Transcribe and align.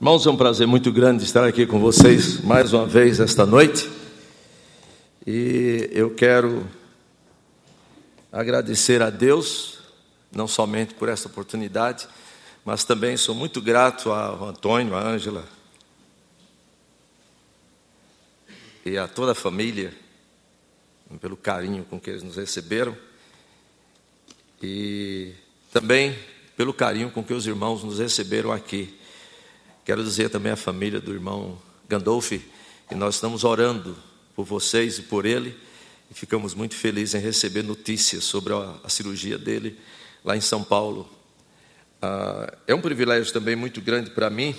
Irmãos, 0.00 0.24
é 0.24 0.30
um 0.30 0.36
prazer 0.36 0.64
muito 0.64 0.92
grande 0.92 1.24
estar 1.24 1.44
aqui 1.44 1.66
com 1.66 1.80
vocês 1.80 2.40
mais 2.40 2.72
uma 2.72 2.86
vez 2.86 3.18
esta 3.18 3.44
noite. 3.44 3.90
E 5.26 5.90
eu 5.92 6.14
quero 6.14 6.64
agradecer 8.30 9.02
a 9.02 9.10
Deus, 9.10 9.80
não 10.30 10.46
somente 10.46 10.94
por 10.94 11.08
essa 11.08 11.26
oportunidade, 11.26 12.06
mas 12.64 12.84
também 12.84 13.16
sou 13.16 13.34
muito 13.34 13.60
grato 13.60 14.12
ao 14.12 14.44
Antônio, 14.44 14.94
à 14.94 15.02
Ângela 15.02 15.44
e 18.86 18.96
a 18.96 19.08
toda 19.08 19.32
a 19.32 19.34
família 19.34 19.92
pelo 21.20 21.36
carinho 21.36 21.84
com 21.84 21.98
que 21.98 22.08
eles 22.08 22.22
nos 22.22 22.36
receberam 22.36 22.96
e 24.62 25.32
também 25.72 26.16
pelo 26.56 26.72
carinho 26.72 27.10
com 27.10 27.24
que 27.24 27.34
os 27.34 27.48
irmãos 27.48 27.82
nos 27.82 27.98
receberam 27.98 28.52
aqui. 28.52 28.96
Quero 29.88 30.04
dizer 30.04 30.28
também 30.28 30.52
à 30.52 30.56
família 30.56 31.00
do 31.00 31.14
irmão 31.14 31.58
Gandolfi 31.88 32.44
que 32.90 32.94
nós 32.94 33.14
estamos 33.14 33.42
orando 33.42 33.96
por 34.36 34.44
vocês 34.44 34.98
e 34.98 35.02
por 35.02 35.24
ele 35.24 35.56
e 36.10 36.14
ficamos 36.14 36.52
muito 36.52 36.74
felizes 36.74 37.14
em 37.14 37.24
receber 37.24 37.62
notícias 37.62 38.24
sobre 38.24 38.52
a, 38.52 38.86
cirurgia 38.90 39.38
dele 39.38 39.78
lá 40.22 40.36
em 40.36 40.42
São 40.42 40.62
Paulo. 40.62 41.08
Ah, 42.02 42.52
é 42.66 42.74
um 42.74 42.82
privilégio 42.82 43.32
também 43.32 43.56
muito 43.56 43.80
grande 43.80 44.10
para 44.10 44.28
mim. 44.28 44.54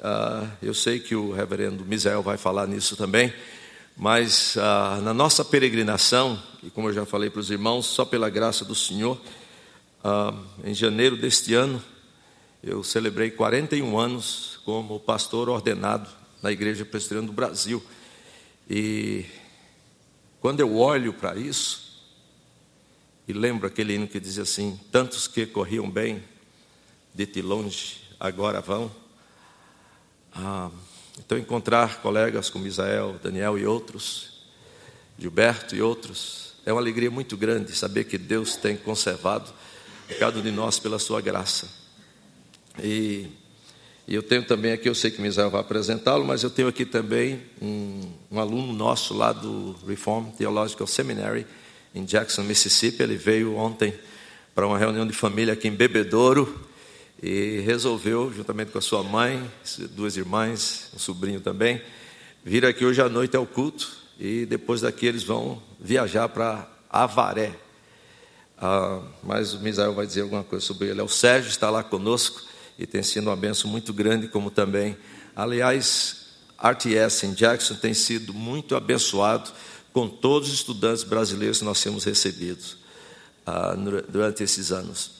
Ah, 0.00 0.50
eu 0.60 0.74
sei 0.74 0.98
que 0.98 1.14
o 1.14 1.30
reverendo 1.30 1.84
Misael 1.84 2.20
vai 2.20 2.36
falar 2.36 2.66
nisso 2.66 2.96
também, 2.96 3.32
mas 3.96 4.56
ah, 4.58 4.98
na 5.04 5.14
nossa 5.14 5.44
peregrinação, 5.44 6.42
e 6.64 6.70
como 6.70 6.88
eu 6.88 6.92
já 6.92 7.06
falei 7.06 7.30
para 7.30 7.38
os 7.38 7.48
irmãos, 7.52 7.86
só 7.86 8.04
pela 8.04 8.28
graça 8.28 8.64
do 8.64 8.74
Senhor, 8.74 9.20
em 10.64 10.74
janeiro 10.74 11.16
deste 11.16 11.54
ano, 11.54 11.80
eu 12.62 12.82
celebrei 12.82 13.30
41 13.30 13.98
anos 13.98 14.60
como 14.64 14.98
pastor 14.98 15.48
ordenado 15.48 16.08
na 16.42 16.50
Igreja 16.50 16.84
Presbiteriana 16.84 17.26
do 17.26 17.32
Brasil. 17.32 17.82
E 18.68 19.24
quando 20.40 20.60
eu 20.60 20.76
olho 20.76 21.12
para 21.12 21.36
isso, 21.36 22.02
e 23.28 23.32
lembro 23.32 23.66
aquele 23.66 23.94
hino 23.94 24.06
que 24.06 24.20
dizia 24.20 24.42
assim: 24.42 24.78
Tantos 24.90 25.26
que 25.26 25.46
corriam 25.46 25.90
bem, 25.90 26.22
de 27.14 27.26
ti 27.26 27.42
longe, 27.42 28.00
agora 28.18 28.60
vão. 28.60 28.90
Ah, 30.34 30.70
então, 31.18 31.38
encontrar 31.38 32.02
colegas 32.02 32.50
como 32.50 32.66
Isael, 32.66 33.18
Daniel 33.22 33.58
e 33.58 33.66
outros, 33.66 34.42
Gilberto 35.18 35.74
e 35.74 35.80
outros, 35.80 36.54
é 36.66 36.72
uma 36.72 36.80
alegria 36.80 37.10
muito 37.10 37.36
grande 37.36 37.74
saber 37.74 38.04
que 38.04 38.18
Deus 38.18 38.56
tem 38.56 38.76
conservado 38.76 39.50
cada 40.18 40.38
um 40.38 40.42
de 40.42 40.50
nós 40.50 40.78
pela 40.78 40.98
sua 40.98 41.20
graça. 41.20 41.85
E, 42.82 43.26
eu 44.08 44.22
tenho 44.22 44.44
também 44.44 44.72
aqui, 44.72 44.88
eu 44.88 44.94
sei 44.94 45.10
que 45.10 45.18
o 45.18 45.22
Misael 45.22 45.50
vai 45.50 45.60
apresentá-lo, 45.60 46.24
mas 46.24 46.44
eu 46.44 46.50
tenho 46.50 46.68
aqui 46.68 46.84
também 46.84 47.42
um, 47.60 48.02
um, 48.30 48.38
aluno 48.38 48.72
nosso 48.72 49.12
lá 49.14 49.32
do 49.32 49.74
Reform 49.84 50.30
Theological 50.30 50.86
Seminary, 50.86 51.44
em 51.92 52.04
Jackson, 52.04 52.42
Mississippi. 52.42 53.02
Ele 53.02 53.16
veio 53.16 53.56
ontem 53.56 53.92
para 54.54 54.64
uma 54.64 54.78
reunião 54.78 55.04
de 55.04 55.12
família 55.12 55.54
aqui 55.54 55.66
em 55.66 55.72
Bebedouro 55.72 56.60
e 57.20 57.60
resolveu, 57.66 58.32
juntamente 58.32 58.70
com 58.70 58.78
a 58.78 58.82
sua 58.82 59.02
mãe, 59.02 59.42
duas 59.90 60.16
irmãs, 60.16 60.90
um 60.94 60.98
sobrinho 61.00 61.40
também, 61.40 61.82
vir 62.44 62.64
aqui 62.64 62.84
hoje 62.84 63.00
à 63.00 63.08
noite 63.08 63.36
ao 63.36 63.44
culto 63.44 63.90
e 64.20 64.46
depois 64.46 64.82
daqui 64.82 65.06
eles 65.06 65.24
vão 65.24 65.60
viajar 65.80 66.28
para 66.28 66.70
Avaré. 66.88 67.52
Ah, 68.56 69.02
mas 69.22 69.52
o 69.52 69.60
Misael 69.60 69.94
vai 69.94 70.06
dizer 70.06 70.20
alguma 70.20 70.44
coisa 70.44 70.64
sobre 70.64 70.88
ele. 70.88 71.00
É 71.00 71.02
o 71.02 71.08
Sérgio 71.08 71.50
está 71.50 71.68
lá 71.70 71.82
conosco 71.82 72.46
e 72.78 72.86
tem 72.86 73.02
sido 73.02 73.28
uma 73.28 73.36
benção 73.36 73.70
muito 73.70 73.92
grande, 73.92 74.28
como 74.28 74.50
também, 74.50 74.96
aliás, 75.34 76.26
RTS 76.58 77.24
em 77.24 77.34
Jackson 77.34 77.74
tem 77.74 77.94
sido 77.94 78.32
muito 78.32 78.74
abençoado 78.74 79.50
com 79.92 80.08
todos 80.08 80.48
os 80.48 80.54
estudantes 80.54 81.04
brasileiros 81.04 81.58
que 81.58 81.64
nós 81.64 81.82
temos 81.82 82.04
recebido 82.04 82.62
ah, 83.46 83.74
durante 84.08 84.42
esses 84.42 84.72
anos. 84.72 85.12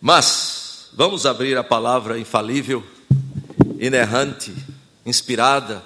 Mas, 0.00 0.88
vamos 0.92 1.26
abrir 1.26 1.56
a 1.56 1.64
palavra 1.64 2.18
infalível, 2.18 2.84
inerrante, 3.78 4.54
inspirada, 5.04 5.84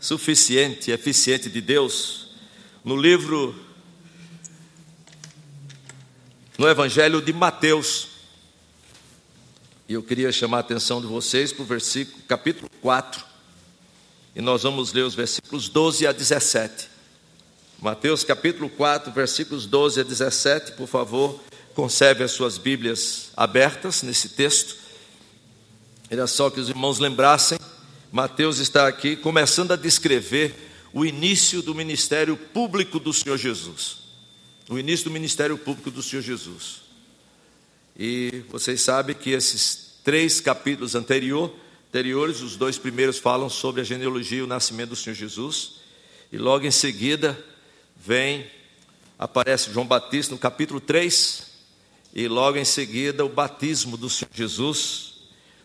suficiente, 0.00 0.90
eficiente 0.90 1.48
de 1.48 1.60
Deus, 1.60 2.30
no 2.84 2.96
livro, 2.96 3.54
no 6.58 6.68
Evangelho 6.68 7.20
de 7.20 7.32
Mateus, 7.32 8.15
e 9.88 9.94
eu 9.94 10.02
queria 10.02 10.32
chamar 10.32 10.58
a 10.58 10.60
atenção 10.60 11.00
de 11.00 11.06
vocês 11.06 11.52
para 11.52 11.62
o 11.62 11.66
versículo, 11.66 12.20
capítulo 12.26 12.68
4. 12.82 13.24
E 14.34 14.40
nós 14.40 14.64
vamos 14.64 14.92
ler 14.92 15.02
os 15.02 15.14
versículos 15.14 15.68
12 15.68 16.06
a 16.06 16.12
17. 16.12 16.88
Mateus 17.80 18.24
capítulo 18.24 18.68
4, 18.68 19.12
versículos 19.12 19.64
12 19.64 20.00
a 20.00 20.02
17, 20.02 20.72
por 20.72 20.88
favor, 20.88 21.40
conserve 21.74 22.24
as 22.24 22.32
suas 22.32 22.58
Bíblias 22.58 23.30
abertas 23.36 24.02
nesse 24.02 24.30
texto. 24.30 24.76
Era 26.10 26.26
só 26.26 26.50
que 26.50 26.58
os 26.58 26.68
irmãos 26.68 26.98
lembrassem, 26.98 27.58
Mateus 28.10 28.58
está 28.58 28.88
aqui 28.88 29.14
começando 29.14 29.72
a 29.72 29.76
descrever 29.76 30.54
o 30.92 31.04
início 31.04 31.62
do 31.62 31.74
ministério 31.74 32.36
público 32.36 32.98
do 32.98 33.12
Senhor 33.12 33.36
Jesus. 33.36 33.98
O 34.68 34.78
início 34.78 35.04
do 35.04 35.10
ministério 35.12 35.56
público 35.56 35.90
do 35.90 36.02
Senhor 36.02 36.22
Jesus. 36.22 36.85
E 37.98 38.44
vocês 38.50 38.82
sabem 38.82 39.16
que 39.16 39.30
esses 39.30 39.94
três 40.04 40.38
capítulos 40.38 40.94
anterior, 40.94 41.52
anteriores, 41.88 42.42
os 42.42 42.54
dois 42.54 42.76
primeiros 42.76 43.18
falam 43.18 43.48
sobre 43.48 43.80
a 43.80 43.84
genealogia 43.84 44.38
e 44.38 44.42
o 44.42 44.46
nascimento 44.46 44.90
do 44.90 44.96
Senhor 44.96 45.16
Jesus. 45.16 45.76
E 46.30 46.36
logo 46.36 46.66
em 46.66 46.70
seguida 46.70 47.42
vem, 47.96 48.46
aparece 49.18 49.72
João 49.72 49.86
Batista 49.86 50.34
no 50.34 50.38
capítulo 50.38 50.78
3, 50.78 51.46
e 52.14 52.28
logo 52.28 52.58
em 52.58 52.64
seguida 52.64 53.24
o 53.24 53.30
batismo 53.30 53.96
do 53.96 54.10
Senhor 54.10 54.30
Jesus, 54.32 55.14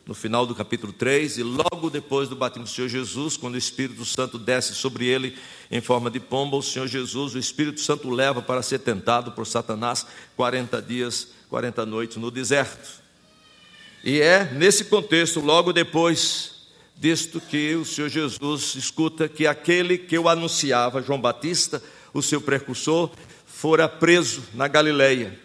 no 0.06 0.14
final 0.14 0.46
do 0.46 0.56
capítulo 0.56 0.94
3, 0.94 1.38
e 1.38 1.44
logo 1.44 1.90
depois 1.90 2.30
do 2.30 2.36
batismo 2.36 2.64
do 2.64 2.70
Senhor 2.70 2.88
Jesus, 2.88 3.36
quando 3.36 3.56
o 3.56 3.58
Espírito 3.58 4.06
Santo 4.06 4.38
desce 4.38 4.74
sobre 4.74 5.06
ele 5.06 5.38
em 5.70 5.82
forma 5.82 6.10
de 6.10 6.20
pomba, 6.20 6.56
o 6.56 6.64
Senhor 6.64 6.88
Jesus, 6.88 7.36
o 7.36 7.40
Espírito 7.40 7.82
Santo 7.82 8.10
leva 8.10 8.42
para 8.42 8.62
ser 8.62 8.80
tentado 8.80 9.34
por 9.34 9.46
Satanás 9.46 10.06
40 10.38 10.82
dias 10.82 11.41
40 11.52 11.86
noites 11.86 12.16
no 12.16 12.32
deserto. 12.32 13.02
E 14.06 14.22
é 14.22 14.46
nesse 14.54 14.86
contexto, 14.86 15.42
logo 15.42 15.74
depois 15.74 16.70
disto, 16.96 17.42
que 17.42 17.76
o 17.76 17.84
Senhor 17.84 18.08
Jesus 18.08 18.74
escuta 18.76 19.28
que 19.28 19.46
aquele 19.46 19.98
que 19.98 20.18
eu 20.18 20.30
anunciava, 20.30 21.02
João 21.02 21.20
Batista, 21.20 21.84
o 22.14 22.22
seu 22.22 22.40
precursor, 22.40 23.12
fora 23.46 23.90
preso 23.90 24.42
na 24.54 24.70
Galileia. 24.70 25.38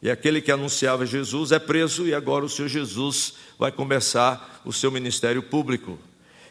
E 0.00 0.08
aquele 0.08 0.40
que 0.40 0.52
anunciava 0.52 1.04
Jesus 1.04 1.50
é 1.50 1.58
preso, 1.58 2.06
e 2.06 2.14
agora 2.14 2.44
o 2.44 2.48
Senhor 2.48 2.68
Jesus 2.68 3.34
vai 3.58 3.72
começar 3.72 4.62
o 4.64 4.72
seu 4.72 4.88
ministério 4.88 5.42
público. 5.42 5.98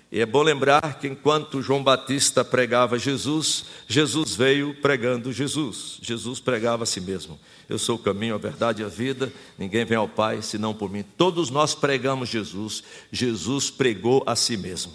E 0.10 0.22
é 0.22 0.26
bom 0.26 0.42
lembrar 0.42 1.00
que 1.00 1.08
enquanto 1.08 1.62
João 1.62 1.84
Batista 1.84 2.44
pregava 2.44 2.98
Jesus, 2.98 3.66
Jesus 3.88 4.36
veio 4.36 4.74
pregando 4.82 5.34
Jesus. 5.34 6.00
Jesus 6.02 6.40
pregava 6.40 6.84
a 6.84 6.86
si 6.86 7.02
mesmo. 7.02 7.38
Eu 7.68 7.78
sou 7.78 7.98
o 7.98 8.00
caminho, 8.00 8.36
a 8.36 8.38
verdade 8.38 8.82
e 8.82 8.86
a 8.86 8.88
vida. 8.88 9.34
Ninguém 9.58 9.84
vem 9.84 9.98
ao 9.98 10.08
Pai 10.08 10.42
senão 10.42 10.74
por 10.74 10.90
mim. 10.90 11.04
Todos 11.18 11.50
nós 11.50 11.76
pregamos 11.76 12.30
Jesus. 12.30 12.84
Jesus 13.12 13.70
pregou 13.70 14.24
a 14.26 14.34
si 14.34 14.56
mesmo. 14.56 14.94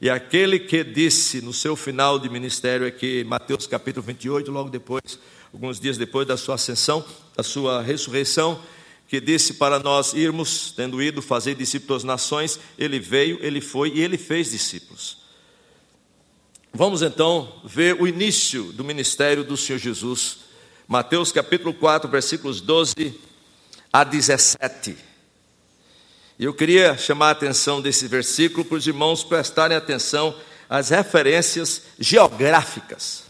E 0.00 0.08
aquele 0.08 0.58
que 0.58 0.82
disse 0.82 1.42
no 1.42 1.52
seu 1.52 1.76
final 1.76 2.18
de 2.18 2.30
ministério, 2.30 2.86
aqui, 2.86 3.22
Mateus 3.22 3.66
capítulo 3.66 4.04
28, 4.06 4.50
logo 4.50 4.70
depois, 4.70 5.18
alguns 5.52 5.78
dias 5.78 5.98
depois 5.98 6.26
da 6.26 6.38
sua 6.38 6.54
ascensão, 6.54 7.04
da 7.36 7.42
sua 7.42 7.82
ressurreição, 7.82 8.58
que 9.08 9.20
disse 9.20 9.54
para 9.54 9.78
nós 9.78 10.14
irmos, 10.14 10.72
tendo 10.74 11.02
ido 11.02 11.20
fazer 11.20 11.54
discípulos 11.54 12.02
das 12.02 12.04
nações, 12.04 12.58
ele 12.78 12.98
veio, 12.98 13.38
ele 13.40 13.60
foi 13.60 13.92
e 13.94 14.00
ele 14.00 14.16
fez 14.16 14.50
discípulos. 14.50 15.18
Vamos 16.72 17.02
então 17.02 17.60
ver 17.64 18.00
o 18.00 18.08
início 18.08 18.64
do 18.72 18.82
ministério 18.82 19.44
do 19.44 19.56
Senhor 19.56 19.78
Jesus. 19.78 20.38
Mateus 20.88 21.30
capítulo 21.30 21.72
4, 21.72 22.10
versículos 22.10 22.60
12 22.60 23.14
a 23.92 24.02
17. 24.02 24.96
E 26.36 26.44
eu 26.44 26.52
queria 26.52 26.96
chamar 26.96 27.28
a 27.28 27.32
atenção 27.32 27.80
desse 27.80 28.08
versículo 28.08 28.64
para 28.64 28.76
os 28.76 28.86
irmãos 28.86 29.22
prestarem 29.22 29.76
atenção 29.76 30.36
às 30.68 30.88
referências 30.88 31.82
geográficas 31.98 33.22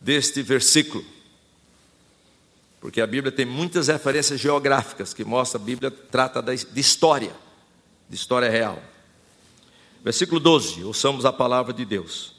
deste 0.00 0.40
versículo 0.40 1.04
porque 2.80 3.00
a 3.00 3.06
Bíblia 3.06 3.30
tem 3.30 3.44
muitas 3.44 3.88
referências 3.88 4.40
geográficas 4.40 5.12
que 5.12 5.24
mostram 5.24 5.60
a 5.60 5.64
Bíblia 5.64 5.90
trata 5.90 6.42
de 6.42 6.80
história, 6.80 7.32
de 8.08 8.16
história 8.16 8.48
real. 8.48 8.82
Versículo 10.02 10.40
12, 10.40 10.82
ouçamos 10.84 11.26
a 11.26 11.32
palavra 11.32 11.74
de 11.74 11.84
Deus. 11.84 12.34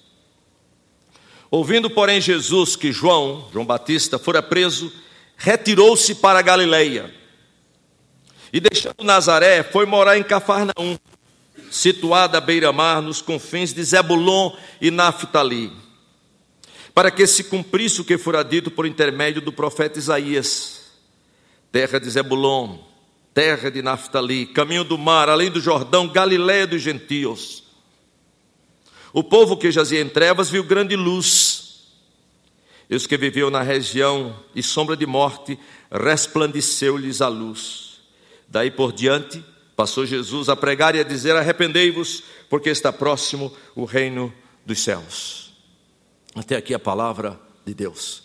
Ouvindo, 1.51 1.89
porém, 1.89 2.19
Jesus 2.19 2.75
que 2.75 2.91
João, 2.91 3.47
João 3.53 3.65
Batista, 3.65 4.17
fora 4.17 4.41
preso, 4.41 4.91
retirou-se 5.37 6.15
para 6.15 6.41
Galileia. 6.41 7.13
E 8.51 8.59
deixando 8.59 9.03
Nazaré, 9.03 9.61
foi 9.61 9.85
morar 9.85 10.17
em 10.17 10.23
Cafarnaum, 10.23 10.97
situada 11.69 12.39
à 12.39 12.41
beira-mar, 12.41 13.01
nos 13.01 13.21
confins 13.21 13.73
de 13.73 13.83
Zebulon 13.83 14.55
e 14.81 14.89
Naphtali, 14.89 15.71
para 16.93 17.11
que 17.11 17.25
se 17.25 17.45
cumprisse 17.45 18.01
o 18.01 18.05
que 18.05 18.17
fora 18.17 18.43
dito 18.43 18.69
por 18.69 18.85
intermédio 18.85 19.41
do 19.41 19.51
profeta 19.51 19.99
Isaías, 19.99 20.91
terra 21.71 21.99
de 21.99 22.09
Zebulon, 22.09 22.77
terra 23.33 23.69
de 23.69 23.81
Naphtali, 23.81 24.45
caminho 24.45 24.83
do 24.83 24.97
mar, 24.97 25.29
além 25.29 25.49
do 25.49 25.61
Jordão, 25.61 26.07
Galiléia 26.07 26.67
dos 26.67 26.81
gentios. 26.81 27.63
O 29.13 29.23
povo 29.23 29.57
que 29.57 29.71
jazia 29.71 30.01
em 30.01 30.09
trevas 30.09 30.49
viu 30.49 30.63
grande 30.63 30.95
luz. 30.95 31.87
E 32.89 32.95
os 32.95 33.07
que 33.07 33.17
viviam 33.17 33.49
na 33.49 33.61
região 33.61 34.37
e 34.53 34.61
sombra 34.61 34.97
de 34.97 35.05
morte, 35.05 35.57
resplandeceu-lhes 35.89 37.21
a 37.21 37.27
luz. 37.27 38.01
Daí 38.49 38.69
por 38.69 38.91
diante, 38.91 39.41
Passou 39.81 40.05
Jesus 40.05 40.47
a 40.47 40.55
pregar 40.55 40.95
e 40.95 40.99
a 40.99 41.03
dizer: 41.03 41.35
Arrependei-vos, 41.35 42.23
porque 42.47 42.69
está 42.69 42.93
próximo 42.93 43.51
o 43.75 43.83
reino 43.83 44.31
dos 44.63 44.79
céus. 44.79 45.50
Até 46.33 46.55
aqui 46.55 46.73
a 46.73 46.79
palavra 46.79 47.39
de 47.65 47.73
Deus. 47.73 48.23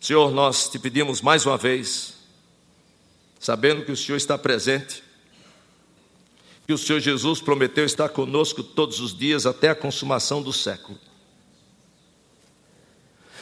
Senhor, 0.00 0.32
nós 0.32 0.68
te 0.68 0.78
pedimos 0.78 1.20
mais 1.20 1.46
uma 1.46 1.56
vez, 1.56 2.14
sabendo 3.38 3.84
que 3.84 3.92
o 3.92 3.96
Senhor 3.96 4.16
está 4.16 4.36
presente, 4.38 5.02
que 6.66 6.72
o 6.72 6.78
Senhor 6.78 7.00
Jesus 7.00 7.40
prometeu 7.40 7.84
estar 7.84 8.08
conosco 8.08 8.62
todos 8.62 9.00
os 9.00 9.16
dias 9.16 9.46
até 9.46 9.68
a 9.68 9.74
consumação 9.74 10.42
do 10.42 10.52
século. 10.52 10.98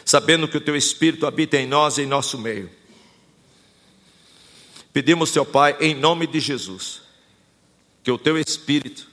Sabendo 0.05 0.49
que 0.49 0.56
o 0.56 0.61
teu 0.61 0.75
Espírito 0.75 1.26
habita 1.26 1.56
em 1.56 1.67
nós 1.67 1.99
e 1.99 2.02
em 2.02 2.06
nosso 2.06 2.38
meio. 2.38 2.70
Pedimos, 4.93 5.31
Seu 5.31 5.46
Pai, 5.46 5.76
em 5.81 5.94
nome 5.94 6.26
de 6.26 6.40
Jesus, 6.40 7.02
que 8.02 8.11
o 8.11 8.19
teu 8.19 8.37
Espírito 8.37 9.09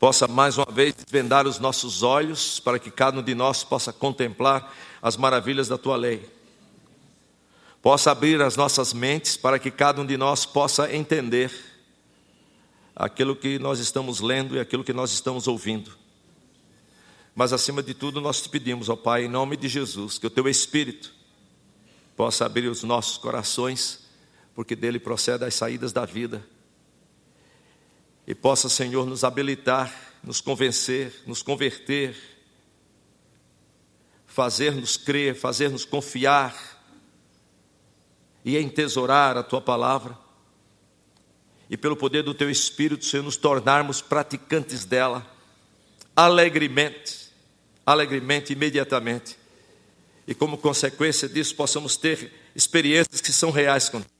possa 0.00 0.26
mais 0.26 0.56
uma 0.56 0.66
vez 0.72 0.94
desvendar 0.94 1.46
os 1.46 1.58
nossos 1.58 2.02
olhos 2.02 2.58
para 2.58 2.78
que 2.78 2.90
cada 2.90 3.20
um 3.20 3.22
de 3.22 3.34
nós 3.34 3.62
possa 3.62 3.92
contemplar 3.92 4.74
as 5.02 5.14
maravilhas 5.14 5.68
da 5.68 5.76
tua 5.76 5.94
lei. 5.94 6.26
Possa 7.82 8.10
abrir 8.10 8.40
as 8.40 8.56
nossas 8.56 8.94
mentes 8.94 9.36
para 9.36 9.58
que 9.58 9.70
cada 9.70 10.00
um 10.00 10.06
de 10.06 10.16
nós 10.16 10.46
possa 10.46 10.90
entender 10.90 11.52
aquilo 12.96 13.36
que 13.36 13.58
nós 13.58 13.78
estamos 13.78 14.20
lendo 14.20 14.56
e 14.56 14.60
aquilo 14.60 14.82
que 14.82 14.94
nós 14.94 15.12
estamos 15.12 15.46
ouvindo. 15.46 15.92
Mas 17.34 17.52
acima 17.52 17.82
de 17.82 17.92
tudo, 17.92 18.22
nós 18.22 18.40
te 18.40 18.48
pedimos, 18.48 18.88
ó 18.88 18.96
Pai, 18.96 19.26
em 19.26 19.28
nome 19.28 19.54
de 19.54 19.68
Jesus, 19.68 20.18
que 20.18 20.26
o 20.26 20.30
teu 20.30 20.48
Espírito 20.48 21.12
possa 22.16 22.46
abrir 22.46 22.68
os 22.68 22.82
nossos 22.82 23.18
corações, 23.18 24.00
porque 24.54 24.74
dele 24.74 24.98
procede 24.98 25.44
as 25.44 25.54
saídas 25.54 25.92
da 25.92 26.06
vida 26.06 26.42
e 28.26 28.34
possa, 28.34 28.68
Senhor, 28.68 29.06
nos 29.06 29.24
habilitar, 29.24 29.92
nos 30.22 30.40
convencer, 30.40 31.22
nos 31.26 31.42
converter, 31.42 32.16
fazer-nos 34.26 34.96
crer, 34.96 35.34
fazer-nos 35.34 35.84
confiar 35.84 36.54
e 38.44 38.56
entesourar 38.56 39.36
a 39.36 39.42
tua 39.42 39.60
palavra. 39.60 40.16
E 41.68 41.76
pelo 41.76 41.96
poder 41.96 42.22
do 42.22 42.34
teu 42.34 42.50
Espírito, 42.50 43.04
Senhor, 43.04 43.22
nos 43.22 43.36
tornarmos 43.36 44.00
praticantes 44.00 44.84
dela 44.84 45.26
alegremente, 46.14 47.30
alegremente, 47.86 48.52
imediatamente. 48.52 49.38
E 50.26 50.34
como 50.34 50.58
consequência 50.58 51.28
disso, 51.28 51.54
possamos 51.54 51.96
ter 51.96 52.32
experiências 52.54 53.20
que 53.20 53.32
são 53.32 53.50
reais 53.50 53.88
contigo. 53.88 54.19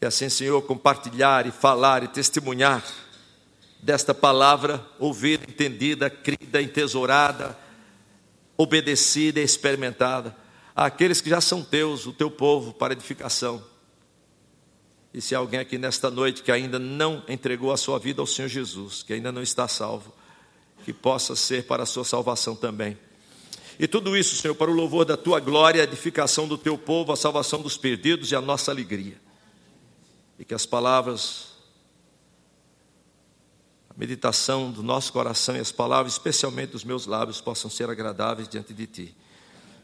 E 0.00 0.06
assim, 0.06 0.28
Senhor, 0.28 0.60
compartilhar 0.62 1.46
e 1.46 1.50
falar 1.50 2.02
e 2.02 2.08
testemunhar 2.08 2.84
desta 3.82 4.14
palavra 4.14 4.84
ouvida, 4.98 5.44
entendida, 5.48 6.10
crida, 6.10 6.60
entesourada, 6.60 7.56
obedecida 8.56 9.40
e 9.40 9.44
experimentada 9.44 10.36
àqueles 10.74 11.20
que 11.20 11.30
já 11.30 11.40
são 11.40 11.62
teus, 11.62 12.04
o 12.06 12.12
teu 12.12 12.30
povo, 12.30 12.74
para 12.74 12.92
edificação. 12.92 13.62
E 15.14 15.20
se 15.22 15.34
alguém 15.34 15.60
aqui 15.60 15.78
nesta 15.78 16.10
noite 16.10 16.42
que 16.42 16.52
ainda 16.52 16.78
não 16.78 17.22
entregou 17.26 17.72
a 17.72 17.76
sua 17.78 17.98
vida 17.98 18.20
ao 18.20 18.26
Senhor 18.26 18.48
Jesus, 18.48 19.02
que 19.02 19.14
ainda 19.14 19.32
não 19.32 19.42
está 19.42 19.66
salvo, 19.66 20.12
que 20.84 20.92
possa 20.92 21.34
ser 21.34 21.64
para 21.64 21.84
a 21.84 21.86
sua 21.86 22.04
salvação 22.04 22.54
também. 22.54 22.98
E 23.78 23.86
tudo 23.86 24.14
isso, 24.14 24.36
Senhor, 24.36 24.54
para 24.54 24.70
o 24.70 24.74
louvor 24.74 25.06
da 25.06 25.16
tua 25.16 25.40
glória, 25.40 25.80
a 25.80 25.84
edificação 25.84 26.46
do 26.46 26.58
teu 26.58 26.76
povo, 26.76 27.12
a 27.12 27.16
salvação 27.16 27.62
dos 27.62 27.78
perdidos 27.78 28.30
e 28.30 28.36
a 28.36 28.40
nossa 28.42 28.70
alegria 28.70 29.25
e 30.38 30.44
que 30.44 30.54
as 30.54 30.66
palavras, 30.66 31.48
a 33.88 33.94
meditação 33.96 34.70
do 34.70 34.82
nosso 34.82 35.12
coração 35.12 35.56
e 35.56 35.60
as 35.60 35.72
palavras, 35.72 36.12
especialmente 36.12 36.72
dos 36.72 36.84
meus 36.84 37.06
lábios, 37.06 37.40
possam 37.40 37.70
ser 37.70 37.88
agradáveis 37.88 38.48
diante 38.48 38.74
de 38.74 38.86
Ti, 38.86 39.16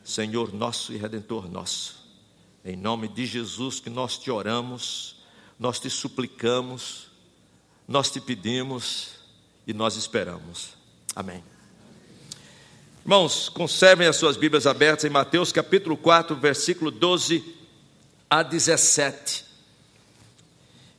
Senhor 0.05 0.53
nosso 0.53 0.93
e 0.93 0.97
Redentor 0.97 1.51
nosso. 1.51 2.03
Em 2.65 2.77
nome 2.77 3.09
de 3.09 3.27
Jesus 3.27 3.81
que 3.81 3.91
nós 3.91 4.19
te 4.19 4.31
oramos, 4.31 5.17
nós 5.59 5.81
te 5.81 5.91
suplicamos, 5.91 7.09
nós 7.89 8.11
te 8.11 8.21
pedimos 8.21 9.15
e 9.67 9.73
nós 9.73 9.97
esperamos. 9.97 10.71
Amém. 11.15 11.43
Irmãos, 13.05 13.49
conservem 13.49 14.07
as 14.07 14.15
suas 14.15 14.37
Bíblias 14.37 14.67
abertas 14.67 15.05
em 15.05 15.11
Mateus 15.11 15.51
capítulo 15.51 15.97
4, 15.97 16.37
versículo 16.37 16.91
12 16.91 17.45
a 18.31 18.45
17. 18.45 19.52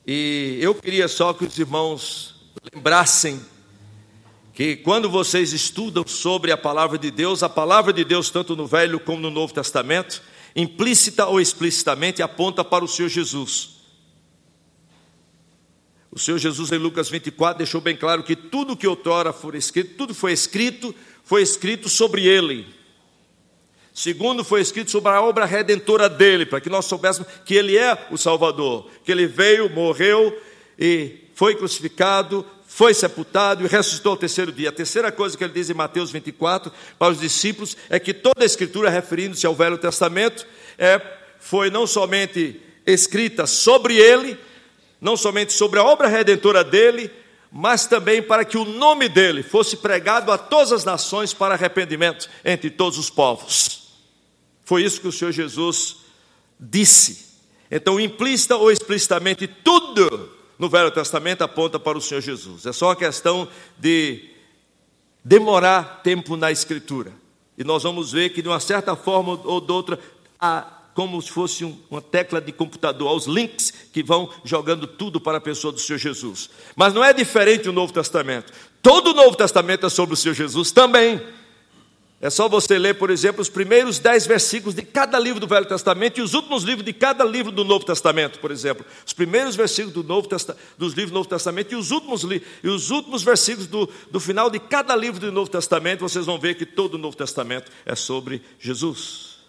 E 0.06 0.58
eu 0.62 0.76
queria 0.76 1.08
só 1.08 1.34
que 1.34 1.46
os 1.46 1.58
irmãos 1.58 2.36
lembrassem 2.74 3.40
que 4.54 4.76
quando 4.76 5.10
vocês 5.10 5.54
estudam 5.54 6.06
sobre 6.06 6.52
a 6.52 6.58
palavra 6.58 6.98
de 6.98 7.10
Deus, 7.10 7.42
a 7.42 7.50
palavra 7.50 7.92
de 7.92 8.04
Deus, 8.04 8.30
tanto 8.30 8.56
no 8.56 8.68
Velho 8.68 9.00
como 9.00 9.20
no 9.20 9.32
Novo 9.32 9.54
Testamento, 9.54 10.22
implícita 10.56 11.26
ou 11.26 11.42
explicitamente, 11.42 12.22
aponta 12.22 12.64
para 12.64 12.86
o 12.86 12.88
Senhor 12.88 13.10
Jesus. 13.10 13.74
O 16.12 16.20
Senhor 16.20 16.38
Jesus, 16.38 16.72
em 16.72 16.78
Lucas 16.78 17.10
24, 17.10 17.58
deixou 17.58 17.82
bem 17.82 17.96
claro 17.96 18.22
que 18.22 18.36
tudo 18.36 18.78
que 18.78 18.86
outrora 18.86 19.34
for 19.34 19.56
escrito, 19.56 19.96
tudo 19.98 20.14
foi 20.14 20.32
escrito, 20.32 20.94
foi 21.24 21.42
escrito 21.42 21.90
sobre 21.90 22.28
ele. 22.28 22.68
Segundo, 23.94 24.44
foi 24.44 24.62
escrito 24.62 24.90
sobre 24.90 25.12
a 25.12 25.22
obra 25.22 25.46
redentora 25.46 26.10
dele, 26.10 26.48
para 26.48 26.60
que 26.60 26.70
nós 26.70 26.86
soubéssemos 26.86 27.30
que 27.46 27.54
ele 27.54 27.78
é 27.78 28.08
o 28.10 28.18
Salvador, 28.18 28.90
que 29.04 29.12
ele 29.12 29.28
veio, 29.28 29.70
morreu 29.70 30.36
e 30.80 31.20
foi 31.36 31.56
crucificado, 31.56 32.44
foi 32.66 32.92
sepultado 32.92 33.64
e 33.64 33.68
ressuscitou 33.68 34.14
ao 34.14 34.18
terceiro 34.18 34.52
dia. 34.52 34.70
A 34.70 34.72
terceira 34.72 35.12
coisa 35.12 35.38
que 35.38 35.44
ele 35.44 35.54
diz 35.54 35.70
em 35.70 35.76
Mateus 35.76 36.10
24 36.10 36.72
para 36.98 37.14
os 37.14 37.20
discípulos 37.20 37.78
é 37.88 38.00
que 38.00 38.16
toda 38.16 38.44
a 38.44 38.46
escritura, 38.46 38.90
referindo-se 38.90 39.46
ao 39.46 39.54
Velho 39.54 39.78
Testamento, 39.78 40.44
é, 40.76 41.00
foi 41.40 41.70
não 41.70 41.86
somente 41.86 42.60
escrita 42.88 43.46
sobre 43.46 43.98
ele, 43.98 44.40
não 45.00 45.16
somente 45.16 45.54
sobre 45.54 45.80
a 45.80 45.84
obra 45.84 46.08
redentora 46.08 46.64
dele, 46.64 47.12
mas 47.52 47.86
também 47.86 48.24
para 48.24 48.44
que 48.44 48.58
o 48.58 48.66
nome 48.66 49.08
dele 49.08 49.44
fosse 49.44 49.78
pregado 49.78 50.32
a 50.32 50.38
todas 50.40 50.72
as 50.72 50.84
nações 50.84 51.32
para 51.32 51.54
arrependimento 51.54 52.28
entre 52.44 52.72
todos 52.72 52.98
os 52.98 53.12
povos. 53.12 53.83
Foi 54.66 54.84
isso 54.84 55.02
que 55.02 55.08
o 55.08 55.12
Senhor 55.12 55.32
Jesus 55.32 55.98
disse. 56.60 57.34
Então, 57.70 58.00
implícita 58.00 58.56
ou 58.56 58.72
explicitamente, 58.72 59.48
tudo 59.48 60.32
no 60.58 60.70
Velho 60.70 60.92
Testamento 60.92 61.44
aponta 61.44 61.80
para 61.80 61.98
o 61.98 62.02
Senhor 62.02 62.22
Jesus. 62.22 62.66
É 62.66 62.72
só 62.72 62.88
uma 62.88 62.96
questão 62.96 63.48
de 63.78 64.30
demorar 65.24 66.02
tempo 66.04 66.38
na 66.38 66.52
Escritura. 66.52 67.12
E 67.58 67.64
nós 67.64 67.84
vamos 67.84 68.12
ver 68.12 68.30
que, 68.30 68.42
de 68.42 68.48
uma 68.48 68.60
certa 68.60 68.96
forma 68.96 69.40
ou 69.44 69.60
de 69.60 69.72
outra, 69.72 70.00
há 70.40 70.66
como 70.94 71.20
se 71.22 71.32
fosse 71.32 71.64
uma 71.90 72.02
tecla 72.02 72.40
de 72.40 72.52
computador, 72.52 73.08
aos 73.08 73.26
links 73.26 73.74
que 73.92 74.04
vão 74.04 74.30
jogando 74.44 74.86
tudo 74.86 75.20
para 75.20 75.40
a 75.40 75.42
pessoa 75.42 75.74
do 75.74 75.80
Senhor 75.80 75.98
Jesus. 75.98 76.50
Mas 76.76 76.94
não 76.94 77.04
é 77.04 77.12
diferente 77.12 77.68
o 77.68 77.74
Novo 77.74 77.92
Testamento. 77.92 78.54
Todo 78.82 79.12
o 79.12 79.14
Novo 79.14 79.36
Testamento 79.36 79.86
é 79.86 79.90
sobre 79.90 80.14
o 80.14 80.18
Senhor 80.18 80.36
Jesus 80.36 80.72
também. 80.72 81.22
É 82.24 82.30
só 82.30 82.48
você 82.48 82.80
ler, 82.80 82.94
por 82.94 83.10
exemplo, 83.10 83.42
os 83.42 83.50
primeiros 83.50 84.00
dez 84.00 84.26
versículos 84.26 84.74
de 84.74 84.82
cada 84.82 85.20
livro 85.20 85.42
do 85.42 85.46
Velho 85.46 85.66
Testamento 85.66 86.20
e 86.20 86.22
os 86.22 86.34
últimos 86.34 86.64
livros 86.64 86.86
de 86.86 86.94
cada 86.94 87.26
livro 87.26 87.52
do 87.52 87.66
Novo 87.66 87.86
Testamento, 87.86 88.40
por 88.40 88.50
exemplo. 88.50 88.86
Os 89.06 89.12
primeiros 89.12 89.58
versículos 89.58 89.94
do 89.94 90.06
Novo 90.06 90.30
Testa, 90.30 90.56
dos 90.78 90.94
livros 90.94 91.12
do 91.12 91.16
Novo 91.16 91.28
Testamento 91.28 91.74
e 91.74 91.76
os 91.76 91.92
últimos, 91.92 92.24
e 92.64 92.70
os 92.70 92.92
últimos 92.92 93.24
versículos 93.24 93.68
do, 93.68 93.90
do 94.10 94.22
final 94.22 94.50
de 94.50 94.58
cada 94.58 94.96
livro 94.96 95.20
do 95.20 95.34
Novo 95.34 95.52
Testamento, 95.52 96.00
vocês 96.00 96.26
vão 96.26 96.40
ver 96.40 96.56
que 96.56 96.66
todo 96.66 96.94
o 96.94 96.98
Novo 96.98 97.18
Testamento 97.18 97.70
é 97.86 97.94
sobre 97.94 98.42
Jesus. 98.58 99.40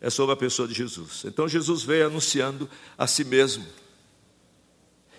É 0.00 0.10
sobre 0.10 0.32
a 0.32 0.36
pessoa 0.36 0.66
de 0.66 0.74
Jesus. 0.74 1.22
Então 1.24 1.46
Jesus 1.46 1.84
veio 1.84 2.06
anunciando 2.06 2.68
a 2.98 3.06
si 3.06 3.22
mesmo. 3.22 3.64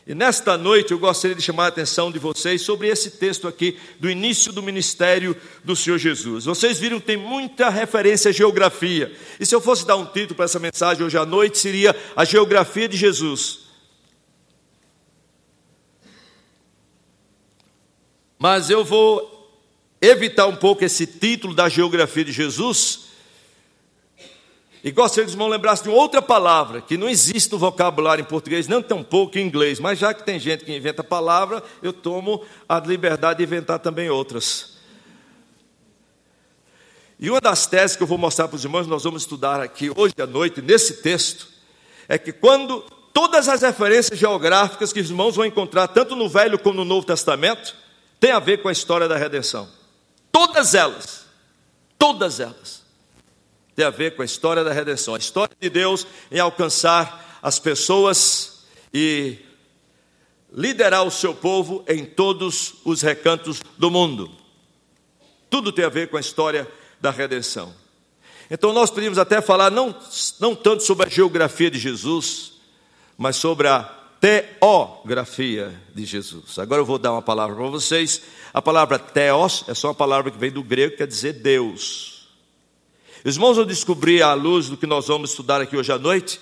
E 0.06 0.14
nesta 0.14 0.58
noite 0.58 0.92
eu 0.92 1.00
gostaria 1.00 1.36
de 1.36 1.42
chamar 1.42 1.66
a 1.66 1.68
atenção 1.68 2.12
de 2.12 2.20
vocês 2.20 2.62
sobre 2.62 2.90
esse 2.90 3.12
texto 3.12 3.48
aqui, 3.48 3.80
do 4.02 4.10
início 4.10 4.52
do 4.52 4.62
ministério 4.62 5.36
do 5.64 5.78
Senhor 5.78 5.98
Jesus. 5.98 6.44
Vocês 6.44 6.78
viram 6.78 7.00
que 7.00 7.06
tem 7.06 7.16
muita 7.16 7.70
referência 7.70 8.30
à 8.30 8.34
geografia. 8.34 9.16
E 9.40 9.46
se 9.46 9.56
eu 9.56 9.62
fosse 9.62 9.88
dar 9.88 9.96
um 9.96 10.06
título 10.06 10.36
para 10.36 10.46
essa 10.46 10.60
mensagem 10.60 11.06
hoje 11.06 11.18
à 11.18 11.26
noite, 11.26 11.58
seria 11.58 11.96
A 12.18 12.26
Geografia 12.26 12.90
de 12.90 12.98
Jesus. 12.98 13.60
Mas 18.38 18.70
eu 18.70 18.84
vou 18.84 19.34
evitar 20.02 20.48
um 20.48 20.56
pouco 20.58 20.84
esse 20.84 21.08
título 21.08 21.54
da 21.54 21.70
geografia 21.70 22.26
de 22.26 22.34
Jesus. 22.34 23.03
E 24.84 24.92
gostaria 24.92 25.24
que 25.24 25.30
os 25.30 25.34
irmãos 25.34 25.50
lembrassem 25.50 25.86
de 25.86 25.98
outra 25.98 26.22
palavra 26.22 26.82
que 26.82 26.98
não 26.98 27.08
existe 27.08 27.50
no 27.54 27.58
vocabulário 27.58 28.22
em 28.22 28.26
português, 28.26 28.68
não 28.68 28.82
tão 28.82 29.02
pouco 29.02 29.38
em 29.38 29.42
inglês, 29.42 29.80
mas 29.80 29.98
já 29.98 30.14
que 30.14 30.24
tem 30.24 30.38
gente 30.38 30.66
que 30.66 30.76
inventa 30.76 31.02
palavra, 31.02 31.64
eu 31.82 31.94
tomo 31.94 32.44
a 32.68 32.80
liberdade 32.80 33.38
de 33.38 33.44
inventar 33.44 33.80
também 33.80 34.10
outras. 34.10 34.74
E 37.18 37.30
uma 37.30 37.40
das 37.40 37.66
teses 37.66 37.96
que 37.96 38.04
eu 38.04 38.08
vou 38.08 38.18
mostrar 38.18 38.50
para 38.50 38.58
os 38.58 38.66
irmãos, 38.66 38.86
nós 38.86 39.06
vamos 39.06 39.22
estudar 39.22 39.62
aqui 39.62 39.90
hoje 39.96 40.16
à 40.22 40.28
noite, 40.28 40.62
nesse 40.62 40.96
texto, 41.02 41.48
é 42.10 42.18
que 42.18 42.34
quando 42.34 42.82
todas 43.14 43.48
as 43.48 43.62
referências 43.62 44.20
geográficas 44.20 44.92
que 44.92 45.00
os 45.00 45.10
irmãos 45.10 45.38
vão 45.38 45.46
encontrar, 45.46 45.88
tanto 45.88 46.14
no 46.14 46.28
Velho 46.28 46.60
como 46.60 46.76
no 46.76 46.84
Novo 46.84 47.08
Testamento, 47.08 47.74
tem 48.20 48.32
a 48.32 48.40
ver 48.40 48.62
com 48.62 48.68
a 48.68 48.74
história 48.74 49.08
da 49.08 49.16
redenção. 49.16 49.70
Todas 50.30 50.74
elas, 50.74 51.26
todas 51.98 52.42
elas, 52.42 52.83
tem 53.76 53.86
a 53.86 53.90
ver 53.90 54.16
com 54.16 54.22
a 54.22 54.26
história 54.26 54.64
da 54.64 54.72
redenção, 54.72 55.16
a 55.16 55.18
história 55.18 55.56
de 55.60 55.70
Deus 55.70 56.06
em 56.32 56.40
alcançar 56.40 57.40
as 57.42 57.60
pessoas 57.60 58.66
e 58.94 59.38
liderar 60.52 61.04
o 61.04 61.12
seu 61.12 61.34
povo 61.34 61.84
em 61.88 62.06
todos 62.06 62.76
os 62.86 63.02
recantos 63.02 63.62
do 63.78 63.90
mundo. 63.90 64.32
Tudo 65.50 65.72
tem 65.72 65.86
a 65.86 65.90
ver 65.90 66.10
com 66.10 66.18
a 66.18 66.22
história 66.22 66.68
da 67.02 67.10
redenção. 67.10 67.74
Então 68.50 68.72
nós 68.72 68.92
podemos 68.92 69.18
até 69.18 69.42
falar 69.42 69.72
não, 69.72 69.96
não 70.40 70.56
tanto 70.56 70.84
sobre 70.84 71.08
a 71.08 71.10
geografia 71.10 71.72
de 71.72 71.80
Jesus, 71.80 72.54
mas 73.18 73.36
sobre 73.36 73.68
a 73.68 73.84
teografia 74.22 75.74
de 75.94 76.06
Jesus. 76.06 76.60
Agora 76.60 76.82
eu 76.82 76.86
vou 76.86 77.00
dar 77.00 77.12
uma 77.12 77.22
palavra 77.22 77.56
para 77.56 77.68
vocês. 77.68 78.22
A 78.54 78.62
palavra 78.62 79.00
teos 79.00 79.66
é 79.68 79.74
só 79.74 79.88
uma 79.88 79.96
palavra 79.96 80.32
que 80.32 80.38
vem 80.38 80.52
do 80.52 80.64
grego, 80.64 80.96
quer 80.96 81.08
dizer 81.08 81.34
Deus. 81.34 82.13
Os 83.24 83.36
irmãos 83.36 83.58
vão 83.58 83.66
descobrir 83.66 84.22
à 84.22 84.34
luz 84.34 84.70
do 84.70 84.78
que 84.78 84.86
nós 84.86 85.08
vamos 85.08 85.32
estudar 85.32 85.62
aqui 85.62 85.78
hoje 85.78 85.92
à 85.92 85.98
noite, 85.98 86.40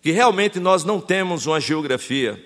que 0.00 0.10
realmente 0.10 0.58
nós 0.58 0.84
não 0.84 1.00
temos 1.00 1.46
uma 1.46 1.60
geografia 1.60 2.42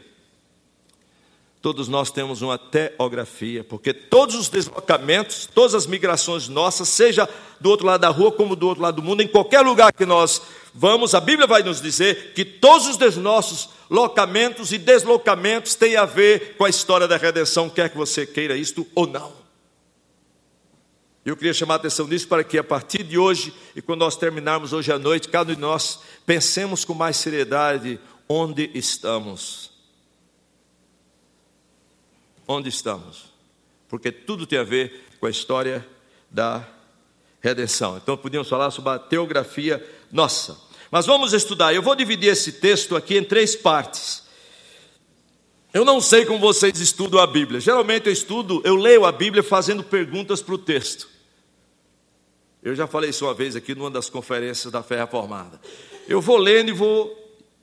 todos 1.66 1.88
nós 1.88 2.12
temos 2.12 2.42
uma 2.42 2.56
teografia, 2.56 3.64
porque 3.64 3.92
todos 3.92 4.36
os 4.36 4.48
deslocamentos, 4.48 5.48
todas 5.52 5.74
as 5.74 5.84
migrações 5.84 6.46
nossas, 6.46 6.88
seja 6.88 7.28
do 7.58 7.68
outro 7.68 7.84
lado 7.84 8.02
da 8.02 8.08
rua 8.08 8.30
como 8.30 8.54
do 8.54 8.68
outro 8.68 8.84
lado 8.84 8.94
do 8.94 9.02
mundo, 9.02 9.20
em 9.20 9.26
qualquer 9.26 9.62
lugar 9.62 9.92
que 9.92 10.06
nós 10.06 10.40
vamos, 10.72 11.12
a 11.12 11.20
Bíblia 11.20 11.44
vai 11.44 11.64
nos 11.64 11.82
dizer 11.82 12.34
que 12.34 12.44
todos 12.44 12.86
os 12.86 13.16
nossos 13.16 13.68
locamentos 13.90 14.70
e 14.70 14.78
deslocamentos 14.78 15.74
têm 15.74 15.96
a 15.96 16.04
ver 16.04 16.54
com 16.56 16.64
a 16.64 16.70
história 16.70 17.08
da 17.08 17.16
redenção, 17.16 17.68
quer 17.68 17.90
que 17.90 17.96
você 17.96 18.24
queira 18.24 18.56
isto 18.56 18.86
ou 18.94 19.04
não. 19.04 19.45
Eu 21.26 21.36
queria 21.36 21.52
chamar 21.52 21.74
a 21.74 21.76
atenção 21.78 22.06
nisso 22.06 22.28
para 22.28 22.44
que 22.44 22.56
a 22.56 22.62
partir 22.62 23.02
de 23.02 23.18
hoje 23.18 23.52
e 23.74 23.82
quando 23.82 23.98
nós 23.98 24.16
terminarmos 24.16 24.72
hoje 24.72 24.92
à 24.92 24.98
noite, 24.98 25.28
cada 25.28 25.50
um 25.50 25.54
de 25.56 25.60
nós 25.60 25.98
pensemos 26.24 26.84
com 26.84 26.94
mais 26.94 27.16
seriedade 27.16 27.98
onde 28.28 28.70
estamos 28.72 29.74
onde 32.46 32.68
estamos, 32.68 33.24
porque 33.88 34.12
tudo 34.12 34.46
tem 34.46 34.56
a 34.56 34.62
ver 34.62 35.04
com 35.18 35.26
a 35.26 35.30
história 35.30 35.84
da 36.30 36.64
redenção. 37.40 37.96
Então 37.96 38.16
podíamos 38.16 38.48
falar 38.48 38.70
sobre 38.70 38.90
a 38.90 38.98
teografia 39.00 39.84
nossa. 40.12 40.56
Mas 40.92 41.06
vamos 41.06 41.32
estudar. 41.32 41.74
Eu 41.74 41.82
vou 41.82 41.96
dividir 41.96 42.30
esse 42.30 42.52
texto 42.52 42.94
aqui 42.94 43.18
em 43.18 43.24
três 43.24 43.56
partes. 43.56 44.22
Eu 45.74 45.84
não 45.84 46.00
sei 46.00 46.24
como 46.24 46.38
vocês 46.38 46.78
estudam 46.78 47.18
a 47.18 47.26
Bíblia. 47.26 47.58
Geralmente 47.58 48.06
eu 48.06 48.12
estudo, 48.12 48.62
eu 48.64 48.76
leio 48.76 49.04
a 49.04 49.10
Bíblia 49.10 49.42
fazendo 49.42 49.82
perguntas 49.82 50.40
para 50.40 50.54
o 50.54 50.58
texto. 50.58 51.15
Eu 52.66 52.74
já 52.74 52.88
falei 52.88 53.10
isso 53.10 53.24
uma 53.24 53.32
vez 53.32 53.54
aqui 53.54 53.76
numa 53.76 53.92
das 53.92 54.10
conferências 54.10 54.72
da 54.72 54.82
Fé 54.82 54.96
Reformada. 54.96 55.60
Eu 56.08 56.20
vou 56.20 56.36
lendo 56.36 56.68
e 56.68 56.72
vou 56.72 57.16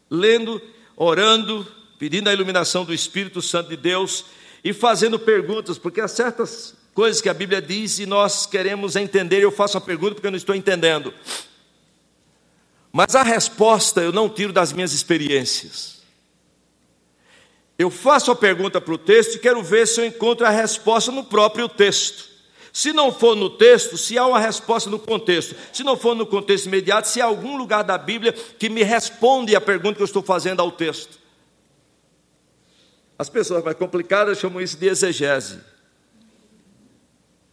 lendo, 0.10 0.62
orando, 0.96 1.68
pedindo 2.00 2.30
a 2.30 2.34
iluminação 2.34 2.86
do 2.86 2.94
Espírito 2.94 3.42
Santo 3.42 3.72
de 3.72 3.76
Deus 3.76 4.24
e 4.64 4.72
fazendo 4.72 5.20
perguntas, 5.20 5.78
porque 5.78 6.00
há 6.00 6.08
certas 6.08 6.74
coisas 6.94 7.22
que 7.22 7.28
a 7.28 7.34
Bíblia 7.34 7.62
diz 7.62 8.00
e 8.00 8.06
nós 8.06 8.46
queremos 8.46 8.96
entender, 8.96 9.44
eu 9.44 9.52
faço 9.52 9.78
a 9.78 9.82
pergunta 9.82 10.14
porque 10.14 10.28
eu 10.28 10.32
não 10.32 10.38
estou 10.38 10.56
entendendo. 10.56 11.14
Mas 12.90 13.14
a 13.14 13.24
resposta 13.24 14.00
eu 14.00 14.14
não 14.14 14.30
tiro 14.30 14.54
das 14.54 14.72
minhas 14.72 14.94
experiências. 14.94 16.02
Eu 17.78 17.92
faço 17.92 18.32
a 18.32 18.36
pergunta 18.38 18.80
para 18.80 18.94
o 18.94 18.98
texto 18.98 19.36
e 19.36 19.40
quero 19.40 19.62
ver 19.62 19.86
se 19.86 20.00
eu 20.00 20.06
encontro 20.06 20.46
a 20.46 20.50
resposta 20.50 21.12
no 21.12 21.26
próprio 21.26 21.68
texto. 21.68 22.32
Se 22.74 22.92
não 22.92 23.12
for 23.12 23.36
no 23.36 23.52
texto, 23.52 23.96
se 24.00 24.18
há 24.18 24.26
uma 24.26 24.40
resposta 24.40 24.90
no 24.90 24.98
contexto. 24.98 25.56
Se 25.72 25.84
não 25.84 25.96
for 25.96 26.16
no 26.16 26.26
contexto 26.26 26.66
imediato, 26.66 27.08
se 27.08 27.22
há 27.22 27.26
algum 27.26 27.56
lugar 27.56 27.84
da 27.84 28.00
Bíblia 28.00 28.34
que 28.34 28.68
me 28.68 28.82
responde 28.82 29.56
a 29.56 29.62
pergunta 29.62 29.98
que 29.98 30.02
eu 30.02 30.06
estou 30.06 30.24
fazendo 30.24 30.60
ao 30.60 30.72
texto. 30.72 31.20
As 33.16 33.30
pessoas 33.30 33.64
mais 33.64 33.78
complicadas 33.78 34.40
chamam 34.40 34.60
isso 34.60 34.76
de 34.76 34.88
exegese. 34.88 35.60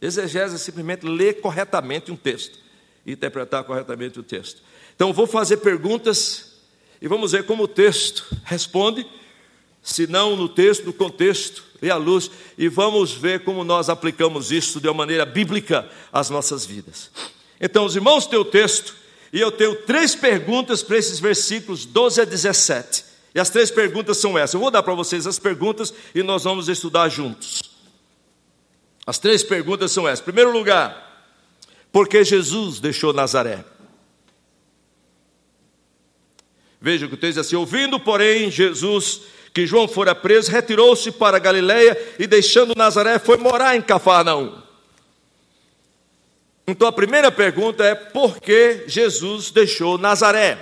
Exegese 0.01 0.55
é 0.55 0.57
simplesmente 0.57 1.05
ler 1.05 1.39
corretamente 1.39 2.11
um 2.11 2.17
texto, 2.17 2.57
interpretar 3.05 3.63
corretamente 3.63 4.19
o 4.19 4.23
texto. 4.23 4.63
Então, 4.95 5.13
vou 5.13 5.27
fazer 5.27 5.57
perguntas 5.57 6.63
e 6.99 7.07
vamos 7.07 7.33
ver 7.33 7.45
como 7.45 7.63
o 7.63 7.67
texto 7.67 8.25
responde, 8.43 9.05
se 9.83 10.07
não 10.07 10.35
no 10.35 10.49
texto, 10.49 10.85
no 10.85 10.93
contexto 10.93 11.63
e 11.81 11.89
à 11.89 11.95
luz, 11.95 12.29
e 12.57 12.67
vamos 12.67 13.11
ver 13.11 13.43
como 13.43 13.63
nós 13.63 13.89
aplicamos 13.89 14.51
isso 14.51 14.79
de 14.79 14.87
uma 14.87 14.93
maneira 14.93 15.25
bíblica 15.25 15.89
às 16.11 16.29
nossas 16.29 16.65
vidas. 16.65 17.09
Então, 17.59 17.85
os 17.85 17.95
irmãos 17.95 18.25
o 18.27 18.45
texto, 18.45 18.95
e 19.33 19.39
eu 19.39 19.51
tenho 19.51 19.75
três 19.83 20.13
perguntas 20.13 20.83
para 20.83 20.97
esses 20.97 21.19
versículos 21.19 21.85
12 21.85 22.21
a 22.21 22.25
17. 22.25 23.05
E 23.33 23.39
as 23.39 23.49
três 23.49 23.71
perguntas 23.71 24.17
são 24.17 24.37
essas. 24.37 24.53
Eu 24.53 24.59
vou 24.59 24.71
dar 24.71 24.83
para 24.83 24.93
vocês 24.93 25.25
as 25.25 25.39
perguntas 25.39 25.93
e 26.13 26.21
nós 26.21 26.43
vamos 26.43 26.67
estudar 26.67 27.07
juntos. 27.07 27.61
As 29.05 29.17
três 29.17 29.43
perguntas 29.43 29.91
são 29.91 30.07
essas. 30.07 30.23
Primeiro 30.23 30.51
lugar, 30.51 31.29
por 31.91 32.07
que 32.07 32.23
Jesus 32.23 32.79
deixou 32.79 33.13
Nazaré? 33.13 33.63
Veja 36.79 37.07
que 37.07 37.13
o 37.13 37.17
texto 37.17 37.35
diz 37.35 37.45
assim: 37.45 37.55
ouvindo, 37.55 37.99
porém, 37.99 38.51
Jesus 38.51 39.21
que 39.53 39.67
João 39.67 39.87
fora 39.87 40.15
preso, 40.15 40.51
retirou-se 40.51 41.11
para 41.11 41.39
Galiléia 41.39 41.97
e 42.17 42.25
deixando 42.25 42.73
Nazaré 42.75 43.19
foi 43.19 43.37
morar 43.37 43.75
em 43.75 43.81
Cafarnaum. 43.81 44.61
Então 46.65 46.87
a 46.87 46.91
primeira 46.91 47.31
pergunta 47.31 47.83
é 47.83 47.95
por 47.95 48.39
que 48.39 48.85
Jesus 48.87 49.51
deixou 49.51 49.97
Nazaré? 49.97 50.57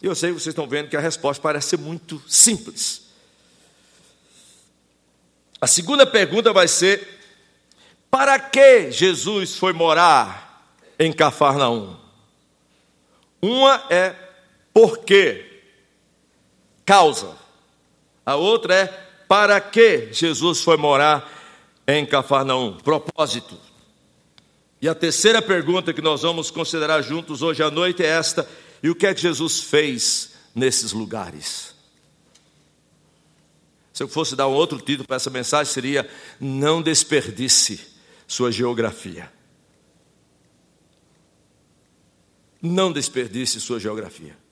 E 0.00 0.06
eu 0.06 0.14
sei 0.14 0.30
que 0.30 0.34
vocês 0.34 0.48
estão 0.48 0.66
vendo 0.66 0.88
que 0.88 0.96
a 0.96 1.00
resposta 1.00 1.42
parece 1.42 1.76
muito 1.76 2.22
simples. 2.26 3.02
A 5.60 5.66
segunda 5.66 6.06
pergunta 6.06 6.52
vai 6.52 6.68
ser: 6.68 7.06
para 8.10 8.38
que 8.38 8.90
Jesus 8.90 9.56
foi 9.56 9.72
morar 9.72 10.72
em 10.98 11.12
Cafarnaum? 11.12 11.96
Uma 13.42 13.84
é 13.90 14.14
por 14.72 14.98
quê? 14.98 15.45
Causa. 16.86 17.36
A 18.24 18.36
outra 18.36 18.74
é 18.74 18.86
para 19.28 19.60
que 19.60 20.12
Jesus 20.12 20.62
foi 20.62 20.76
morar 20.76 21.28
em 21.86 22.06
Cafarnaum? 22.06 22.76
Propósito. 22.78 23.58
E 24.80 24.88
a 24.88 24.94
terceira 24.94 25.42
pergunta 25.42 25.92
que 25.92 26.00
nós 26.00 26.22
vamos 26.22 26.50
considerar 26.50 27.02
juntos 27.02 27.42
hoje 27.42 27.62
à 27.62 27.70
noite 27.70 28.04
é 28.04 28.06
esta: 28.06 28.48
e 28.82 28.88
o 28.88 28.94
que 28.94 29.06
é 29.06 29.12
que 29.12 29.20
Jesus 29.20 29.60
fez 29.60 30.32
nesses 30.54 30.92
lugares? 30.92 31.74
Se 33.92 34.02
eu 34.02 34.08
fosse 34.08 34.36
dar 34.36 34.46
um 34.46 34.52
outro 34.52 34.78
título 34.78 35.08
para 35.08 35.16
essa 35.16 35.30
mensagem, 35.30 35.72
seria: 35.72 36.08
Não 36.38 36.80
desperdice 36.80 37.80
sua 38.28 38.52
geografia. 38.52 39.32
Não 42.62 42.92
desperdice 42.92 43.60
sua 43.60 43.80
geografia. 43.80 44.45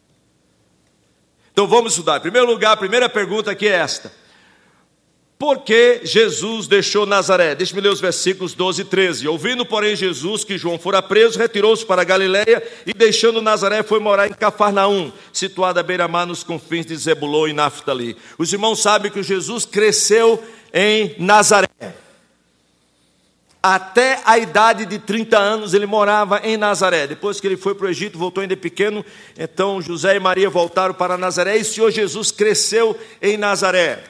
Então 1.54 1.68
vamos 1.68 1.92
estudar. 1.92 2.16
Em 2.16 2.20
primeiro 2.20 2.49
lugar, 2.49 2.73
a 2.73 2.76
primeira 2.76 3.08
pergunta 3.08 3.49
aqui 3.49 3.68
é 3.68 3.76
esta: 3.76 4.12
por 5.38 5.61
que 5.61 6.00
Jesus 6.02 6.66
deixou 6.66 7.06
Nazaré? 7.06 7.54
Deixe-me 7.54 7.80
ler 7.80 7.90
os 7.90 8.00
versículos 8.00 8.54
12 8.54 8.82
e 8.82 8.84
13. 8.84 9.28
Ouvindo, 9.28 9.64
porém, 9.64 9.94
Jesus 9.94 10.42
que 10.42 10.58
João 10.58 10.80
fora 10.80 11.00
preso, 11.00 11.38
retirou-se 11.38 11.87
para 11.87 12.02
Galiléia 12.02 12.61
e, 12.84 12.92
deixando 12.92 13.40
Nazaré, 13.40 13.84
foi 13.84 14.00
morar 14.00 14.26
em 14.26 14.32
Cafarnaum, 14.32 15.12
situada 15.32 15.78
à 15.78 15.82
beira-mar 15.84 16.26
nos 16.26 16.42
confins 16.42 16.87
de 16.87 16.96
Zebulon 16.96 17.46
e 17.46 17.52
Naftali. 17.52 18.16
Os 18.37 18.52
irmãos 18.52 18.82
sabem 18.82 19.12
que 19.12 19.23
Jesus 19.23 19.64
cresceu 19.64 20.42
em 20.73 21.14
Nazaré. 21.20 21.68
Até 23.66 24.21
a 24.26 24.37
idade 24.37 24.85
de 24.85 24.99
30 24.99 25.38
anos 25.38 25.73
ele 25.73 25.87
morava 25.87 26.38
em 26.44 26.54
Nazaré. 26.54 27.06
Depois 27.06 27.40
que 27.40 27.47
ele 27.47 27.56
foi 27.56 27.75
para 27.75 27.87
o 27.87 27.88
Egito, 27.88 28.18
voltou 28.18 28.42
ainda 28.42 28.54
pequeno, 28.54 29.02
então 29.38 29.80
José 29.80 30.16
e 30.16 30.21
Maria 30.21 30.50
voltaram 30.50 30.92
para 30.92 31.16
Nazaré 31.16 31.56
e 31.56 31.62
o 31.62 31.64
Senhor 31.64 31.90
Jesus 31.90 32.30
cresceu 32.30 32.94
em 33.23 33.38
Nazaré. 33.38 34.04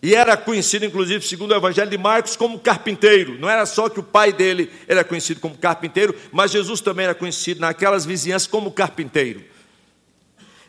E 0.00 0.14
era 0.14 0.36
conhecido, 0.36 0.84
inclusive, 0.84 1.26
segundo 1.26 1.50
o 1.50 1.56
Evangelho 1.56 1.90
de 1.90 1.98
Marcos, 1.98 2.36
como 2.36 2.60
carpinteiro. 2.60 3.36
Não 3.40 3.50
era 3.50 3.66
só 3.66 3.88
que 3.88 3.98
o 3.98 4.04
pai 4.04 4.32
dele 4.32 4.70
era 4.86 5.02
conhecido 5.02 5.40
como 5.40 5.58
carpinteiro, 5.58 6.14
mas 6.30 6.52
Jesus 6.52 6.80
também 6.80 7.06
era 7.06 7.16
conhecido 7.16 7.60
naquelas 7.60 8.06
vizinhanças 8.06 8.46
como 8.46 8.70
carpinteiro. 8.70 9.42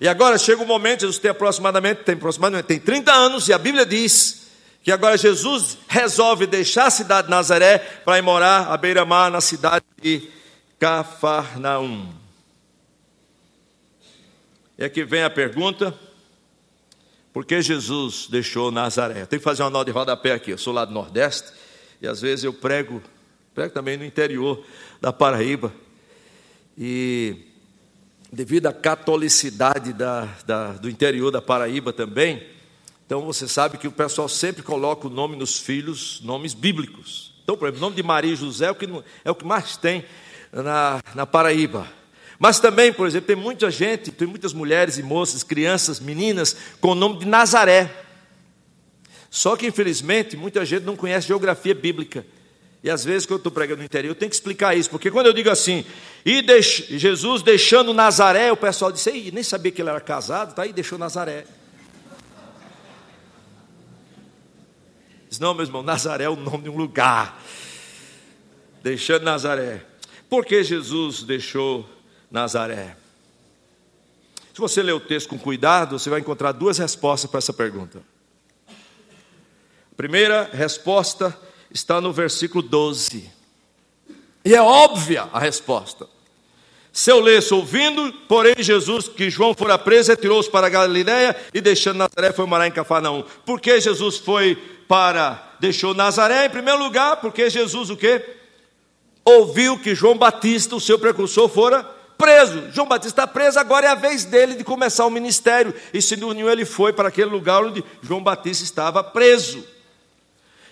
E 0.02 0.08
agora 0.08 0.40
chega 0.40 0.64
o 0.64 0.66
momento, 0.66 1.02
Jesus 1.02 1.20
tem 1.20 1.30
aproximadamente, 1.30 2.02
tem 2.04 2.16
aproximadamente 2.16 2.66
tem 2.66 2.80
30 2.80 3.12
anos, 3.14 3.48
e 3.48 3.54
a 3.54 3.60
Bíblia 3.60 3.86
diz 3.86 4.38
que 4.89 4.93
agora 4.93 5.15
Jesus 5.15 5.77
resolve 5.88 6.48
deixar 6.48 6.88
a 6.88 6.89
cidade 6.89 7.27
de 7.27 7.29
Nazaré 7.29 7.77
para 7.77 8.17
ir 8.17 8.24
morar 8.24 8.72
à 8.72 8.75
beira-mar 8.75 9.29
na 9.29 9.39
cidade 9.39 9.86
de 10.01 10.27
Cafarnaum. 10.79 12.12
E 14.75 14.84
aqui 14.84 15.03
vem 15.03 15.22
a 15.22 15.29
pergunta: 15.29 15.93
por 17.31 17.46
que 17.46 17.62
Jesus 17.62 18.25
deixou 18.31 18.72
Nazaré? 18.72 19.27
Tem 19.27 19.38
que 19.38 19.46
fazer 19.46 19.62
uma 19.62 19.69
nota 19.69 19.86
de 19.86 19.91
rodapé 19.91 20.31
aqui. 20.31 20.50
Eu 20.50 20.58
sou 20.58 20.74
lá 20.74 20.86
do 20.86 20.91
Nordeste 20.91 21.53
e 22.01 22.08
às 22.08 22.19
vezes 22.19 22.43
eu 22.43 22.51
prego, 22.51 23.00
prego 23.53 23.72
também 23.72 23.96
no 23.96 24.03
interior 24.03 24.65
da 25.00 25.13
Paraíba. 25.13 25.72
E 26.75 27.46
devido 28.34 28.65
à 28.65 28.74
catolicidade 28.74 29.93
da, 29.93 30.27
da, 30.48 30.72
do 30.72 30.89
interior 30.89 31.29
da 31.29 31.43
Paraíba 31.43 31.93
também, 31.93 32.43
então 33.10 33.22
você 33.22 33.48
sabe 33.48 33.80
que 33.80 33.88
o 33.88 33.92
pessoal 33.92 34.30
sempre 34.30 34.62
coloca 34.62 35.08
o 35.08 35.10
nome 35.10 35.36
nos 35.36 35.58
filhos, 35.58 36.22
nomes 36.24 36.54
bíblicos. 36.54 37.34
Então, 37.44 37.58
por 37.58 37.66
exemplo, 37.66 37.80
o 37.80 37.82
nome 37.82 37.96
de 37.96 38.04
Maria 38.04 38.34
e 38.34 38.36
José 38.36 38.68
é 38.68 38.70
o 38.70 38.75
que, 38.75 38.88
é 39.25 39.32
o 39.32 39.34
que 39.34 39.44
mais 39.44 39.75
tem 39.75 40.06
na, 40.54 41.01
na 41.16 41.25
Paraíba. 41.25 41.88
Mas 42.38 42.60
também, 42.60 42.94
por 42.94 43.08
exemplo, 43.08 43.25
tem 43.25 43.36
muita 43.36 43.72
gente, 43.72 44.12
tem 44.12 44.28
muitas 44.28 44.54
mulheres 44.54 45.00
e 45.00 45.01
moças, 45.01 45.42
crianças, 45.42 46.00
meninas, 46.00 46.56
com 46.80 46.89
o 46.89 46.96
nome 46.96 47.18
de 47.18 47.25
Nazaré. 47.25 47.89
Só 49.32 49.58
que, 49.58 49.66
infelizmente, 49.66 50.38
muita 50.38 50.63
gente 50.63 50.84
não 50.84 50.96
conhece 50.96 51.30
geografia 51.30 51.74
bíblica. 51.74 52.24
E 52.84 52.92
às 52.92 53.04
vezes, 53.04 53.25
quando 53.25 53.38
eu 53.38 53.38
estou 53.38 53.51
pregando 53.51 53.80
no 53.80 53.86
interior, 53.86 54.12
eu 54.12 54.16
tenho 54.16 54.30
que 54.30 54.36
explicar 54.36 54.78
isso, 54.78 54.88
porque 54.88 55.10
quando 55.10 55.25
eu 55.25 55.34
digo 55.34 55.50
assim, 55.50 55.84
e 56.24 56.44
deix... 56.44 56.86
Jesus 56.89 57.42
deixando 57.42 57.92
Nazaré, 57.92 58.51
o 58.51 58.56
pessoal 58.56 58.92
disse, 58.92 59.10
Ei, 59.10 59.32
nem 59.32 59.42
sabia 59.42 59.72
que 59.72 59.82
ele 59.82 59.89
era 59.89 60.00
casado, 60.00 60.54
tá 60.54 60.62
aí, 60.62 60.72
deixou 60.72 61.00
Nazaré. 61.00 61.46
Não, 65.39 65.53
meu 65.53 65.65
irmão, 65.65 65.81
Nazaré 65.81 66.25
é 66.25 66.29
o 66.29 66.36
nome 66.36 66.63
de 66.63 66.69
um 66.69 66.77
lugar. 66.77 67.41
Deixando 68.84 69.24
Nazaré. 69.24 69.86
Por 70.29 70.46
que 70.46 70.63
Jesus 70.63 71.24
deixou 71.24 71.88
Nazaré? 72.29 72.98
Se 74.53 74.60
você 74.60 74.84
ler 74.84 74.91
o 74.91 75.00
texto 75.00 75.29
com 75.29 75.39
cuidado, 75.39 75.98
você 75.98 76.10
vai 76.10 76.19
encontrar 76.19 76.51
duas 76.51 76.77
respostas 76.77 77.31
para 77.31 77.38
essa 77.38 77.53
pergunta. 77.53 78.03
A 78.67 79.96
primeira 79.96 80.50
resposta 80.51 81.38
está 81.72 82.01
no 82.01 82.12
versículo 82.12 82.62
12. 82.62 83.31
E 84.43 84.53
é 84.53 84.62
óbvia 84.62 85.29
a 85.31 85.39
resposta. 85.39 86.08
Se 86.91 87.12
eu 87.12 87.19
lesse 87.19 87.53
ouvindo, 87.53 88.12
porém 88.27 88.55
Jesus, 88.58 89.08
que 89.08 89.29
João 89.29 89.53
fora 89.53 89.77
preso, 89.77 90.12
retirou-se 90.12 90.50
para 90.50 90.67
a 90.67 90.69
Galiléia 90.69 91.36
e 91.53 91.62
deixando 91.62 91.98
Nazaré 91.98 92.34
foi 92.34 92.46
morar 92.46 92.67
em 92.67 92.72
Cafarnaum. 92.72 93.24
Por 93.46 93.62
que 93.62 93.79
Jesus 93.79 94.17
foi 94.17 94.55
para, 94.88 95.55
deixou 95.60 95.93
Nazaré 95.93 96.46
em 96.46 96.50
primeiro 96.50 96.79
lugar? 96.79 97.17
Porque 97.17 97.50
Jesus 97.50 97.89
o 97.89 97.96
quê? 97.96 98.24
Ouviu 99.24 99.77
que 99.77 99.93
João 99.93 100.17
Batista, 100.17 100.75
o 100.75 100.81
seu 100.81 100.98
precursor, 100.98 101.48
fora 101.48 101.84
preso. 102.17 102.69
João 102.74 102.88
Batista 102.88 103.22
está 103.22 103.27
preso, 103.27 103.58
agora 103.60 103.86
é 103.86 103.89
a 103.89 103.96
vez 103.96 104.25
dele 104.25 104.55
de 104.55 104.63
começar 104.63 105.05
o 105.05 105.12
ministério. 105.12 105.74
E 105.93 106.01
se 106.01 106.15
uniu, 106.15 106.50
ele 106.50 106.65
foi 106.65 106.91
para 106.91 107.08
aquele 107.08 107.29
lugar 107.29 107.63
onde 107.63 107.84
João 108.01 108.22
Batista 108.22 108.63
estava 108.63 109.03
preso. 109.03 109.65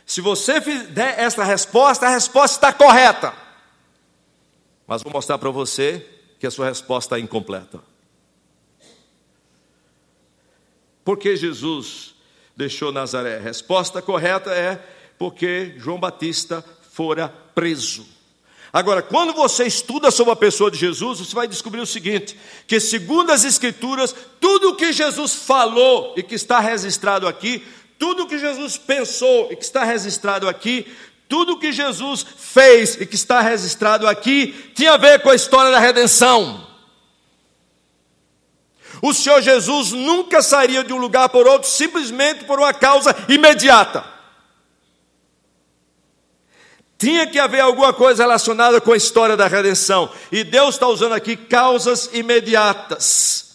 Se 0.05 0.19
você 0.19 0.59
der 0.59 1.19
essa 1.19 1.43
resposta, 1.43 2.05
a 2.05 2.09
resposta 2.09 2.57
está 2.57 2.73
correta. 2.73 3.46
Mas 4.87 5.03
vou 5.03 5.11
mostrar 5.11 5.37
para 5.37 5.49
você 5.49 6.03
que 6.39 6.47
a 6.47 6.51
sua 6.51 6.67
resposta 6.67 7.17
é 7.17 7.19
incompleta. 7.19 7.79
Por 11.03 11.17
que 11.17 11.35
Jesus 11.35 12.15
deixou 12.55 12.91
Nazaré? 12.91 13.37
A 13.37 13.41
resposta 13.41 14.01
correta 14.01 14.51
é 14.51 14.81
porque 15.17 15.73
João 15.77 15.99
Batista 15.99 16.63
fora 16.91 17.27
preso. 17.53 18.05
Agora, 18.71 19.01
quando 19.01 19.33
você 19.33 19.65
estuda 19.65 20.11
sobre 20.11 20.33
a 20.33 20.35
pessoa 20.35 20.69
de 20.69 20.77
Jesus, 20.77 21.19
você 21.19 21.33
vai 21.33 21.47
descobrir 21.47 21.79
o 21.79 21.85
seguinte: 21.85 22.37
que 22.67 22.79
segundo 22.79 23.31
as 23.31 23.43
Escrituras, 23.43 24.13
tudo 24.39 24.69
o 24.69 24.75
que 24.75 24.91
Jesus 24.91 25.33
falou 25.33 26.13
e 26.17 26.23
que 26.23 26.35
está 26.35 26.59
registrado 26.59 27.27
aqui, 27.27 27.65
tudo 27.97 28.23
o 28.23 28.27
que 28.27 28.37
Jesus 28.37 28.77
pensou 28.77 29.49
e 29.51 29.55
que 29.55 29.63
está 29.63 29.83
registrado 29.83 30.47
aqui, 30.47 30.85
tudo 31.27 31.59
que 31.59 31.71
Jesus 31.71 32.25
fez 32.37 32.99
e 32.99 33.05
que 33.05 33.15
está 33.15 33.41
registrado 33.41 34.07
aqui, 34.07 34.71
tinha 34.75 34.93
a 34.93 34.97
ver 34.97 35.21
com 35.21 35.29
a 35.29 35.35
história 35.35 35.71
da 35.71 35.79
redenção. 35.79 36.65
O 39.01 39.13
Senhor 39.13 39.41
Jesus 39.41 39.91
nunca 39.91 40.41
sairia 40.41 40.83
de 40.83 40.93
um 40.93 40.97
lugar 40.97 41.29
por 41.29 41.47
outro 41.47 41.69
simplesmente 41.69 42.45
por 42.45 42.59
uma 42.59 42.73
causa 42.73 43.15
imediata. 43.27 44.03
Tinha 46.97 47.27
que 47.27 47.37
haver 47.37 47.59
alguma 47.59 47.93
coisa 47.93 48.23
relacionada 48.23 48.81
com 48.81 48.91
a 48.91 48.97
história 48.97 49.37
da 49.37 49.47
redenção. 49.47 50.09
E 50.31 50.43
Deus 50.43 50.75
está 50.75 50.87
usando 50.87 51.13
aqui 51.13 51.37
causas 51.37 52.09
imediatas. 52.11 53.47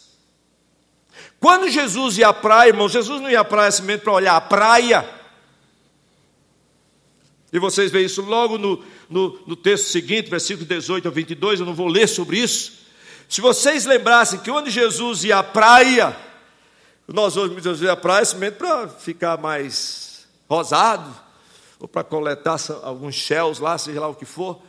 Quando 1.41 1.69
Jesus 1.69 2.19
ia 2.19 2.29
à 2.29 2.33
praia, 2.33 2.69
irmão, 2.69 2.89
Jesus 2.89 3.21
não 3.21 3.29
ia 3.29 3.41
à 3.41 3.45
praia 3.45 3.73
simplesmente 3.73 4.05
para 4.05 4.13
olhar 4.13 4.37
a 4.37 4.41
praia. 4.41 5.22
E 7.53 7.59
vocês 7.59 7.91
veem 7.91 8.07
isso 8.07 8.23
logo 8.23 8.57
no, 8.57 8.83
no, 9.11 9.39
no 9.47 9.57
texto 9.57 9.91
seguinte, 9.91 10.31
versículo 10.31 10.67
18 10.67 11.07
a 11.07 11.11
22, 11.11 11.61
eu 11.61 11.67
não 11.67 11.75
vou 11.75 11.87
ler 11.87 12.09
sobre 12.09 12.39
isso. 12.39 12.81
Se 13.29 13.41
vocês 13.41 13.85
lembrassem 13.85 14.39
que 14.39 14.51
onde 14.51 14.71
Jesus 14.71 15.25
ia 15.25 15.39
à 15.39 15.43
praia, 15.43 16.17
nós 17.07 17.37
hoje 17.37 17.53
muitas 17.53 17.79
vezes 17.79 17.93
à 17.93 17.97
praia 17.97 18.25
simplesmente 18.25 18.57
para 18.57 18.89
ficar 18.89 19.39
mais 19.39 20.27
rosado, 20.49 21.15
ou 21.79 21.89
para 21.89 22.05
coletar 22.05 22.57
alguns 22.83 23.17
shells 23.17 23.61
lá, 23.61 23.77
seja 23.77 24.01
lá 24.01 24.09
o 24.09 24.15
que 24.15 24.25
for. 24.25 24.63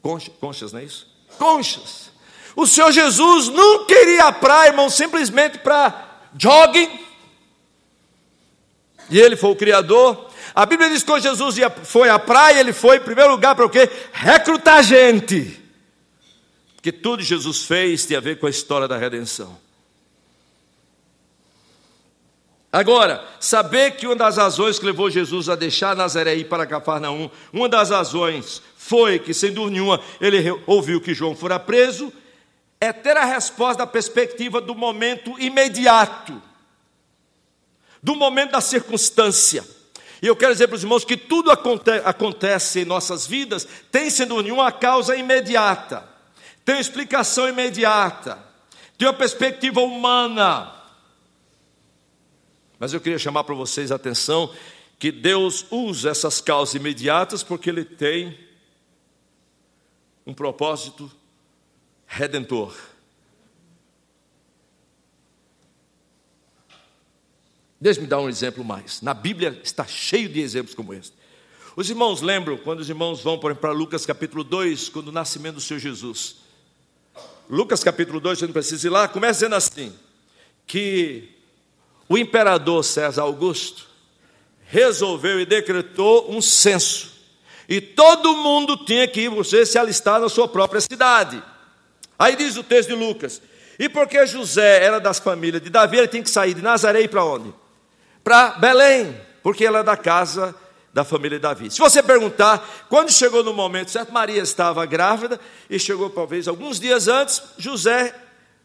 Concha, 0.00 0.30
conchas, 0.40 0.72
não 0.72 0.80
é 0.80 0.84
isso? 0.84 1.06
Conchas. 1.38 2.10
O 2.56 2.66
Senhor 2.66 2.90
Jesus 2.90 3.48
não 3.48 3.84
queria 3.84 4.24
a 4.24 4.32
praia, 4.32 4.70
irmão, 4.70 4.88
simplesmente 4.88 5.58
para 5.58 6.22
jogging. 6.36 6.88
E 9.10 9.20
ele 9.20 9.36
foi 9.36 9.50
o 9.50 9.56
Criador. 9.56 10.30
A 10.54 10.64
Bíblia 10.64 10.88
diz 10.88 11.02
que 11.02 11.06
quando 11.06 11.22
Jesus 11.22 11.56
foi 11.82 12.08
à 12.08 12.18
praia, 12.18 12.60
ele 12.60 12.72
foi 12.72 12.98
em 12.98 13.00
primeiro 13.00 13.32
lugar 13.32 13.56
para 13.56 13.66
o 13.66 13.70
quê? 13.70 13.90
Recrutar 14.12 14.82
gente. 14.84 15.60
Porque 16.76 16.92
tudo 16.92 17.22
Jesus 17.22 17.64
fez 17.64 18.04
tem 18.06 18.16
a 18.16 18.20
ver 18.20 18.38
com 18.38 18.46
a 18.46 18.50
história 18.50 18.86
da 18.86 18.96
redenção. 18.96 19.58
Agora, 22.70 23.24
saber 23.40 23.92
que 23.92 24.06
uma 24.06 24.16
das 24.16 24.36
razões 24.36 24.78
que 24.78 24.84
levou 24.84 25.08
Jesus 25.08 25.48
a 25.48 25.54
deixar 25.54 25.94
Nazaré 25.96 26.34
e 26.34 26.40
ir 26.40 26.44
para 26.44 26.66
Cafarnaum, 26.66 27.30
uma 27.52 27.68
das 27.68 27.90
razões 27.90 28.60
foi 28.76 29.18
que, 29.18 29.32
sem 29.32 29.52
dúvida 29.52 29.74
nenhuma, 29.74 30.00
ele 30.20 30.50
ouviu 30.66 31.00
que 31.00 31.14
João 31.14 31.36
fora 31.36 31.58
preso, 31.58 32.12
é 32.80 32.92
ter 32.92 33.16
a 33.16 33.24
resposta 33.24 33.78
da 33.78 33.86
perspectiva 33.86 34.60
do 34.60 34.74
momento 34.74 35.38
imediato, 35.40 36.42
do 38.02 38.14
momento 38.14 38.52
da 38.52 38.60
circunstância. 38.60 39.64
E 40.24 40.26
eu 40.26 40.34
quero 40.34 40.52
dizer 40.52 40.68
para 40.68 40.76
os 40.76 40.82
irmãos 40.82 41.04
que 41.04 41.18
tudo 41.18 41.50
acontece 41.50 42.80
em 42.80 42.84
nossas 42.86 43.26
vidas 43.26 43.68
tem, 43.92 44.08
dúvida 44.08 44.42
nenhuma, 44.44 44.62
uma 44.62 44.72
causa 44.72 45.14
imediata, 45.14 46.02
tem 46.64 46.80
explicação 46.80 47.46
imediata, 47.46 48.42
tem 48.96 49.06
uma 49.06 49.12
perspectiva 49.12 49.82
humana. 49.82 50.74
Mas 52.78 52.94
eu 52.94 53.02
queria 53.02 53.18
chamar 53.18 53.44
para 53.44 53.54
vocês 53.54 53.92
a 53.92 53.96
atenção 53.96 54.50
que 54.98 55.12
Deus 55.12 55.66
usa 55.70 56.08
essas 56.08 56.40
causas 56.40 56.74
imediatas 56.74 57.42
porque 57.42 57.68
Ele 57.68 57.84
tem 57.84 58.34
um 60.26 60.32
propósito 60.32 61.12
redentor. 62.06 62.74
Deixe-me 67.84 68.06
dar 68.06 68.18
um 68.18 68.30
exemplo 68.30 68.64
mais. 68.64 69.02
Na 69.02 69.12
Bíblia 69.12 69.60
está 69.62 69.84
cheio 69.84 70.26
de 70.26 70.40
exemplos 70.40 70.74
como 70.74 70.94
este. 70.94 71.12
Os 71.76 71.90
irmãos 71.90 72.22
lembram 72.22 72.56
quando 72.56 72.80
os 72.80 72.88
irmãos 72.88 73.20
vão 73.20 73.38
para 73.38 73.72
Lucas 73.72 74.06
capítulo 74.06 74.42
2, 74.42 74.88
quando 74.88 75.08
o 75.08 75.12
nascimento 75.12 75.56
do 75.56 75.60
Senhor 75.60 75.80
Jesus. 75.80 76.36
Lucas 77.46 77.84
capítulo 77.84 78.20
2, 78.20 78.38
você 78.38 78.46
não 78.46 78.54
precisa 78.54 78.86
ir 78.86 78.88
lá, 78.88 79.06
começa 79.06 79.34
dizendo 79.34 79.54
assim: 79.54 79.92
que 80.66 81.28
o 82.08 82.16
imperador 82.16 82.82
César 82.82 83.20
Augusto 83.20 83.86
resolveu 84.64 85.38
e 85.38 85.44
decretou 85.44 86.32
um 86.32 86.40
censo. 86.40 87.12
E 87.68 87.82
todo 87.82 88.34
mundo 88.34 88.78
tinha 88.78 89.06
que 89.06 89.20
ir, 89.20 89.28
você 89.28 89.66
se 89.66 89.76
alistar 89.76 90.18
na 90.18 90.30
sua 90.30 90.48
própria 90.48 90.80
cidade. 90.80 91.42
Aí 92.18 92.34
diz 92.34 92.56
o 92.56 92.64
texto 92.64 92.88
de 92.88 92.94
Lucas: 92.94 93.42
E 93.78 93.90
porque 93.90 94.26
José 94.26 94.82
era 94.82 94.98
das 94.98 95.18
famílias 95.18 95.62
de 95.62 95.68
Davi, 95.68 95.98
ele 95.98 96.08
tinha 96.08 96.22
que 96.22 96.30
sair 96.30 96.54
de 96.54 96.62
Nazaré 96.62 97.02
e 97.02 97.08
para 97.08 97.22
onde? 97.22 97.52
Para 98.24 98.52
Belém, 98.52 99.14
porque 99.42 99.66
ela 99.66 99.80
é 99.80 99.82
da 99.82 99.98
casa 99.98 100.54
da 100.94 101.04
família 101.04 101.38
Davi. 101.38 101.70
Se 101.70 101.78
você 101.78 102.02
perguntar, 102.02 102.66
quando 102.88 103.12
chegou 103.12 103.44
no 103.44 103.52
momento 103.52 103.90
certo, 103.90 104.12
Maria 104.12 104.40
estava 104.40 104.86
grávida 104.86 105.38
e 105.68 105.78
chegou 105.78 106.08
talvez 106.08 106.48
alguns 106.48 106.80
dias 106.80 107.06
antes, 107.06 107.42
José 107.58 108.14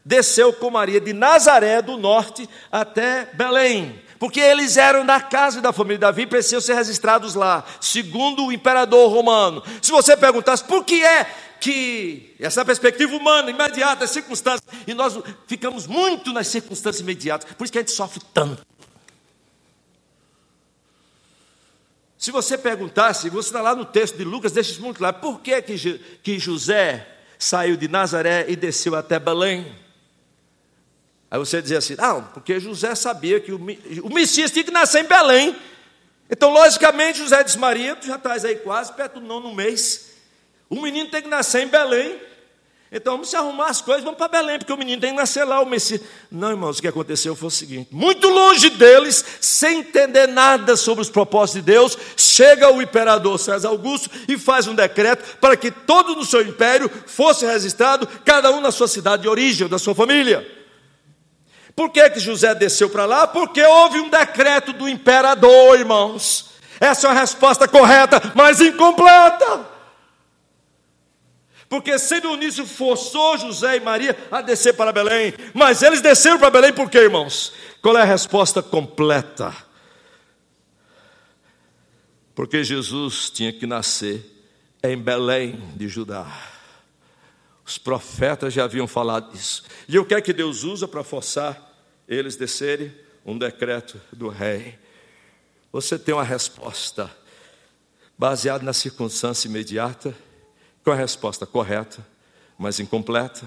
desceu 0.02 0.52
com 0.52 0.70
Maria 0.70 1.00
de 1.00 1.12
Nazaré 1.12 1.82
do 1.82 1.98
norte 1.98 2.48
até 2.72 3.28
Belém, 3.34 4.00
porque 4.18 4.40
eles 4.40 4.78
eram 4.78 5.04
da 5.04 5.20
casa 5.20 5.60
da 5.60 5.72
família 5.72 5.98
Davi, 5.98 6.24
precisam 6.24 6.60
ser 6.60 6.74
registrados 6.74 7.34
lá, 7.34 7.62
segundo 7.80 8.46
o 8.46 8.52
imperador 8.52 9.12
romano. 9.12 9.62
Se 9.82 9.90
você 9.90 10.16
perguntasse 10.16 10.64
por 10.64 10.84
que 10.84 11.04
é 11.04 11.26
que 11.60 12.34
essa 12.40 12.64
perspectiva 12.64 13.14
humana, 13.14 13.50
imediata, 13.50 14.04
as 14.04 14.10
circunstâncias, 14.10 14.62
e 14.86 14.94
nós 14.94 15.18
ficamos 15.46 15.86
muito 15.86 16.32
nas 16.32 16.46
circunstâncias 16.46 17.00
imediatas, 17.00 17.52
por 17.52 17.64
isso 17.64 17.72
que 17.72 17.78
a 17.78 17.82
gente 17.82 17.92
sofre 17.92 18.22
tanto. 18.32 18.69
Se 22.20 22.30
você 22.30 22.58
perguntasse, 22.58 23.30
você 23.30 23.48
está 23.48 23.62
lá 23.62 23.74
no 23.74 23.86
texto 23.86 24.18
de 24.18 24.24
Lucas, 24.24 24.52
deixa 24.52 24.72
isso 24.72 24.82
muito 24.82 24.98
claro, 24.98 25.16
por 25.20 25.40
que, 25.40 25.62
que, 25.62 25.98
que 26.22 26.38
José 26.38 27.08
saiu 27.38 27.78
de 27.78 27.88
Nazaré 27.88 28.44
e 28.46 28.54
desceu 28.54 28.94
até 28.94 29.18
Belém? 29.18 29.74
Aí 31.30 31.38
você 31.38 31.62
dizia 31.62 31.78
assim, 31.78 31.96
não, 31.96 32.22
porque 32.24 32.60
José 32.60 32.94
sabia 32.94 33.40
que 33.40 33.50
o, 33.50 33.56
o 33.56 34.12
Messias 34.12 34.50
tinha 34.50 34.62
que 34.62 34.70
nascer 34.70 35.02
em 35.02 35.08
Belém. 35.08 35.56
Então, 36.28 36.52
logicamente, 36.52 37.20
José 37.20 37.42
disse, 37.42 37.58
Maria, 37.58 37.96
tu 37.96 38.06
já 38.06 38.16
estás 38.16 38.44
aí 38.44 38.56
quase 38.56 38.92
perto 38.92 39.18
do 39.18 39.26
nono 39.26 39.54
mês. 39.54 40.10
O 40.68 40.78
menino 40.78 41.08
tem 41.08 41.22
que 41.22 41.28
nascer 41.28 41.62
em 41.62 41.68
Belém. 41.68 42.20
Então 42.92 43.12
vamos 43.12 43.30
se 43.30 43.36
arrumar 43.36 43.68
as 43.68 43.80
coisas, 43.80 44.02
vamos 44.02 44.18
para 44.18 44.26
Belém, 44.26 44.58
porque 44.58 44.72
o 44.72 44.76
menino 44.76 45.00
tem 45.00 45.10
que 45.10 45.16
nascer 45.16 45.44
lá, 45.44 45.60
o 45.60 45.66
Messias. 45.66 46.00
Não, 46.28 46.50
irmãos, 46.50 46.78
o 46.78 46.82
que 46.82 46.88
aconteceu 46.88 47.36
foi 47.36 47.46
o 47.46 47.50
seguinte: 47.50 47.88
muito 47.92 48.28
longe 48.28 48.68
deles, 48.70 49.24
sem 49.40 49.78
entender 49.78 50.26
nada 50.26 50.76
sobre 50.76 51.00
os 51.00 51.08
propósitos 51.08 51.64
de 51.64 51.72
Deus, 51.72 51.96
chega 52.16 52.72
o 52.72 52.82
imperador 52.82 53.38
César 53.38 53.68
Augusto 53.68 54.10
e 54.26 54.36
faz 54.36 54.66
um 54.66 54.74
decreto 54.74 55.38
para 55.38 55.56
que 55.56 55.70
todo 55.70 56.16
no 56.16 56.24
seu 56.24 56.42
império 56.42 56.90
fosse 57.06 57.46
registrado, 57.46 58.08
cada 58.24 58.50
um 58.50 58.60
na 58.60 58.72
sua 58.72 58.88
cidade 58.88 59.22
de 59.22 59.28
origem, 59.28 59.68
da 59.68 59.78
sua 59.78 59.94
família. 59.94 60.44
Por 61.76 61.90
que, 61.90 62.10
que 62.10 62.18
José 62.18 62.52
desceu 62.56 62.90
para 62.90 63.06
lá? 63.06 63.24
Porque 63.26 63.62
houve 63.62 64.00
um 64.00 64.08
decreto 64.08 64.72
do 64.72 64.88
imperador, 64.88 65.78
irmãos. 65.78 66.50
Essa 66.80 67.06
é 67.06 67.10
a 67.10 67.14
resposta 67.14 67.68
correta, 67.68 68.32
mas 68.34 68.60
incompleta. 68.60 69.79
Porque 71.70 71.96
sendo 72.00 72.36
nisso 72.36 72.66
forçou 72.66 73.38
José 73.38 73.76
e 73.76 73.80
Maria 73.80 74.16
a 74.28 74.42
descer 74.42 74.74
para 74.74 74.90
Belém. 74.90 75.32
Mas 75.54 75.82
eles 75.82 76.00
desceram 76.00 76.36
para 76.36 76.50
Belém 76.50 76.72
por 76.72 76.90
quê, 76.90 76.98
irmãos? 76.98 77.52
Qual 77.80 77.96
é 77.96 78.02
a 78.02 78.04
resposta 78.04 78.60
completa? 78.60 79.56
Porque 82.34 82.64
Jesus 82.64 83.30
tinha 83.30 83.52
que 83.52 83.68
nascer 83.68 84.20
em 84.82 84.98
Belém 84.98 85.62
de 85.76 85.86
Judá. 85.86 86.26
Os 87.64 87.78
profetas 87.78 88.52
já 88.52 88.64
haviam 88.64 88.88
falado 88.88 89.30
disso. 89.30 89.62
E 89.88 89.96
o 89.96 90.04
que 90.04 90.14
é 90.14 90.20
que 90.20 90.32
Deus 90.32 90.64
usa 90.64 90.88
para 90.88 91.04
forçar 91.04 91.72
eles 92.08 92.34
descerem? 92.34 92.92
Um 93.24 93.38
decreto 93.38 94.00
do 94.12 94.28
rei. 94.28 94.76
Você 95.70 95.96
tem 95.96 96.12
uma 96.12 96.24
resposta 96.24 97.08
baseada 98.18 98.64
na 98.64 98.72
circunstância 98.72 99.46
imediata 99.46 100.12
qual 100.84 100.94
é 100.94 100.98
a 100.98 101.02
resposta 101.02 101.46
correta, 101.46 102.04
mas 102.58 102.80
incompleta? 102.80 103.46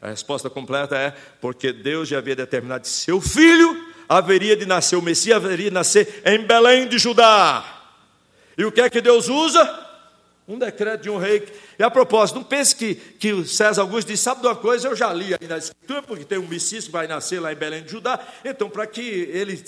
A 0.00 0.08
resposta 0.08 0.48
completa 0.48 0.96
é 0.96 1.10
porque 1.40 1.72
Deus 1.72 2.08
já 2.08 2.18
havia 2.18 2.36
determinado 2.36 2.82
que 2.82 2.88
seu 2.88 3.20
filho 3.20 3.88
haveria 4.08 4.56
de 4.56 4.64
nascer, 4.64 4.96
o 4.96 5.02
Messias 5.02 5.36
haveria 5.44 5.66
de 5.66 5.74
nascer 5.74 6.22
em 6.24 6.46
Belém 6.46 6.88
de 6.88 6.98
Judá. 6.98 7.64
E 8.56 8.64
o 8.64 8.72
que 8.72 8.80
é 8.80 8.88
que 8.88 9.00
Deus 9.00 9.28
usa? 9.28 9.87
Um 10.48 10.58
decreto 10.58 11.02
de 11.02 11.10
um 11.10 11.18
rei. 11.18 11.46
E 11.78 11.82
a 11.82 11.90
propósito, 11.90 12.36
não 12.36 12.44
pense 12.44 12.74
que, 12.74 12.94
que 12.94 13.34
o 13.34 13.46
César 13.46 13.82
Augusto 13.82 14.08
disse: 14.08 14.22
sabe 14.22 14.40
de 14.40 14.46
uma 14.46 14.56
coisa? 14.56 14.88
Eu 14.88 14.96
já 14.96 15.12
li 15.12 15.34
aí 15.38 15.46
na 15.46 15.58
Escritura, 15.58 16.02
porque 16.02 16.24
tem 16.24 16.38
um 16.38 16.48
Messias 16.48 16.86
que 16.86 16.90
vai 16.90 17.06
nascer 17.06 17.38
lá 17.38 17.52
em 17.52 17.56
Belém 17.56 17.82
de 17.82 17.90
Judá. 17.90 18.18
Então, 18.42 18.70
para 18.70 18.86
que 18.86 19.02
ele 19.02 19.62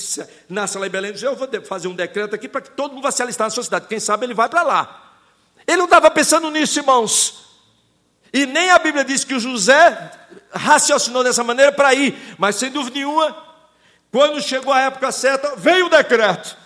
nasça 0.48 0.78
lá 0.78 0.86
em 0.86 0.90
Belém 0.90 1.12
de 1.12 1.18
Judá, 1.18 1.32
eu 1.32 1.36
vou 1.36 1.62
fazer 1.66 1.86
um 1.86 1.94
decreto 1.94 2.34
aqui 2.34 2.48
para 2.48 2.62
que 2.62 2.70
todo 2.70 2.94
mundo 2.94 3.02
vá 3.02 3.10
se 3.10 3.22
alistar 3.22 3.46
na 3.46 3.50
sua 3.50 3.62
cidade. 3.62 3.88
Quem 3.88 4.00
sabe 4.00 4.24
ele 4.24 4.32
vai 4.32 4.48
para 4.48 4.62
lá. 4.62 5.12
Ele 5.66 5.76
não 5.76 5.84
estava 5.84 6.10
pensando 6.10 6.50
nisso, 6.50 6.78
irmãos. 6.78 7.44
E 8.32 8.46
nem 8.46 8.70
a 8.70 8.78
Bíblia 8.78 9.04
diz 9.04 9.22
que 9.22 9.34
o 9.34 9.40
José 9.40 10.12
raciocinou 10.50 11.22
dessa 11.22 11.44
maneira 11.44 11.72
para 11.72 11.92
ir, 11.94 12.16
mas 12.38 12.56
sem 12.56 12.70
dúvida 12.70 12.96
nenhuma, 12.96 13.36
quando 14.10 14.40
chegou 14.42 14.72
a 14.72 14.80
época 14.80 15.12
certa, 15.12 15.56
veio 15.56 15.86
o 15.86 15.90
decreto. 15.90 16.56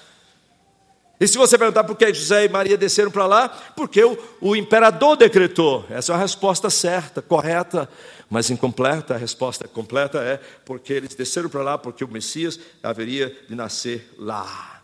E 1.24 1.28
se 1.28 1.38
você 1.38 1.56
perguntar 1.56 1.84
por 1.84 1.96
que 1.96 2.12
José 2.12 2.44
e 2.44 2.50
Maria 2.50 2.76
desceram 2.76 3.10
para 3.10 3.24
lá, 3.24 3.48
porque 3.48 4.04
o, 4.04 4.14
o 4.42 4.54
imperador 4.54 5.16
decretou. 5.16 5.82
Essa 5.88 6.12
é 6.12 6.16
a 6.16 6.18
resposta 6.18 6.68
certa, 6.68 7.22
correta, 7.22 7.88
mas 8.28 8.50
incompleta. 8.50 9.14
A 9.14 9.16
resposta 9.16 9.66
completa 9.66 10.18
é 10.18 10.38
porque 10.66 10.92
eles 10.92 11.14
desceram 11.14 11.48
para 11.48 11.62
lá, 11.62 11.78
porque 11.78 12.04
o 12.04 12.08
Messias 12.08 12.60
haveria 12.82 13.34
de 13.48 13.54
nascer 13.54 14.12
lá. 14.18 14.82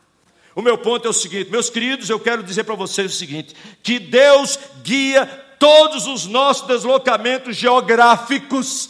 O 0.55 0.62
meu 0.62 0.79
ponto 0.79 1.07
é 1.07 1.11
o 1.11 1.12
seguinte, 1.12 1.50
meus 1.50 1.68
queridos, 1.68 2.09
eu 2.09 2.18
quero 2.18 2.42
dizer 2.42 2.64
para 2.64 2.74
vocês 2.74 3.12
o 3.12 3.18
seguinte: 3.18 3.55
que 3.83 3.98
Deus 3.98 4.59
guia 4.83 5.26
todos 5.59 6.07
os 6.07 6.24
nossos 6.24 6.66
deslocamentos 6.66 7.55
geográficos, 7.55 8.88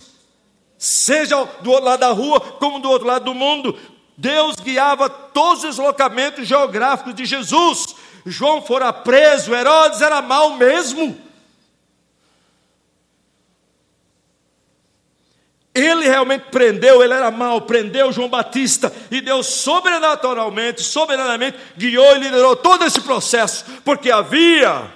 seja 0.78 1.34
do 1.62 1.72
outro 1.72 1.84
lado 1.84 1.98
da 1.98 2.12
rua, 2.12 2.40
como 2.40 2.78
do 2.78 2.88
outro 2.88 3.08
lado 3.08 3.24
do 3.24 3.34
mundo. 3.34 3.76
Deus 4.20 4.56
guiava 4.56 5.08
todos 5.08 5.64
os 5.64 5.76
deslocamentos 5.76 6.46
geográficos 6.46 7.14
de 7.14 7.24
Jesus. 7.24 7.96
João 8.26 8.60
fora 8.60 8.92
preso, 8.92 9.54
Herodes 9.54 10.02
era 10.02 10.20
mal 10.20 10.56
mesmo. 10.56 11.18
Ele 15.74 16.06
realmente 16.06 16.50
prendeu, 16.50 17.02
ele 17.02 17.14
era 17.14 17.30
mau, 17.30 17.62
prendeu 17.62 18.12
João 18.12 18.28
Batista 18.28 18.92
e 19.10 19.22
Deus 19.22 19.46
sobrenaturalmente, 19.46 20.82
soberanamente 20.82 21.56
guiou 21.78 22.16
e 22.16 22.18
liderou 22.18 22.54
todo 22.54 22.84
esse 22.84 23.00
processo, 23.00 23.64
porque 23.82 24.10
havia 24.10 24.92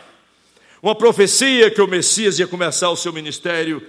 uma 0.82 0.94
profecia 0.94 1.70
que 1.70 1.80
o 1.80 1.86
Messias 1.86 2.38
ia 2.38 2.46
começar 2.46 2.90
o 2.90 2.96
seu 2.96 3.10
ministério 3.10 3.82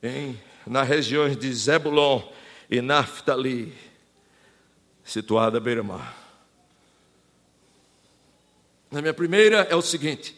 em, 0.00 0.38
nas 0.64 0.86
regiões 0.86 1.36
de 1.36 1.52
Zebulon 1.52 2.22
e 2.70 2.80
Naphtali, 2.80 3.85
situada 5.06 5.58
à 5.58 5.60
beira-mar. 5.60 6.14
Na 8.90 9.00
minha 9.00 9.14
primeira 9.14 9.66
é 9.70 9.74
o 9.76 9.82
seguinte: 9.82 10.36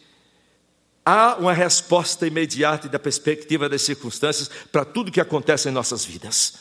há 1.05 1.35
uma 1.35 1.53
resposta 1.53 2.25
imediata 2.25 2.87
e 2.87 2.89
da 2.89 2.99
perspectiva 2.99 3.67
das 3.67 3.81
circunstâncias 3.81 4.49
para 4.71 4.85
tudo 4.85 5.11
que 5.11 5.19
acontece 5.19 5.67
em 5.67 5.71
nossas 5.71 6.05
vidas. 6.05 6.53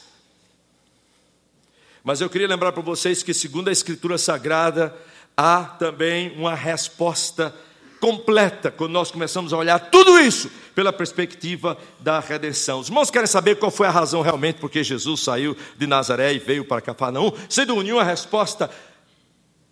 Mas 2.03 2.21
eu 2.21 2.31
queria 2.31 2.49
lembrar 2.49 2.73
para 2.73 2.83
vocês 2.83 3.23
que, 3.23 3.35
segundo 3.35 3.69
a 3.69 3.73
Escritura 3.73 4.17
Sagrada, 4.17 4.97
há 5.37 5.65
também 5.65 6.37
uma 6.39 6.55
resposta 6.55 7.55
completa 8.01 8.71
quando 8.71 8.93
nós 8.93 9.11
começamos 9.11 9.53
a 9.53 9.57
olhar 9.57 9.79
tudo 9.79 10.19
isso 10.19 10.51
pela 10.75 10.93
perspectiva 10.93 11.77
da 12.01 12.21
redenção. 12.21 12.81
Os 12.81 12.89
irmãos 12.89 13.11
querem 13.11 13.27
saber 13.27 13.57
qual 13.57 13.71
foi 13.71 13.87
a 13.87 13.91
razão 13.91 14.23
realmente 14.23 14.57
porque 14.61 14.83
Jesus 14.85 15.21
saiu 15.21 15.57
de 15.77 15.87
Nazaré 15.87 16.33
e 16.35 16.39
veio 16.39 16.65
para 16.65 16.81
Cafarnaum? 16.81 17.33
Sendo 17.49 17.83
nenhuma 17.83 18.05
resposta 18.05 18.71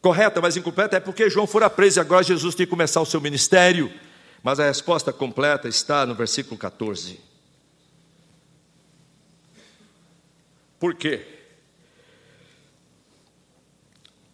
correta, 0.01 0.41
mas 0.41 0.57
incompleta, 0.57 0.97
é 0.97 1.01
porque 1.01 1.31
João 1.31 1.47
fora 1.47 1.69
preso 1.69 1.99
e 1.99 2.01
agora 2.01 2.23
Jesus 2.23 2.55
tem 2.55 2.67
que 2.67 2.71
começar 2.71 3.01
o 3.01 3.07
seu 3.07 3.21
ministério. 3.21 3.93
Mas 4.43 4.61
a 4.61 4.67
resposta 4.67 5.12
completa 5.12 5.69
está 5.69 6.07
no 6.07 6.15
versículo 6.15 6.57
14. 6.57 7.21
Por 10.79 10.95
quê? 10.95 11.36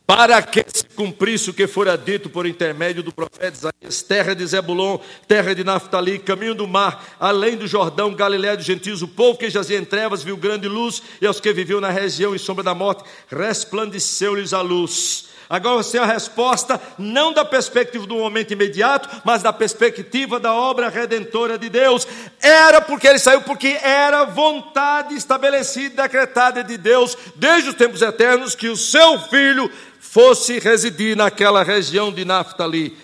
Para 0.06 0.42
que 0.42 0.64
se 0.68 0.84
cumprisse 0.96 1.50
o 1.50 1.54
que 1.54 1.66
fora 1.66 1.96
dito 1.96 2.28
por 2.28 2.46
intermédio 2.46 3.02
do 3.02 3.12
profeta 3.12 3.56
Isaías, 3.56 4.02
terra 4.02 4.34
de 4.34 4.44
Zebulon, 4.46 4.98
terra 5.28 5.54
de 5.54 5.64
Naftali, 5.64 6.18
caminho 6.18 6.54
do 6.54 6.66
mar, 6.66 7.16
além 7.18 7.56
do 7.56 7.66
Jordão, 7.66 8.12
Galiléia 8.12 8.56
dos 8.56 8.66
gentios, 8.66 9.00
o 9.00 9.08
povo 9.08 9.38
que 9.38 9.48
jazia 9.48 9.78
em 9.78 9.84
trevas 9.84 10.22
viu 10.22 10.36
grande 10.36 10.68
luz, 10.68 11.02
e 11.20 11.26
aos 11.26 11.40
que 11.40 11.52
viviam 11.52 11.80
na 11.80 11.90
região 11.90 12.34
e 12.34 12.38
sombra 12.38 12.64
da 12.64 12.74
morte, 12.74 13.04
resplandeceu-lhes 13.28 14.52
a 14.52 14.60
luz. 14.60 15.30
Agora 15.52 15.82
você 15.82 15.98
tem 15.98 16.00
a 16.00 16.06
resposta 16.10 16.80
não 16.98 17.30
da 17.30 17.44
perspectiva 17.44 18.06
do 18.06 18.14
momento 18.14 18.52
imediato, 18.52 19.20
mas 19.22 19.42
da 19.42 19.52
perspectiva 19.52 20.40
da 20.40 20.54
obra 20.54 20.88
redentora 20.88 21.58
de 21.58 21.68
Deus. 21.68 22.08
Era 22.40 22.80
porque 22.80 23.06
ele 23.06 23.18
saiu, 23.18 23.42
porque 23.42 23.78
era 23.82 24.24
vontade 24.24 25.14
estabelecida, 25.14 26.04
decretada 26.04 26.64
de 26.64 26.78
Deus, 26.78 27.18
desde 27.36 27.68
os 27.68 27.74
tempos 27.74 28.00
eternos, 28.00 28.54
que 28.54 28.68
o 28.68 28.76
seu 28.78 29.18
filho 29.28 29.70
fosse 30.12 30.58
residir 30.58 31.16
naquela 31.16 31.62
região 31.62 32.12
de 32.12 32.22
Naftali 32.22 32.94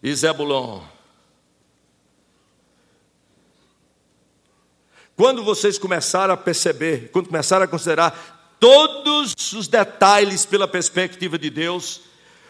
e 0.00 0.14
Zebulon. 0.14 0.80
Quando 5.16 5.42
vocês 5.42 5.76
começaram 5.76 6.32
a 6.32 6.36
perceber, 6.36 7.10
quando 7.12 7.26
começaram 7.26 7.64
a 7.64 7.68
considerar 7.68 8.54
todos 8.60 9.34
os 9.52 9.66
detalhes 9.66 10.46
pela 10.46 10.68
perspectiva 10.68 11.36
de 11.36 11.50
Deus, 11.50 12.02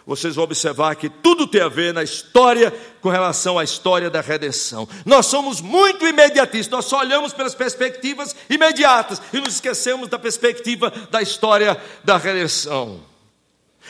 vocês 0.04 0.34
vão 0.34 0.44
observar 0.44 0.94
que 0.96 1.08
tudo 1.08 1.46
tem 1.46 1.62
a 1.62 1.68
ver 1.68 1.94
na 1.94 2.02
história 2.02 2.70
com 3.00 3.08
relação 3.08 3.58
à 3.58 3.64
história 3.64 4.10
da 4.10 4.20
redenção. 4.20 4.86
Nós 5.06 5.24
somos 5.24 5.62
muito 5.62 6.06
imediatistas, 6.06 6.68
nós 6.68 6.84
só 6.84 6.98
olhamos 6.98 7.32
pelas 7.32 7.54
perspectivas 7.54 8.36
imediatas 8.50 9.22
e 9.32 9.40
nos 9.40 9.54
esquecemos 9.54 10.06
da 10.06 10.18
perspectiva 10.18 10.92
da 11.10 11.22
história 11.22 11.82
da 12.04 12.18
redenção. 12.18 13.08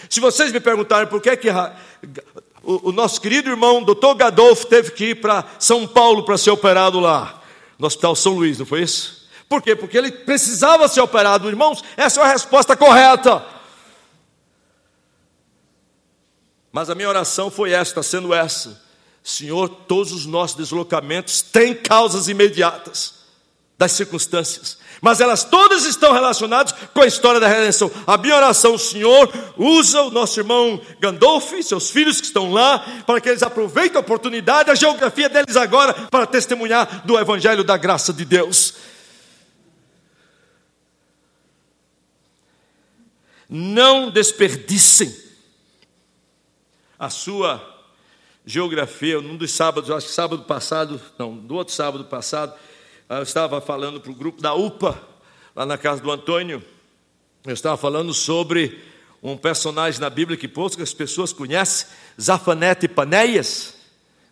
Se 0.08 0.20
vocês 0.20 0.52
me 0.52 0.60
perguntarem 0.60 1.08
por 1.08 1.20
que, 1.20 1.36
que 1.36 1.48
o, 2.62 2.88
o 2.88 2.92
nosso 2.92 3.20
querido 3.20 3.50
irmão 3.50 3.82
Dr. 3.82 4.14
Gadolfo 4.16 4.66
teve 4.66 4.92
que 4.92 5.10
ir 5.10 5.20
para 5.20 5.44
São 5.58 5.86
Paulo 5.86 6.24
para 6.24 6.38
ser 6.38 6.50
operado 6.50 7.00
lá, 7.00 7.42
no 7.78 7.86
Hospital 7.86 8.14
São 8.14 8.34
Luís, 8.34 8.58
não 8.58 8.66
foi 8.66 8.82
isso? 8.82 9.28
Por 9.48 9.60
quê? 9.60 9.74
Porque 9.74 9.98
ele 9.98 10.12
precisava 10.12 10.86
ser 10.86 11.00
operado, 11.00 11.48
irmãos, 11.48 11.82
essa 11.96 12.20
é 12.20 12.24
a 12.24 12.28
resposta 12.28 12.76
correta. 12.76 13.44
Mas 16.70 16.88
a 16.88 16.94
minha 16.94 17.08
oração 17.08 17.50
foi 17.50 17.72
esta, 17.72 18.02
sendo 18.02 18.32
essa: 18.32 18.80
Senhor, 19.24 19.68
todos 19.68 20.12
os 20.12 20.24
nossos 20.24 20.56
deslocamentos 20.56 21.42
têm 21.42 21.74
causas 21.74 22.28
imediatas 22.28 23.20
das 23.76 23.92
circunstâncias, 23.92 24.78
mas 25.00 25.20
elas 25.20 25.44
todas 25.44 25.84
estão 25.84 26.12
relacionadas 26.12 26.72
com 26.92 27.00
a 27.00 27.06
história 27.06 27.40
da 27.40 27.48
redenção. 27.48 27.90
A 28.06 28.16
minha 28.18 28.36
oração, 28.36 28.76
Senhor, 28.76 29.32
usa 29.56 30.02
o 30.02 30.10
nosso 30.10 30.38
irmão 30.38 30.80
Gandolf, 31.00 31.52
seus 31.62 31.90
filhos 31.90 32.20
que 32.20 32.26
estão 32.26 32.52
lá, 32.52 32.78
para 33.06 33.20
que 33.20 33.28
eles 33.28 33.42
aproveitem 33.42 33.96
a 33.96 34.00
oportunidade, 34.00 34.70
a 34.70 34.74
geografia 34.74 35.28
deles 35.28 35.56
agora, 35.56 35.94
para 36.10 36.26
testemunhar 36.26 37.06
do 37.06 37.18
Evangelho 37.18 37.64
da 37.64 37.76
graça 37.76 38.12
de 38.12 38.24
Deus. 38.24 38.74
Não 43.48 44.10
desperdicem 44.10 45.12
a 46.98 47.08
sua 47.08 47.60
geografia. 48.44 49.20
Num 49.20 49.36
dos 49.36 49.50
sábados, 49.52 49.90
acho 49.90 50.06
que 50.06 50.12
sábado 50.12 50.44
passado, 50.44 51.00
não, 51.18 51.36
do 51.36 51.54
outro 51.54 51.74
sábado 51.74 52.04
passado, 52.04 52.54
eu 53.18 53.22
estava 53.24 53.60
falando 53.60 54.00
para 54.00 54.12
o 54.12 54.14
grupo 54.14 54.40
da 54.40 54.54
UPA, 54.54 55.00
lá 55.54 55.66
na 55.66 55.76
casa 55.76 56.00
do 56.00 56.10
Antônio. 56.10 56.62
Eu 57.44 57.52
estava 57.52 57.76
falando 57.76 58.14
sobre 58.14 58.80
um 59.20 59.36
personagem 59.36 60.00
na 60.00 60.08
Bíblia 60.08 60.38
que 60.38 60.46
poucas 60.46 60.94
pessoas 60.94 61.32
conhecem, 61.32 61.88
Zafanete 62.20 62.86
Panéias. 62.86 63.74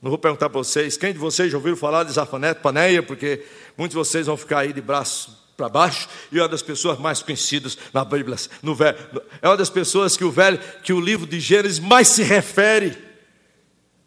Não 0.01 0.11
vou 0.11 0.19
perguntar 0.19 0.49
para 0.49 0.59
vocês, 0.59 0.97
quem 0.97 1.13
de 1.13 1.19
vocês 1.19 1.51
já 1.51 1.59
ouviram 1.59 1.77
falar 1.77 2.05
de 2.05 2.13
Zafanete 2.13 2.61
Paneia, 2.61 3.03
porque 3.03 3.45
muitos 3.77 3.95
de 3.95 3.99
vocês 3.99 4.27
vão 4.27 4.37
ficar 4.37 4.61
aí 4.61 4.73
de 4.73 4.81
braço 4.81 5.37
para 5.57 5.69
baixo, 5.69 6.09
e 6.31 6.39
é 6.39 6.43
uma 6.43 6.49
das 6.49 6.63
pessoas 6.63 7.01
mais 7.01 7.21
conhecidas 7.21 7.77
na 7.93 8.05
Bíblia, 8.05 8.37
no 8.63 8.77
velho, 8.77 8.97
é 9.43 9.49
uma 9.49 9.57
das 9.57 9.69
pessoas 9.69 10.17
que 10.17 10.23
o 10.23 10.31
velho, 10.31 10.57
que 10.85 10.93
o 10.93 11.01
livro 11.01 11.27
de 11.27 11.41
Gênesis 11.41 11.81
mais 11.81 12.07
se 12.07 12.23
refere, 12.23 12.97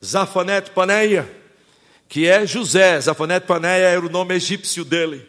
Zafanete 0.03 0.71
Paneia, 0.71 1.40
que 2.11 2.27
é 2.27 2.45
José, 2.45 2.99
Zafanete 2.99 3.47
Paneia 3.47 3.85
era 3.85 4.05
o 4.05 4.09
nome 4.09 4.35
egípcio 4.35 4.83
dele. 4.83 5.25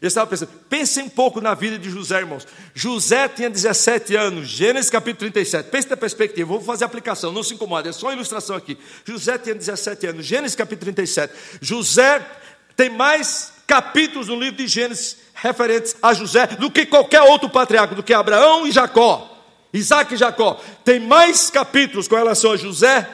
Eu 0.00 0.08
estava 0.08 0.26
pensando, 0.26 0.50
pensem 0.66 1.04
um 1.04 1.08
pouco 1.10 1.42
na 1.42 1.52
vida 1.52 1.78
de 1.78 1.90
José, 1.90 2.20
irmãos. 2.20 2.48
José 2.74 3.28
tinha 3.28 3.50
17 3.50 4.16
anos, 4.16 4.48
Gênesis 4.48 4.88
capítulo 4.88 5.30
37. 5.30 5.68
Pense 5.68 5.90
na 5.90 5.96
perspectiva, 5.98 6.48
vou 6.48 6.62
fazer 6.62 6.86
aplicação, 6.86 7.32
não 7.32 7.42
se 7.42 7.52
incomode, 7.52 7.86
é 7.86 7.92
só 7.92 8.06
uma 8.06 8.14
ilustração 8.14 8.56
aqui. 8.56 8.78
José 9.04 9.36
tinha 9.36 9.54
17 9.54 10.06
anos, 10.06 10.24
Gênesis 10.24 10.56
capítulo 10.56 10.86
37. 10.86 11.34
José 11.60 12.26
tem 12.74 12.88
mais 12.88 13.52
capítulos 13.66 14.28
no 14.28 14.40
livro 14.40 14.56
de 14.56 14.66
Gênesis 14.66 15.18
referentes 15.34 15.94
a 16.02 16.14
José 16.14 16.46
do 16.46 16.70
que 16.70 16.86
qualquer 16.86 17.20
outro 17.20 17.50
patriarca, 17.50 17.94
do 17.94 18.02
que 18.02 18.14
Abraão 18.14 18.66
e 18.66 18.72
Jacó. 18.72 19.34
Isaac 19.70 20.14
e 20.14 20.16
Jacó. 20.16 20.58
Tem 20.82 20.98
mais 20.98 21.50
capítulos 21.50 22.08
com 22.08 22.16
relação 22.16 22.52
a 22.52 22.56
José 22.56 23.06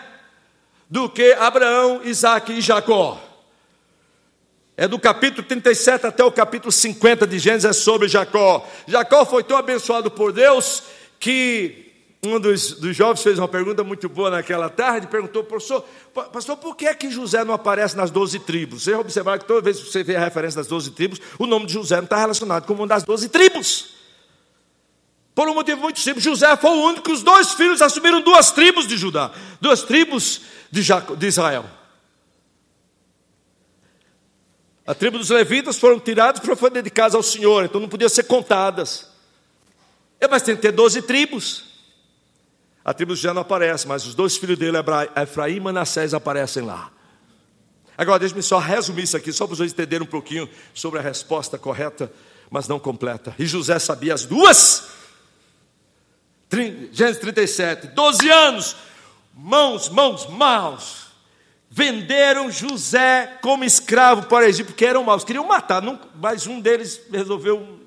do 0.88 1.08
que 1.08 1.32
Abraão, 1.32 2.00
Isaac 2.04 2.52
e 2.52 2.60
Jacó. 2.60 3.20
É 4.76 4.88
do 4.88 4.98
capítulo 4.98 5.46
37 5.46 6.06
até 6.06 6.24
o 6.24 6.32
capítulo 6.32 6.72
50 6.72 7.26
de 7.26 7.38
Gênesis 7.38 7.76
sobre 7.76 8.08
Jacó. 8.08 8.66
Jacó 8.86 9.24
foi 9.24 9.44
tão 9.44 9.56
abençoado 9.56 10.10
por 10.10 10.32
Deus 10.32 10.82
que 11.20 11.84
um 12.26 12.40
dos, 12.40 12.72
dos, 12.72 12.96
jovens 12.96 13.22
fez 13.22 13.38
uma 13.38 13.46
pergunta 13.46 13.84
muito 13.84 14.08
boa 14.08 14.30
naquela 14.30 14.68
tarde, 14.68 15.06
perguntou, 15.06 15.44
pastor, 15.44 15.84
pastor, 16.32 16.56
por 16.56 16.74
que 16.74 16.86
é 16.86 16.94
que 16.94 17.10
José 17.10 17.44
não 17.44 17.54
aparece 17.54 17.96
nas 17.96 18.10
doze 18.10 18.38
tribos? 18.38 18.82
Você 18.82 18.94
observar 18.94 19.38
que 19.38 19.44
toda 19.44 19.60
vez 19.60 19.78
que 19.78 19.90
você 19.90 20.02
vê 20.02 20.16
a 20.16 20.20
referência 20.20 20.58
das 20.58 20.66
doze 20.66 20.90
tribos, 20.90 21.20
o 21.38 21.46
nome 21.46 21.66
de 21.66 21.74
José 21.74 21.96
não 21.96 22.04
está 22.04 22.16
relacionado 22.16 22.66
com 22.66 22.74
uma 22.74 22.86
das 22.86 23.04
doze 23.04 23.28
tribos. 23.28 23.94
Por 25.34 25.48
um 25.48 25.54
motivo 25.54 25.80
muito 25.80 25.98
simples, 26.00 26.24
José 26.24 26.56
foi 26.56 26.70
o 26.70 26.82
único 26.82 27.02
que 27.02 27.12
os 27.12 27.22
dois 27.22 27.52
filhos 27.52 27.82
assumiram 27.82 28.20
duas 28.20 28.52
tribos 28.52 28.86
de 28.86 28.96
Judá, 28.96 29.32
duas 29.60 29.82
tribos 29.82 30.42
de, 30.74 30.82
Jaco, 30.82 31.16
de 31.16 31.28
Israel. 31.28 31.64
A 34.84 34.92
tribo 34.92 35.16
dos 35.16 35.30
levitas 35.30 35.78
foram 35.78 36.00
tiradas 36.00 36.40
para 36.40 36.56
serem 36.56 36.72
dedicadas 36.72 37.14
ao 37.14 37.22
Senhor, 37.22 37.64
então 37.64 37.80
não 37.80 37.88
podiam 37.88 38.08
ser 38.08 38.24
contadas. 38.24 39.08
É, 40.20 40.26
mas 40.26 40.42
tem 40.42 40.56
que 40.56 40.62
ter 40.62 40.72
doze 40.72 41.00
tribos. 41.00 41.64
A 42.84 42.92
tribo 42.92 43.14
de 43.14 43.20
José 43.20 43.32
não 43.32 43.42
aparece, 43.42 43.86
mas 43.86 44.04
os 44.04 44.16
dois 44.16 44.36
filhos 44.36 44.58
dele, 44.58 44.76
Efraim 45.22 45.56
e 45.56 45.60
Manassés, 45.60 46.12
aparecem 46.12 46.64
lá. 46.64 46.90
Agora, 47.96 48.18
deixe-me 48.18 48.42
só 48.42 48.58
resumir 48.58 49.04
isso 49.04 49.16
aqui, 49.16 49.32
só 49.32 49.46
para 49.46 49.56
vocês 49.56 49.72
entenderem 49.72 50.04
um 50.04 50.10
pouquinho 50.10 50.50
sobre 50.74 50.98
a 50.98 51.02
resposta 51.02 51.56
correta, 51.56 52.12
mas 52.50 52.66
não 52.66 52.80
completa. 52.80 53.32
E 53.38 53.46
José 53.46 53.78
sabia 53.78 54.12
as 54.12 54.24
duas. 54.24 54.88
Gênesis 56.92 57.20
37, 57.20 57.86
12 57.88 58.28
anos, 58.28 58.76
mãos, 59.36 59.88
mãos, 59.88 60.26
mãos. 60.26 61.04
Venderam 61.70 62.50
José 62.50 63.38
como 63.42 63.64
escravo 63.64 64.28
para 64.28 64.44
o 64.44 64.48
Egito, 64.48 64.66
porque 64.66 64.84
eram 64.84 65.02
maus, 65.02 65.24
queriam 65.24 65.44
matar, 65.44 65.82
mas 66.14 66.46
um 66.46 66.60
deles 66.60 67.00
resolveu 67.10 67.84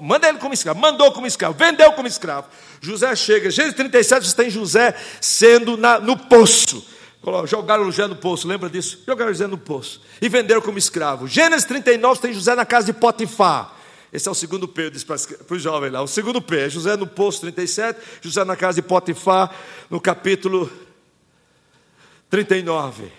Manda 0.00 0.28
ele 0.28 0.38
como 0.38 0.54
escravo, 0.54 0.78
mandou 0.78 1.10
como 1.10 1.26
escravo, 1.26 1.54
vendeu 1.58 1.92
como 1.92 2.06
escravo. 2.06 2.46
José 2.80 3.14
chega, 3.16 3.50
Gênesis 3.50 3.74
37, 3.76 4.28
você 4.28 4.36
tem 4.36 4.48
José 4.48 4.94
sendo 5.20 5.76
na, 5.76 5.98
no 5.98 6.16
poço. 6.16 6.86
Jogaram 7.46 7.84
José 7.86 8.06
no 8.06 8.14
poço, 8.14 8.46
lembra 8.46 8.70
disso? 8.70 9.02
Jogaram 9.04 9.32
José 9.32 9.48
no 9.48 9.58
poço 9.58 10.00
e 10.22 10.28
venderam 10.28 10.60
como 10.60 10.78
escravo. 10.78 11.26
Gênesis 11.26 11.64
39 11.64 12.20
tem 12.20 12.32
José 12.32 12.54
na 12.54 12.64
casa 12.64 12.86
de 12.86 12.92
Potifar. 12.92 13.73
Esse 14.14 14.28
é 14.28 14.30
o 14.30 14.34
segundo 14.34 14.68
P, 14.68 14.90
diz 14.90 15.02
para 15.02 15.16
o 15.50 15.58
jovem 15.58 15.90
lá. 15.90 16.00
O 16.00 16.06
segundo 16.06 16.40
P 16.40 16.56
é 16.56 16.70
José 16.70 16.96
no 16.96 17.04
poço 17.04 17.40
37, 17.40 17.98
José 18.22 18.44
na 18.44 18.54
casa 18.54 18.80
de 18.80 18.86
Potifar, 18.86 19.52
no 19.90 20.00
capítulo 20.00 20.70
39. 22.30 23.10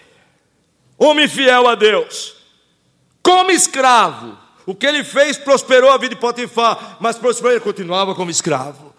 Homem 0.98 1.28
fiel 1.28 1.68
a 1.68 1.76
Deus, 1.76 2.38
como 3.22 3.52
escravo, 3.52 4.38
o 4.66 4.74
que 4.74 4.86
ele 4.86 5.04
fez 5.04 5.38
prosperou 5.38 5.90
a 5.90 5.98
vida 5.98 6.16
de 6.16 6.22
Potifar, 6.22 6.96
mas 7.02 7.18
prosperou 7.18 7.52
ele 7.52 7.60
continuava 7.60 8.16
como 8.16 8.32
escravo. 8.32 8.96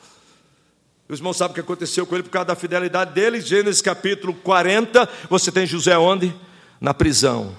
Os 1.09 1.19
irmãos 1.19 1.39
sabem 1.39 1.53
o 1.53 1.55
que 1.55 1.61
aconteceu 1.61 2.07
com 2.07 2.15
ele 2.15 2.25
por 2.25 2.31
causa 2.31 2.49
da 2.49 2.55
fidelidade 2.55 3.15
dele. 3.15 3.41
Gênesis 3.41 3.81
capítulo 3.81 4.35
40, 4.35 5.09
você 5.31 5.51
tem 5.51 5.65
José 5.65 5.97
onde? 5.97 6.35
Na 6.79 6.93
prisão. 6.93 7.57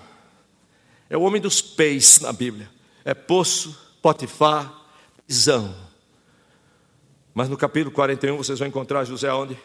É 1.09 1.17
o 1.17 1.21
homem 1.21 1.41
dos 1.41 1.59
pés 1.59 2.19
na 2.19 2.31
Bíblia. 2.31 2.69
É 3.03 3.15
poço, 3.15 3.86
Potifar, 4.07 4.73
prisão. 5.25 5.75
Mas 7.33 7.49
no 7.49 7.57
capítulo 7.57 7.93
41 7.93 8.37
vocês 8.37 8.57
vão 8.57 8.69
encontrar 8.69 9.03
José 9.03 9.29
onde? 9.33 9.57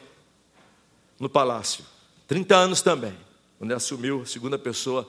No 1.16 1.28
palácio. 1.28 1.84
30 2.26 2.56
anos 2.56 2.82
também, 2.82 3.16
quando 3.56 3.70
ele 3.70 3.76
assumiu 3.76 4.22
a 4.22 4.26
segunda 4.26 4.58
pessoa 4.58 5.08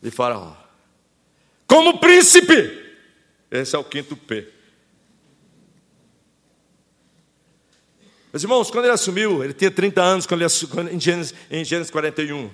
de 0.00 0.10
Faraó 0.10 0.54
como 1.66 1.98
príncipe. 1.98 2.96
Esse 3.50 3.76
é 3.76 3.78
o 3.78 3.84
quinto 3.84 4.16
P. 4.16 4.48
Meus 8.32 8.42
irmãos, 8.42 8.70
quando 8.70 8.86
ele 8.86 8.94
assumiu, 8.94 9.44
ele 9.44 9.52
tinha 9.52 9.70
30 9.70 10.00
anos, 10.00 10.26
quando 10.26 10.40
ele 10.40 10.94
em, 10.94 10.98
Gênesis, 10.98 11.34
em 11.50 11.62
Gênesis 11.66 11.90
41. 11.90 12.50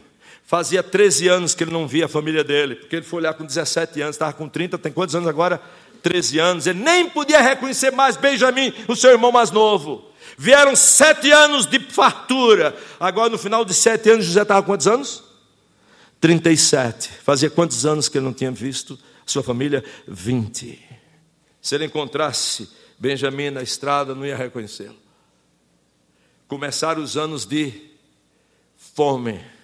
Fazia 0.46 0.80
13 0.80 1.26
anos 1.26 1.54
que 1.54 1.64
ele 1.64 1.72
não 1.72 1.88
via 1.88 2.04
a 2.04 2.08
família 2.08 2.44
dele, 2.44 2.76
porque 2.76 2.96
ele 2.96 3.04
foi 3.04 3.18
olhar 3.18 3.34
com 3.34 3.44
17 3.44 4.00
anos, 4.00 4.14
estava 4.14 4.32
com 4.32 4.48
30, 4.48 4.78
tem 4.78 4.92
quantos 4.92 5.16
anos 5.16 5.28
agora? 5.28 5.60
13 6.02 6.38
anos. 6.38 6.66
Ele 6.68 6.78
nem 6.78 7.10
podia 7.10 7.40
reconhecer 7.40 7.90
mais 7.90 8.16
Benjamim, 8.16 8.72
o 8.86 8.94
seu 8.94 9.10
irmão 9.10 9.32
mais 9.32 9.50
novo. 9.50 10.08
Vieram 10.38 10.76
sete 10.76 11.32
anos 11.32 11.66
de 11.66 11.80
fartura. 11.80 12.76
Agora, 13.00 13.28
no 13.28 13.38
final 13.38 13.64
de 13.64 13.74
sete 13.74 14.08
anos, 14.08 14.24
José 14.24 14.42
estava 14.42 14.62
com 14.62 14.68
quantos 14.68 14.86
anos? 14.86 15.24
37. 16.20 17.10
Fazia 17.24 17.50
quantos 17.50 17.84
anos 17.84 18.08
que 18.08 18.16
ele 18.16 18.24
não 18.24 18.32
tinha 18.32 18.52
visto 18.52 18.96
sua 19.24 19.42
família? 19.42 19.82
20. 20.06 20.80
Se 21.60 21.74
ele 21.74 21.86
encontrasse 21.86 22.68
Benjamim 22.98 23.50
na 23.50 23.62
estrada, 23.62 24.14
não 24.14 24.24
ia 24.24 24.36
reconhecê-lo. 24.36 24.96
Começaram 26.46 27.02
os 27.02 27.16
anos 27.16 27.44
de 27.44 27.72
fome. 28.94 29.55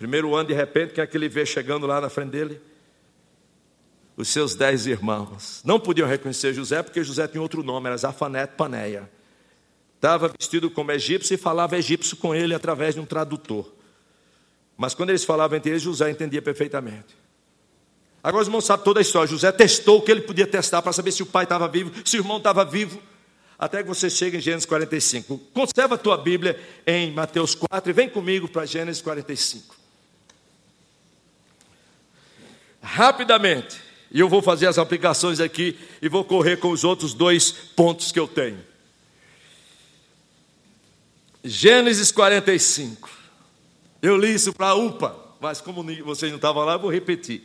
Primeiro 0.00 0.34
ano, 0.34 0.48
de 0.48 0.54
repente, 0.54 0.94
quem 0.94 1.04
é 1.04 1.06
que 1.06 1.16
ele 1.16 1.28
vê 1.28 1.46
chegando 1.46 1.86
lá 1.86 2.00
na 2.00 2.08
frente 2.08 2.30
dele? 2.30 2.60
os 4.20 4.28
seus 4.28 4.54
dez 4.54 4.86
irmãos. 4.86 5.62
Não 5.64 5.80
podiam 5.80 6.06
reconhecer 6.06 6.52
José, 6.52 6.82
porque 6.82 7.02
José 7.02 7.26
tinha 7.26 7.40
outro 7.40 7.62
nome, 7.62 7.86
era 7.86 7.96
Zafanete 7.96 8.54
Paneia. 8.56 9.10
Estava 9.96 10.28
vestido 10.28 10.70
como 10.70 10.92
egípcio 10.92 11.34
e 11.34 11.36
falava 11.36 11.76
egípcio 11.76 12.16
com 12.16 12.34
ele 12.34 12.54
através 12.54 12.94
de 12.94 13.00
um 13.00 13.06
tradutor. 13.06 13.70
Mas 14.76 14.94
quando 14.94 15.10
eles 15.10 15.24
falavam 15.24 15.58
entre 15.58 15.70
eles, 15.70 15.82
José 15.82 16.10
entendia 16.10 16.40
perfeitamente. 16.40 17.18
Agora 18.22 18.42
os 18.42 18.48
irmãos 18.48 18.64
sabem 18.64 18.84
toda 18.84 19.00
a 19.00 19.02
história. 19.02 19.28
José 19.28 19.50
testou 19.52 19.98
o 19.98 20.02
que 20.02 20.10
ele 20.10 20.22
podia 20.22 20.46
testar 20.46 20.82
para 20.82 20.92
saber 20.92 21.12
se 21.12 21.22
o 21.22 21.26
pai 21.26 21.44
estava 21.44 21.68
vivo, 21.68 21.90
se 22.04 22.16
o 22.16 22.20
irmão 22.20 22.38
estava 22.38 22.64
vivo. 22.64 23.00
Até 23.58 23.82
que 23.82 23.88
você 23.88 24.08
chegue 24.08 24.38
em 24.38 24.40
Gênesis 24.40 24.64
45. 24.66 25.36
Conserva 25.52 25.94
a 25.94 25.98
tua 25.98 26.16
Bíblia 26.16 26.58
em 26.86 27.12
Mateus 27.12 27.54
4 27.54 27.90
e 27.90 27.92
vem 27.92 28.08
comigo 28.08 28.48
para 28.48 28.64
Gênesis 28.64 29.02
45. 29.02 29.79
Rapidamente, 32.82 33.80
e 34.10 34.20
eu 34.20 34.28
vou 34.28 34.42
fazer 34.42 34.66
as 34.66 34.78
aplicações 34.78 35.38
aqui 35.40 35.78
e 36.00 36.08
vou 36.08 36.24
correr 36.24 36.56
com 36.56 36.70
os 36.70 36.82
outros 36.82 37.14
dois 37.14 37.50
pontos 37.50 38.10
que 38.10 38.18
eu 38.18 38.26
tenho. 38.26 38.58
Gênesis 41.44 42.10
45. 42.10 43.08
Eu 44.02 44.16
li 44.16 44.34
isso 44.34 44.52
para 44.52 44.68
a 44.68 44.74
UPA, 44.74 45.14
mas 45.40 45.60
como 45.60 45.82
vocês 46.04 46.30
não 46.30 46.36
estavam 46.36 46.64
lá, 46.64 46.74
eu 46.74 46.78
vou 46.78 46.90
repetir. 46.90 47.42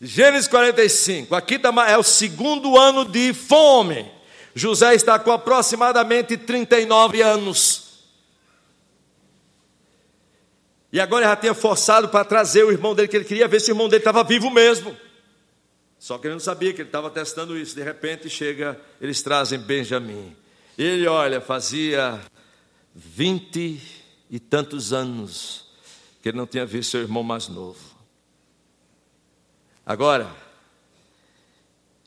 Gênesis 0.00 0.48
45, 0.48 1.34
aqui 1.34 1.58
tá 1.58 1.70
é 1.86 1.98
o 1.98 2.02
segundo 2.02 2.78
ano 2.78 3.04
de 3.04 3.34
fome. 3.34 4.10
José 4.54 4.94
está 4.94 5.18
com 5.18 5.30
aproximadamente 5.30 6.36
39 6.36 7.20
anos. 7.20 7.89
E 10.92 11.00
agora 11.00 11.24
ele 11.24 11.30
já 11.30 11.36
tinha 11.36 11.54
forçado 11.54 12.08
para 12.08 12.24
trazer 12.24 12.64
o 12.64 12.72
irmão 12.72 12.94
dele, 12.94 13.08
que 13.08 13.16
ele 13.16 13.24
queria 13.24 13.46
ver 13.46 13.60
se 13.60 13.70
o 13.70 13.72
irmão 13.72 13.88
dele 13.88 14.00
estava 14.00 14.24
vivo 14.24 14.50
mesmo. 14.50 14.96
Só 15.98 16.18
que 16.18 16.26
ele 16.26 16.34
não 16.34 16.40
sabia 16.40 16.72
que 16.72 16.80
ele 16.80 16.88
estava 16.88 17.10
testando 17.10 17.56
isso. 17.56 17.76
De 17.76 17.82
repente 17.82 18.28
chega, 18.28 18.80
eles 19.00 19.22
trazem 19.22 19.58
Benjamim. 19.58 20.34
Ele, 20.76 21.06
olha, 21.06 21.40
fazia 21.40 22.20
vinte 22.94 23.80
e 24.30 24.40
tantos 24.40 24.92
anos 24.92 25.66
que 26.22 26.28
ele 26.28 26.38
não 26.38 26.46
tinha 26.46 26.66
visto 26.66 26.90
seu 26.90 27.00
irmão 27.00 27.22
mais 27.22 27.48
novo. 27.48 27.78
Agora, 29.84 30.30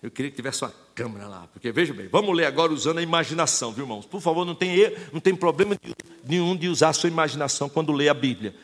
eu 0.02 0.12
queria 0.12 0.32
que 0.32 0.38
tivesse 0.38 0.64
uma 0.64 0.74
câmera 0.94 1.28
lá, 1.28 1.48
porque 1.52 1.72
veja 1.72 1.94
bem, 1.94 2.08
vamos 2.08 2.36
ler 2.36 2.46
agora 2.46 2.72
usando 2.72 2.98
a 2.98 3.02
imaginação, 3.02 3.72
viu 3.72 3.86
irmãos? 3.86 4.06
Por 4.06 4.22
favor, 4.22 4.46
não 4.46 4.56
tem, 4.56 4.76
não 5.12 5.20
tem 5.20 5.36
problema 5.36 5.76
nenhum 6.24 6.56
de 6.56 6.68
usar 6.68 6.90
a 6.90 6.94
sua 6.94 7.10
imaginação 7.10 7.70
quando 7.70 7.92
lê 7.92 8.10
a 8.10 8.14
Bíblia. 8.14 8.56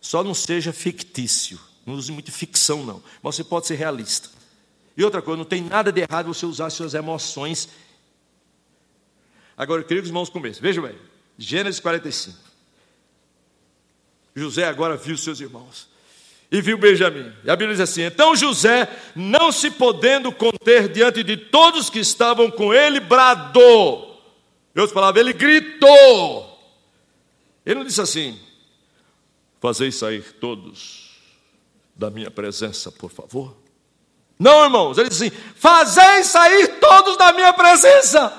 Só 0.00 0.22
não 0.22 0.34
seja 0.34 0.72
fictício, 0.72 1.58
não 1.84 1.94
use 1.94 2.12
muito 2.12 2.30
ficção, 2.30 2.84
não. 2.84 3.02
Mas 3.22 3.34
você 3.34 3.44
pode 3.44 3.66
ser 3.66 3.74
realista. 3.74 4.28
E 4.96 5.04
outra 5.04 5.22
coisa, 5.22 5.38
não 5.38 5.44
tem 5.44 5.62
nada 5.62 5.92
de 5.92 6.00
errado 6.00 6.32
você 6.32 6.44
usar 6.44 6.70
suas 6.70 6.94
emoções. 6.94 7.68
Agora, 9.56 9.80
eu 9.80 9.84
queria 9.84 10.02
que 10.02 10.06
os 10.06 10.10
irmãos 10.10 10.28
comecem. 10.28 10.62
Veja 10.62 10.80
bem, 10.80 10.96
Gênesis 11.36 11.80
45. 11.80 12.36
José 14.34 14.64
agora 14.64 14.96
viu 14.96 15.16
seus 15.16 15.40
irmãos 15.40 15.88
e 16.50 16.60
viu 16.60 16.78
Benjamim. 16.78 17.32
E 17.44 17.50
a 17.50 17.56
Bíblia 17.56 17.76
diz 17.76 17.80
assim: 17.80 18.02
Então 18.02 18.34
José, 18.34 18.88
não 19.14 19.52
se 19.52 19.70
podendo 19.70 20.32
conter 20.32 20.88
diante 20.88 21.22
de 21.22 21.36
todos 21.36 21.90
que 21.90 21.98
estavam 21.98 22.50
com 22.50 22.72
ele, 22.72 23.00
bradou. 23.00 24.06
Deus 24.74 24.92
falava, 24.92 25.18
ele 25.18 25.32
gritou. 25.32 26.58
Ele 27.66 27.76
não 27.76 27.84
disse 27.84 28.00
assim: 28.00 28.38
Fazei 29.60 29.90
sair 29.90 30.22
todos 30.40 31.10
da 31.94 32.10
minha 32.10 32.30
presença, 32.30 32.92
por 32.92 33.10
favor. 33.10 33.56
Não, 34.38 34.64
irmãos, 34.64 34.98
ele 34.98 35.08
disse 35.08 35.26
assim: 35.26 35.36
Fazei 35.56 36.22
sair 36.24 36.78
todos 36.78 37.16
da 37.16 37.32
minha 37.32 37.52
presença. 37.52 38.32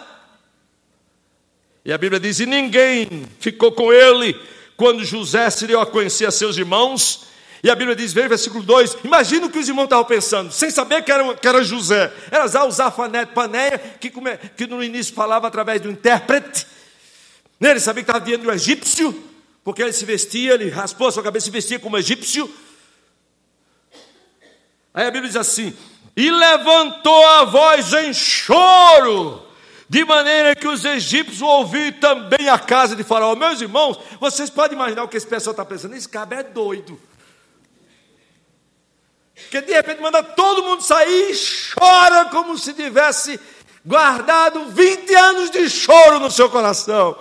E 1.83 1.91
a 1.91 1.97
Bíblia 1.97 2.19
diz: 2.19 2.39
E 2.39 2.45
ninguém 2.45 3.25
ficou 3.39 3.71
com 3.71 3.91
ele 3.91 4.39
quando 4.77 5.03
José 5.03 5.49
se 5.49 5.67
deu 5.67 5.81
a 5.81 5.85
conhecer 5.85 6.25
a 6.25 6.31
seus 6.31 6.57
irmãos 6.57 7.29
e 7.63 7.69
a 7.69 7.75
Bíblia 7.75 7.95
diz, 7.95 8.13
veja 8.13 8.29
versículo 8.29 8.63
2: 8.63 8.99
Imagina 9.03 9.47
o 9.47 9.49
que 9.49 9.59
os 9.59 9.67
irmãos 9.67 9.85
estavam 9.85 10.05
pensando, 10.05 10.51
sem 10.51 10.71
saber 10.71 11.03
que 11.03 11.11
era, 11.11 11.35
que 11.35 11.47
era 11.47 11.63
José. 11.63 12.11
Era 12.31 12.45
o 12.65 12.71
Zafanete 12.71 13.33
Paneia, 13.33 13.77
que, 13.99 14.11
que 14.55 14.67
no 14.67 14.83
início 14.83 15.13
falava 15.13 15.47
através 15.47 15.81
do 15.81 15.91
intérprete. 15.91 16.65
Ele 17.59 17.79
sabia 17.79 18.03
que 18.03 18.09
estava 18.09 18.23
vindo 18.23 18.43
do 18.43 18.51
egípcio, 18.51 19.28
porque 19.63 19.81
ele 19.81 19.93
se 19.93 20.05
vestia, 20.05 20.53
ele 20.53 20.69
raspou 20.69 21.07
a 21.07 21.11
sua 21.11 21.23
cabeça 21.23 21.45
e 21.45 21.47
se 21.47 21.51
vestia 21.51 21.79
como 21.79 21.97
egípcio. 21.97 22.51
Aí 24.93 25.05
a 25.05 25.11
Bíblia 25.11 25.29
diz 25.29 25.35
assim: 25.35 25.75
E 26.15 26.29
levantou 26.31 27.27
a 27.27 27.45
voz 27.45 27.93
em 27.93 28.13
choro, 28.13 29.45
de 29.87 30.03
maneira 30.05 30.55
que 30.55 30.67
os 30.67 30.83
egípcios 30.85 31.41
ouviram 31.41 31.99
também 31.99 32.49
a 32.49 32.57
casa 32.57 32.95
de 32.95 33.03
Faraó. 33.03 33.35
Meus 33.35 33.61
irmãos, 33.61 33.99
vocês 34.19 34.49
podem 34.49 34.75
imaginar 34.75 35.03
o 35.03 35.07
que 35.07 35.17
esse 35.17 35.27
pessoal 35.27 35.51
está 35.51 35.65
pensando? 35.65 35.95
Esse 35.95 36.09
cabra 36.09 36.39
é 36.39 36.43
doido. 36.43 36.99
Que 39.49 39.61
de 39.61 39.71
repente 39.71 40.01
manda 40.01 40.21
todo 40.21 40.63
mundo 40.63 40.83
sair 40.83 41.31
e 41.31 41.35
chora 41.73 42.25
como 42.25 42.57
se 42.57 42.73
tivesse 42.73 43.39
guardado 43.85 44.65
20 44.65 45.15
anos 45.15 45.49
de 45.49 45.69
choro 45.69 46.19
no 46.19 46.29
seu 46.29 46.49
coração. 46.49 47.17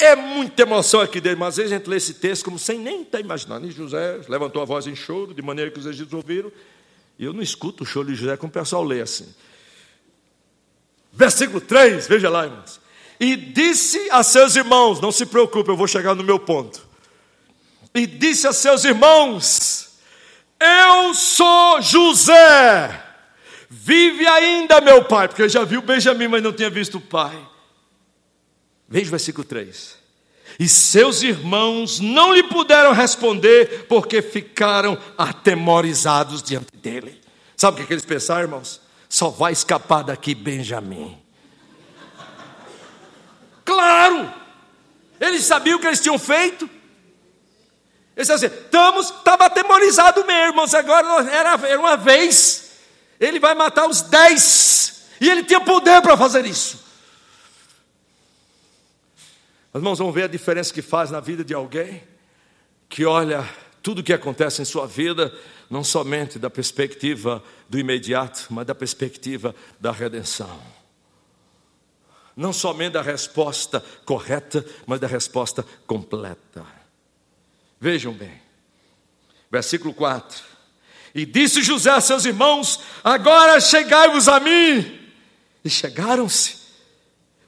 É 0.00 0.16
muita 0.16 0.62
emoção 0.62 1.00
aqui 1.00 1.20
dentro, 1.20 1.40
mas 1.40 1.50
às 1.50 1.56
vezes 1.56 1.72
a 1.72 1.76
gente 1.76 1.88
lê 1.88 1.96
esse 1.96 2.14
texto 2.14 2.44
como 2.44 2.58
sem 2.58 2.78
nem 2.78 3.02
estar 3.02 3.20
imaginando. 3.20 3.66
E 3.66 3.70
José 3.70 4.20
levantou 4.28 4.62
a 4.62 4.64
voz 4.64 4.86
em 4.86 4.96
choro, 4.96 5.34
de 5.34 5.42
maneira 5.42 5.70
que 5.70 5.78
os 5.78 5.86
egípcios 5.86 6.14
ouviram. 6.14 6.50
E 7.18 7.24
eu 7.24 7.32
não 7.32 7.42
escuto 7.42 7.84
o 7.84 7.86
choro 7.86 8.08
de 8.08 8.14
José 8.14 8.36
como 8.36 8.50
o 8.50 8.52
pessoal 8.52 8.82
lê 8.82 9.02
assim. 9.02 9.26
Versículo 11.12 11.60
3, 11.60 12.08
veja 12.08 12.30
lá, 12.30 12.44
irmãos. 12.44 12.80
E 13.18 13.36
disse 13.36 14.08
a 14.10 14.22
seus 14.22 14.56
irmãos: 14.56 15.00
Não 15.00 15.12
se 15.12 15.26
preocupe, 15.26 15.68
eu 15.70 15.76
vou 15.76 15.86
chegar 15.86 16.14
no 16.14 16.24
meu 16.24 16.38
ponto 16.38 16.90
e 17.94 18.06
disse 18.06 18.46
a 18.46 18.52
seus 18.52 18.84
irmãos: 18.84 19.90
Eu 20.58 21.14
sou 21.14 21.80
José. 21.82 23.06
Vive 23.68 24.26
ainda 24.26 24.80
meu 24.80 25.04
pai, 25.04 25.28
porque 25.28 25.48
já 25.48 25.64
viu 25.64 25.80
Benjamim, 25.80 26.26
mas 26.26 26.42
não 26.42 26.52
tinha 26.52 26.70
visto 26.70 26.98
o 26.98 27.00
pai. 27.00 27.38
Veja 28.90 29.06
o 29.06 29.10
versículo 29.10 29.44
3. 29.44 29.96
E 30.58 30.68
seus 30.68 31.22
irmãos 31.22 32.00
não 32.00 32.34
lhe 32.34 32.42
puderam 32.42 32.92
responder, 32.92 33.86
porque 33.88 34.20
ficaram 34.20 34.98
atemorizados 35.16 36.42
diante 36.42 36.76
dele. 36.76 37.20
Sabe 37.56 37.80
o 37.80 37.86
que 37.86 37.92
eles 37.92 38.04
pensaram, 38.04 38.42
irmãos? 38.42 38.80
Só 39.08 39.28
vai 39.28 39.52
escapar 39.52 40.02
daqui 40.02 40.34
Benjamim. 40.34 41.16
Claro! 43.64 44.34
Eles 45.20 45.44
sabiam 45.44 45.78
o 45.78 45.80
que 45.80 45.86
eles 45.86 46.00
tinham 46.00 46.18
feito. 46.18 46.64
Ele 46.64 48.26
disse 48.26 48.32
assim: 48.32 48.46
estamos, 48.46 49.10
estava 49.10 49.46
atemorizado 49.46 50.24
mesmo, 50.26 50.48
irmãos. 50.48 50.74
Agora 50.74 51.30
era, 51.30 51.68
era 51.68 51.78
uma 51.78 51.96
vez. 51.96 52.72
Ele 53.20 53.38
vai 53.38 53.54
matar 53.54 53.88
os 53.88 54.00
dez. 54.00 55.04
E 55.20 55.28
ele 55.30 55.44
tinha 55.44 55.60
poder 55.60 56.02
para 56.02 56.16
fazer 56.16 56.44
isso. 56.44 56.89
Irmãos, 59.72 59.98
vamos 59.98 60.14
ver 60.14 60.24
a 60.24 60.28
diferença 60.28 60.74
que 60.74 60.82
faz 60.82 61.10
na 61.10 61.20
vida 61.20 61.44
de 61.44 61.54
alguém 61.54 62.02
que 62.88 63.04
olha 63.04 63.48
tudo 63.80 64.00
o 64.00 64.02
que 64.02 64.12
acontece 64.12 64.60
em 64.60 64.64
sua 64.64 64.84
vida, 64.86 65.32
não 65.70 65.84
somente 65.84 66.40
da 66.40 66.50
perspectiva 66.50 67.42
do 67.68 67.78
imediato, 67.78 68.48
mas 68.50 68.66
da 68.66 68.74
perspectiva 68.74 69.54
da 69.78 69.92
redenção. 69.92 70.60
Não 72.36 72.52
somente 72.52 72.94
da 72.94 73.02
resposta 73.02 73.82
correta, 74.04 74.64
mas 74.86 74.98
da 74.98 75.06
resposta 75.06 75.64
completa. 75.86 76.66
Vejam 77.80 78.12
bem, 78.12 78.42
versículo 79.50 79.94
4: 79.94 80.42
E 81.14 81.24
disse 81.24 81.62
José 81.62 81.90
a 81.90 82.00
seus 82.00 82.24
irmãos: 82.24 82.80
Agora 83.04 83.60
chegai-vos 83.60 84.26
a 84.26 84.40
mim. 84.40 84.98
E 85.64 85.70
chegaram-se. 85.70 86.59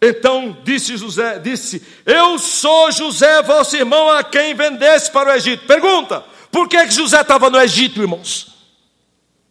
Então 0.05 0.59
disse 0.64 0.96
José: 0.96 1.38
Disse, 1.38 1.80
Eu 2.05 2.36
sou 2.36 2.90
José, 2.90 3.40
vosso 3.42 3.76
irmão, 3.76 4.11
a 4.11 4.24
quem 4.24 4.53
vendesse 4.53 5.09
para 5.12 5.30
o 5.30 5.32
Egito. 5.32 5.64
Pergunta: 5.64 6.24
Por 6.50 6.68
que, 6.68 6.84
que 6.84 6.92
José 6.92 7.20
estava 7.20 7.48
no 7.48 7.61
Egito, 7.61 8.03
irmãos? 8.03 8.53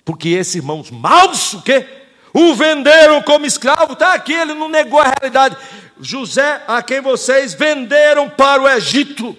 Porque 0.04 0.30
esses 0.30 0.56
irmãos 0.56 0.92
maus, 0.92 1.54
o 1.54 1.62
quê? 1.62 1.88
O 2.34 2.54
venderam 2.54 3.22
como 3.22 3.46
escravo. 3.46 3.94
Está 3.94 4.14
aqui, 4.14 4.34
ele 4.34 4.54
não 4.54 4.68
negou 4.68 5.00
a 5.00 5.14
realidade. 5.18 5.56
José, 6.02 6.62
a 6.68 6.84
quem 6.84 7.00
vocês 7.00 7.54
venderam 7.54 8.30
para 8.30 8.62
o 8.62 8.68
Egito. 8.68 9.38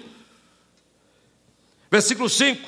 Versículo 1.90 2.30
5: 2.30 2.66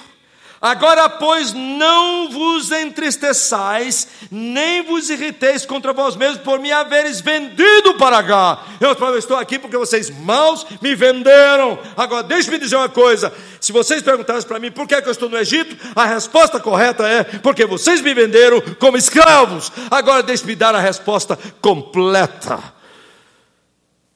Agora, 0.61 1.09
pois, 1.09 1.53
não 1.53 2.31
vos 2.31 2.71
entristeçais, 2.71 4.09
nem 4.31 4.83
vos 4.83 5.11
irriteis 5.11 5.67
contra 5.67 5.93
vós 5.93 6.17
mesmos 6.17 6.41
por 6.41 6.59
me 6.59 6.73
haveres 6.73 7.21
vendido 7.21 7.95
para 7.99 8.23
cá. 8.23 8.65
Eu 8.81 9.19
estou 9.19 9.37
aqui 9.37 9.59
porque 9.59 9.77
vocês 9.77 10.09
maus 10.11 10.67
me 10.81 10.95
venderam. 10.95 11.79
Agora, 11.97 12.23
deixe-me 12.23 12.59
dizer 12.59 12.77
uma 12.77 12.89
coisa: 12.89 13.33
Se 13.61 13.73
vocês 13.73 14.03
perguntassem 14.03 14.49
para 14.49 14.59
mim 14.59 14.71
por 14.71 14.87
que, 14.87 14.95
é 14.95 15.03
que 15.03 15.09
eu 15.09 15.13
estou 15.13 15.29
no 15.29 15.37
Egito, 15.37 15.77
a 15.95 16.07
resposta 16.07 16.59
correta 16.59 17.07
é 17.07 17.25
porque 17.25 17.67
vocês 17.67 18.01
me 18.01 18.15
venderam 18.15 18.61
como 18.79 18.97
escravos. 18.97 19.71
Agora 19.91 20.23
deixe-me 20.23 20.57
dar 20.57 20.75
a 20.75 20.81
resposta 20.81 21.39
completa. 21.61 22.75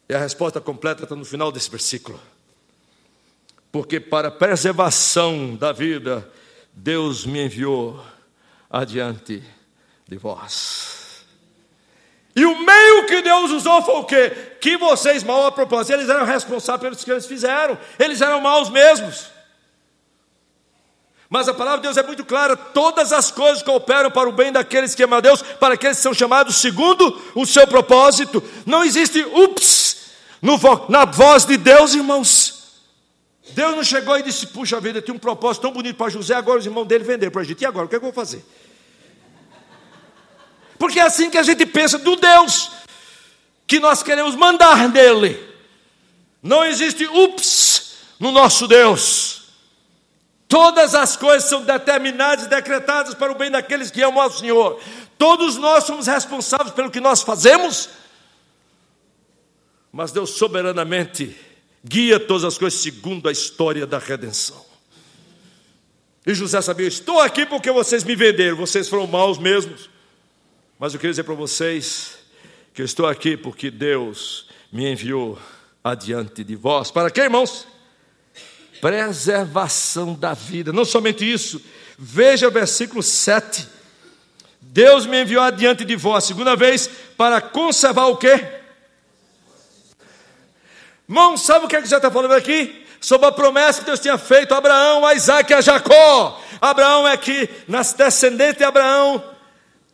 E 0.08 0.14
a 0.14 0.18
resposta 0.18 0.60
completa 0.60 1.02
está 1.02 1.14
no 1.14 1.24
final 1.24 1.52
desse 1.52 1.70
versículo. 1.70 2.18
Porque 3.70 4.00
para 4.00 4.30
preservação 4.30 5.54
da 5.54 5.72
vida, 5.72 6.28
Deus 6.72 7.26
me 7.26 7.44
enviou 7.44 8.02
adiante 8.70 9.42
de 10.06 10.16
vós. 10.16 11.24
E 12.34 12.44
o 12.44 12.64
meio 12.64 13.06
que 13.06 13.20
Deus 13.20 13.50
usou 13.50 13.82
foi 13.82 13.94
o 13.96 14.04
quê? 14.04 14.30
Que 14.60 14.76
vocês, 14.76 15.24
mal 15.24 15.46
a 15.46 15.52
propósito, 15.52 15.94
eles 15.94 16.08
eram 16.08 16.24
responsáveis 16.24 16.80
pelos 16.82 17.04
que 17.04 17.10
eles 17.10 17.26
fizeram, 17.26 17.76
eles 17.98 18.20
eram 18.20 18.40
maus 18.40 18.70
mesmos. 18.70 19.26
Mas 21.28 21.46
a 21.46 21.52
palavra 21.52 21.78
de 21.78 21.82
Deus 21.82 21.96
é 21.96 22.02
muito 22.02 22.24
clara: 22.24 22.56
todas 22.56 23.12
as 23.12 23.30
coisas 23.30 23.62
cooperam 23.62 24.10
para 24.10 24.28
o 24.28 24.32
bem 24.32 24.52
daqueles 24.52 24.94
que 24.94 25.02
amam 25.02 25.18
a 25.18 25.20
Deus, 25.20 25.42
para 25.42 25.74
aqueles 25.74 25.96
que 25.96 26.02
são 26.02 26.14
chamados 26.14 26.56
segundo 26.56 27.20
o 27.34 27.44
seu 27.44 27.66
propósito. 27.66 28.42
Não 28.64 28.84
existe 28.84 29.20
ups 29.20 30.12
no, 30.40 30.58
na 30.88 31.04
voz 31.04 31.44
de 31.44 31.56
Deus, 31.56 31.94
irmãos. 31.94 32.47
Deus 33.50 33.76
não 33.76 33.84
chegou 33.84 34.18
e 34.18 34.22
disse: 34.22 34.46
Puxa 34.46 34.80
vida, 34.80 35.00
tinha 35.00 35.14
um 35.14 35.18
propósito 35.18 35.62
tão 35.62 35.72
bonito 35.72 35.96
para 35.96 36.10
José, 36.10 36.34
agora 36.34 36.58
os 36.58 36.66
irmãos 36.66 36.86
dele 36.86 37.04
venderam 37.04 37.32
para 37.32 37.42
a 37.42 37.44
gente. 37.44 37.62
E 37.62 37.66
agora, 37.66 37.86
o 37.86 37.88
que, 37.88 37.96
é 37.96 37.98
que 37.98 38.04
eu 38.04 38.12
vou 38.12 38.24
fazer? 38.24 38.44
Porque 40.78 41.00
é 41.00 41.02
assim 41.02 41.28
que 41.28 41.38
a 41.38 41.42
gente 41.42 41.66
pensa 41.66 41.98
do 41.98 42.16
Deus 42.16 42.70
que 43.66 43.80
nós 43.80 44.02
queremos 44.02 44.34
mandar 44.34 44.88
dele. 44.88 45.46
Não 46.42 46.64
existe 46.64 47.04
ups 47.04 47.98
no 48.18 48.30
nosso 48.30 48.68
Deus. 48.68 49.38
Todas 50.46 50.94
as 50.94 51.16
coisas 51.16 51.48
são 51.48 51.62
determinadas 51.62 52.46
e 52.46 52.48
decretadas 52.48 53.14
para 53.14 53.30
o 53.30 53.34
bem 53.34 53.50
daqueles 53.50 53.90
que 53.90 54.02
amam 54.02 54.22
ao 54.22 54.30
Senhor. 54.30 54.80
Todos 55.18 55.56
nós 55.56 55.84
somos 55.84 56.06
responsáveis 56.06 56.70
pelo 56.70 56.90
que 56.90 57.00
nós 57.00 57.22
fazemos, 57.22 57.90
mas 59.92 60.12
Deus 60.12 60.30
soberanamente 60.30 61.36
guia 61.88 62.20
todas 62.20 62.44
as 62.44 62.58
coisas 62.58 62.80
segundo 62.80 63.28
a 63.28 63.32
história 63.32 63.86
da 63.86 63.98
redenção. 63.98 64.64
E 66.26 66.34
José 66.34 66.60
sabia: 66.60 66.86
estou 66.86 67.18
aqui 67.20 67.46
porque 67.46 67.70
vocês 67.72 68.04
me 68.04 68.14
venderam, 68.14 68.56
vocês 68.56 68.88
foram 68.88 69.06
maus 69.06 69.38
mesmos. 69.38 69.88
Mas 70.78 70.92
eu 70.92 71.00
queria 71.00 71.12
dizer 71.12 71.24
para 71.24 71.34
vocês 71.34 72.18
que 72.74 72.82
eu 72.82 72.86
estou 72.86 73.06
aqui 73.06 73.36
porque 73.36 73.70
Deus 73.70 74.46
me 74.70 74.92
enviou 74.92 75.38
adiante 75.82 76.44
de 76.44 76.54
vós. 76.54 76.90
Para 76.90 77.10
quê, 77.10 77.22
irmãos? 77.22 77.66
Preservação 78.80 80.14
da 80.14 80.34
vida. 80.34 80.72
Não 80.72 80.84
somente 80.84 81.30
isso. 81.30 81.60
Veja 81.98 82.46
o 82.46 82.50
versículo 82.50 83.02
7. 83.02 83.66
Deus 84.60 85.06
me 85.06 85.22
enviou 85.22 85.42
adiante 85.42 85.84
de 85.84 85.96
vós, 85.96 86.24
segunda 86.24 86.54
vez, 86.54 86.88
para 87.16 87.40
conservar 87.40 88.06
o 88.06 88.16
quê? 88.16 88.57
Irmão, 91.08 91.36
sabe 91.36 91.64
o 91.64 91.68
que, 91.68 91.76
é 91.76 91.82
que 91.82 91.88
você 91.88 91.96
está 91.96 92.10
falando 92.10 92.34
aqui? 92.34 92.86
Sobre 93.00 93.26
a 93.26 93.32
promessa 93.32 93.80
que 93.80 93.86
Deus 93.86 94.00
tinha 94.00 94.18
feito 94.18 94.52
a 94.52 94.58
Abraão, 94.58 95.06
a 95.06 95.14
Isaac 95.14 95.50
e 95.50 95.54
a 95.54 95.60
Jacó. 95.60 96.40
Abraão 96.60 97.06
é 97.08 97.16
que, 97.16 97.48
nas 97.66 97.92
descendentes 97.92 98.58
de 98.58 98.64
Abraão, 98.64 99.22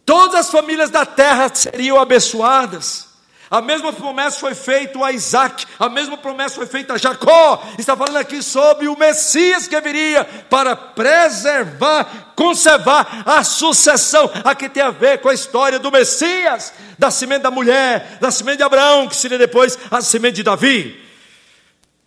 Todas 0.05 0.35
as 0.35 0.51
famílias 0.51 0.91
da 0.91 1.07
terra 1.07 1.51
seriam 1.55 1.99
abençoadas. 1.99 3.13
A 3.51 3.61
mesma 3.61 3.93
promessa 3.93 4.41
foi 4.41 4.55
feita 4.55 5.03
a 5.05 5.13
Isaac, 5.13 5.65
a 5.79 5.89
mesma 5.89 6.17
promessa 6.17 6.57
foi 6.57 6.67
feita 6.67 6.95
a 6.95 6.99
Jacó. 6.99 7.63
Está 7.79 7.97
falando 7.97 8.17
aqui 8.17 8.43
sobre 8.43 8.89
o 8.89 8.99
Messias 8.99 9.69
que 9.69 9.81
viria 9.81 10.25
para 10.51 10.75
preservar, 10.75 12.33
conservar 12.35 13.23
a 13.25 13.45
sucessão. 13.45 14.31
Aqui 14.45 14.69
tem 14.69 14.83
a 14.83 14.91
ver 14.91 15.21
com 15.21 15.29
a 15.29 15.35
história 15.35 15.79
do 15.79 15.93
Messias, 15.93 16.73
da 16.99 17.11
semente 17.11 17.43
da 17.43 17.51
mulher, 17.51 18.19
da 18.21 18.31
semente 18.31 18.59
de 18.59 18.65
Abraão, 18.65 19.09
que 19.09 19.17
seria 19.17 19.39
depois 19.39 19.79
a 19.91 20.03
semente 20.03 20.37
de 20.37 20.43
Davi. 20.43 21.04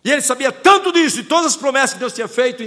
E 0.04 0.10
ele 0.10 0.22
sabia 0.22 0.52
tanto 0.52 0.92
disso, 0.92 1.16
de 1.16 1.24
todas 1.24 1.46
as 1.46 1.56
promessas 1.56 1.94
que 1.94 1.98
Deus 1.98 2.12
tinha 2.12 2.28
feito, 2.28 2.62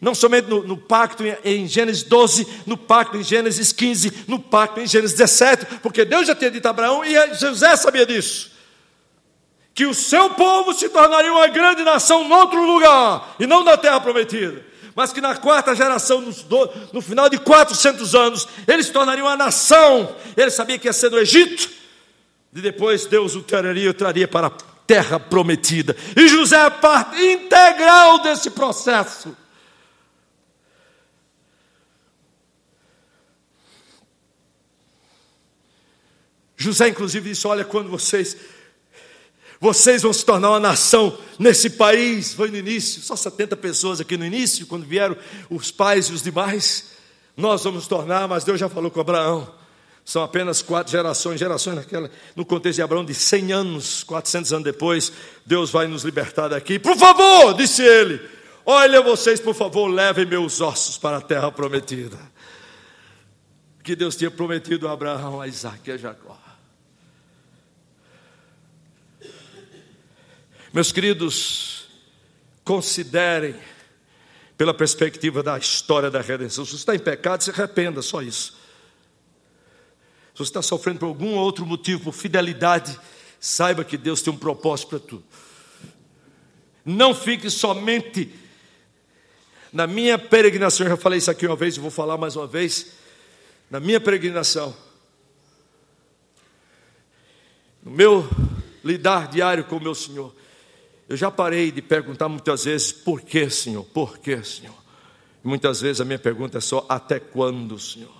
não 0.00 0.14
somente 0.14 0.48
no, 0.48 0.62
no, 0.62 0.76
pacto 0.76 1.22
em 1.44 1.68
Gênesis 1.68 2.02
12, 2.02 2.46
no 2.66 2.76
pacto 2.76 3.16
em 3.18 3.22
Gênesis 3.22 3.72
15, 3.72 4.24
no 4.26 4.38
pacto 4.38 4.80
em 4.80 4.86
Gênesis 4.86 5.16
17, 5.16 5.66
porque 5.82 6.04
Deus 6.04 6.26
já 6.26 6.34
tinha 6.34 6.50
dito 6.50 6.66
a 6.66 6.70
Abraão 6.70 7.04
e 7.04 7.34
José 7.34 7.76
sabia 7.76 8.06
disso. 8.06 8.50
Que 9.74 9.86
o 9.86 9.94
seu 9.94 10.30
povo 10.30 10.72
se 10.72 10.88
tornaria 10.88 11.32
uma 11.32 11.46
grande 11.46 11.84
nação 11.84 12.22
em 12.22 12.32
outro 12.32 12.64
lugar, 12.64 13.36
e 13.38 13.46
não 13.46 13.62
na 13.62 13.76
terra 13.76 14.00
prometida. 14.00 14.64
Mas 14.96 15.12
que 15.12 15.20
na 15.20 15.36
quarta 15.36 15.74
geração, 15.74 16.20
no, 16.20 16.34
no 16.92 17.00
final 17.00 17.28
de 17.28 17.38
400 17.38 18.14
anos, 18.14 18.48
eles 18.66 18.86
se 18.86 18.92
tornariam 18.92 19.26
uma 19.26 19.36
nação. 19.36 20.16
Ele 20.36 20.50
sabia 20.50 20.78
que 20.78 20.88
ia 20.88 20.92
ser 20.92 21.10
no 21.10 21.18
Egito, 21.18 21.70
e 22.52 22.60
depois 22.60 23.06
Deus 23.06 23.36
o 23.36 23.42
traria, 23.42 23.90
o 23.90 23.94
traria 23.94 24.26
para 24.26 24.50
terra 24.90 25.20
prometida. 25.20 25.96
E 26.16 26.26
José 26.26 26.66
é 26.66 26.68
parte 26.68 27.22
integral 27.22 28.20
desse 28.24 28.50
processo. 28.50 29.36
José, 36.56 36.88
inclusive, 36.88 37.30
disse: 37.30 37.46
Olha, 37.46 37.64
quando 37.64 37.88
vocês, 37.88 38.36
vocês 39.60 40.02
vão 40.02 40.12
se 40.12 40.24
tornar 40.24 40.50
uma 40.50 40.58
nação 40.58 41.16
nesse 41.38 41.70
país, 41.70 42.34
foi 42.34 42.50
no 42.50 42.56
início, 42.56 43.00
só 43.00 43.14
70 43.14 43.56
pessoas 43.58 44.00
aqui 44.00 44.16
no 44.16 44.26
início, 44.26 44.66
quando 44.66 44.84
vieram 44.84 45.16
os 45.48 45.70
pais 45.70 46.06
e 46.06 46.12
os 46.12 46.20
demais, 46.20 46.86
nós 47.36 47.62
vamos 47.62 47.86
tornar, 47.86 48.26
mas 48.26 48.42
Deus 48.42 48.58
já 48.58 48.68
falou 48.68 48.90
com 48.90 49.00
Abraão: 49.00 49.59
são 50.10 50.24
apenas 50.24 50.60
quatro 50.60 50.90
gerações, 50.90 51.38
gerações 51.38 51.76
naquela, 51.76 52.10
no 52.34 52.44
contexto 52.44 52.78
de 52.78 52.82
Abraão, 52.82 53.04
de 53.04 53.14
100 53.14 53.52
anos, 53.52 54.02
400 54.02 54.52
anos 54.52 54.64
depois, 54.64 55.12
Deus 55.46 55.70
vai 55.70 55.86
nos 55.86 56.02
libertar 56.02 56.48
daqui. 56.48 56.80
Por 56.80 56.96
favor, 56.96 57.54
disse 57.54 57.84
ele, 57.84 58.20
olha 58.66 59.00
vocês, 59.02 59.38
por 59.38 59.54
favor, 59.54 59.86
levem 59.86 60.26
meus 60.26 60.60
ossos 60.60 60.98
para 60.98 61.18
a 61.18 61.20
terra 61.20 61.52
prometida. 61.52 62.18
Que 63.84 63.94
Deus 63.94 64.16
tinha 64.16 64.32
prometido 64.32 64.88
a 64.88 64.92
Abraão, 64.92 65.40
a 65.40 65.46
Isaac 65.46 65.88
e 65.88 65.92
a 65.92 65.96
Jacó. 65.96 66.36
Meus 70.72 70.90
queridos, 70.90 71.84
considerem, 72.64 73.54
pela 74.58 74.74
perspectiva 74.74 75.40
da 75.40 75.56
história 75.56 76.10
da 76.10 76.20
redenção, 76.20 76.64
se 76.64 76.72
você 76.72 76.78
está 76.78 76.96
em 76.96 76.98
pecado, 76.98 77.44
se 77.44 77.50
arrependa, 77.50 78.02
só 78.02 78.20
isso. 78.20 78.58
Você 80.44 80.50
está 80.50 80.62
sofrendo 80.62 81.00
por 81.00 81.06
algum 81.06 81.34
outro 81.34 81.66
motivo, 81.66 82.04
por 82.04 82.12
fidelidade, 82.12 82.98
saiba 83.38 83.84
que 83.84 83.96
Deus 83.96 84.22
tem 84.22 84.32
um 84.32 84.36
propósito 84.36 84.88
para 84.88 84.98
tudo. 84.98 85.24
Não 86.84 87.14
fique 87.14 87.50
somente 87.50 88.32
na 89.72 89.86
minha 89.86 90.18
peregrinação, 90.18 90.86
eu 90.86 90.90
já 90.90 90.96
falei 90.96 91.18
isso 91.18 91.30
aqui 91.30 91.46
uma 91.46 91.54
vez 91.54 91.76
e 91.76 91.80
vou 91.80 91.90
falar 91.90 92.16
mais 92.16 92.34
uma 92.36 92.46
vez. 92.46 92.92
Na 93.70 93.78
minha 93.78 94.00
peregrinação, 94.00 94.74
no 97.82 97.92
meu 97.92 98.28
lidar 98.82 99.28
diário 99.28 99.64
com 99.64 99.76
o 99.76 99.80
meu 99.80 99.94
Senhor, 99.94 100.34
eu 101.08 101.16
já 101.16 101.30
parei 101.30 101.70
de 101.70 101.82
perguntar 101.82 102.28
muitas 102.28 102.64
vezes: 102.64 102.90
por 102.92 103.20
que, 103.20 103.48
Senhor? 103.50 103.84
Por 103.84 104.18
que, 104.18 104.42
Senhor? 104.42 104.74
Muitas 105.44 105.80
vezes 105.80 106.00
a 106.00 106.04
minha 106.04 106.18
pergunta 106.18 106.58
é 106.58 106.60
só: 106.60 106.84
até 106.88 107.20
quando, 107.20 107.78
Senhor? 107.78 108.14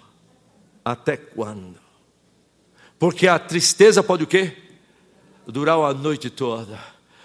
Até 0.85 1.17
quando? 1.17 1.80
Porque 3.01 3.27
a 3.27 3.39
tristeza 3.39 4.03
pode 4.03 4.25
o 4.25 4.27
quê? 4.27 4.53
Durar 5.47 5.79
a 5.79 5.95
noite 5.95 6.29
toda, 6.29 6.79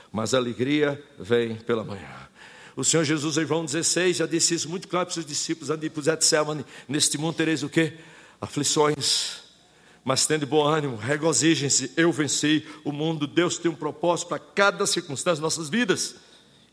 mas 0.09 0.34
a 0.34 0.38
alegria 0.38 1.03
vem 1.19 1.55
pela 1.55 1.84
manhã. 1.84 2.30
O 2.78 2.84
Senhor 2.86 3.03
Jesus, 3.03 3.38
em 3.38 3.45
João 3.45 3.65
16, 3.65 4.15
já 4.15 4.26
disse 4.26 4.53
isso 4.53 4.69
muito 4.69 4.88
claro 4.88 5.05
para 5.05 5.09
os 5.09 5.15
seus 5.15 5.26
discípulos, 5.26 5.69
andem 5.69 5.89
para 5.89 6.01
Getsemane, 6.01 6.65
neste 6.88 7.17
mundo 7.17 7.36
tereis 7.36 7.61
o 7.61 7.67
quê? 7.67 7.91
Aflições, 8.39 9.41
mas 10.01 10.26
tendo 10.26 10.47
bom 10.47 10.63
ânimo, 10.65 10.95
regozijem-se, 10.95 11.91
eu 11.97 12.09
venci 12.09 12.65
o 12.86 12.93
mundo, 12.93 13.28
Deus 13.28 13.57
tem 13.57 13.69
um 13.69 13.76
propósito 13.76 14.30
para 14.30 14.39
cada 14.39 14.88
circunstância 14.88 15.41
das 15.41 15.57
nossas 15.57 15.69
vidas, 15.69 16.15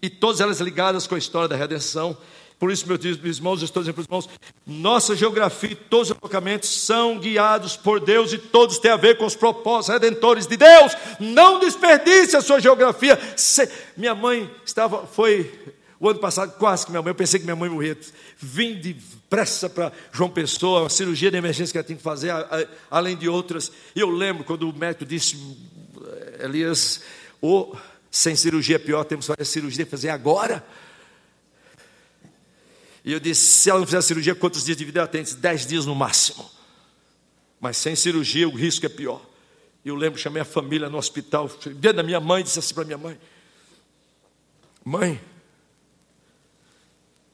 e 0.00 0.09
todas 0.09 0.40
elas 0.40 0.61
ligadas 0.61 1.09
com 1.09 1.16
a 1.16 1.18
história 1.18 1.48
da 1.48 1.57
redenção, 1.57 2.16
por 2.63 2.71
isso, 2.71 2.87
meus 2.87 3.05
irmãos, 3.05 3.61
estou 3.61 3.83
dizendo 3.83 3.95
para 3.97 4.03
os 4.03 4.07
irmãos, 4.07 4.31
nossa 4.65 5.17
geografia 5.17 5.73
e 5.73 5.75
todos 5.75 6.11
os 6.11 6.17
alocamentos 6.17 6.71
são 6.71 7.19
guiados 7.19 7.77
por 7.77 7.99
Deus 7.99 8.33
e 8.33 8.39
todos 8.39 8.79
têm 8.79 8.93
a 8.93 8.97
ver 8.97 9.19
com 9.19 9.27
os 9.27 9.35
propósitos 9.35 10.01
redentores 10.01 10.47
de 10.47 10.57
Deus. 10.57 10.93
Não 11.19 11.59
desperdice 11.59 12.37
a 12.37 12.41
sua 12.41 12.61
geografia. 12.61 13.19
Se, 13.37 13.69
minha 13.97 14.15
mãe 14.15 14.49
estava, 14.65 15.09
foi 15.09 15.53
o 15.99 16.09
ano 16.09 16.21
passado, 16.21 16.53
quase 16.57 16.87
que 16.87 16.93
minha 16.93 17.03
mãe, 17.03 17.11
eu 17.11 17.17
pensei 17.17 17.41
que 17.41 17.45
minha 17.45 17.57
mãe 17.57 17.69
morria. 17.69 17.99
Vim 18.39 18.75
depressa 18.75 19.69
para 19.69 19.91
João 20.13 20.31
Pessoa, 20.31 20.83
uma 20.83 20.89
cirurgia 20.89 21.33
de 21.33 21.37
emergência 21.37 21.73
que 21.73 21.79
ela 21.79 21.85
tinha 21.85 21.97
que 21.97 22.03
fazer, 22.05 22.33
além 22.89 23.17
de 23.17 23.29
outras. 23.29 23.73
E 23.93 23.99
eu 23.99 24.09
lembro 24.09 24.45
quando 24.45 24.71
o 24.71 24.73
médico 24.73 25.05
disse, 25.05 25.37
Elias, 26.39 27.01
ou 27.41 27.77
sem 28.09 28.37
cirurgia 28.37 28.77
é 28.77 28.79
pior, 28.79 29.03
temos 29.03 29.27
que 29.27 29.33
fazer 29.35 29.51
cirurgia, 29.51 29.85
fazer 29.85 30.11
agora. 30.11 30.65
E 33.05 33.12
eu 33.12 33.20
disse: 33.20 33.44
se 33.44 33.70
ela 33.70 33.80
não 33.80 33.86
fizer 33.86 34.00
cirurgia, 34.03 34.34
quantos 34.34 34.64
dias 34.64 34.76
de 34.76 34.84
vida 34.84 35.00
ela 35.00 35.09
tem? 35.09 35.22
Disse, 35.22 35.36
dez 35.36 35.66
dias 35.66 35.86
no 35.86 35.94
máximo. 35.94 36.48
Mas 37.61 37.76
sem 37.76 37.94
cirurgia 37.94 38.48
o 38.48 38.55
risco 38.55 38.86
é 38.86 38.88
pior. 38.88 39.24
E 39.84 39.88
eu 39.88 39.96
lembro, 39.96 40.18
chamei 40.18 40.42
a 40.42 40.44
família 40.44 40.88
no 40.88 40.98
hospital, 40.98 41.48
dentro 41.48 41.94
da 41.94 42.03
minha 42.03 42.20
mãe, 42.20 42.42
disse 42.42 42.59
assim 42.59 42.74
para 42.74 42.84
minha 42.84 42.98
mãe: 42.98 43.18
Mãe, 44.84 45.20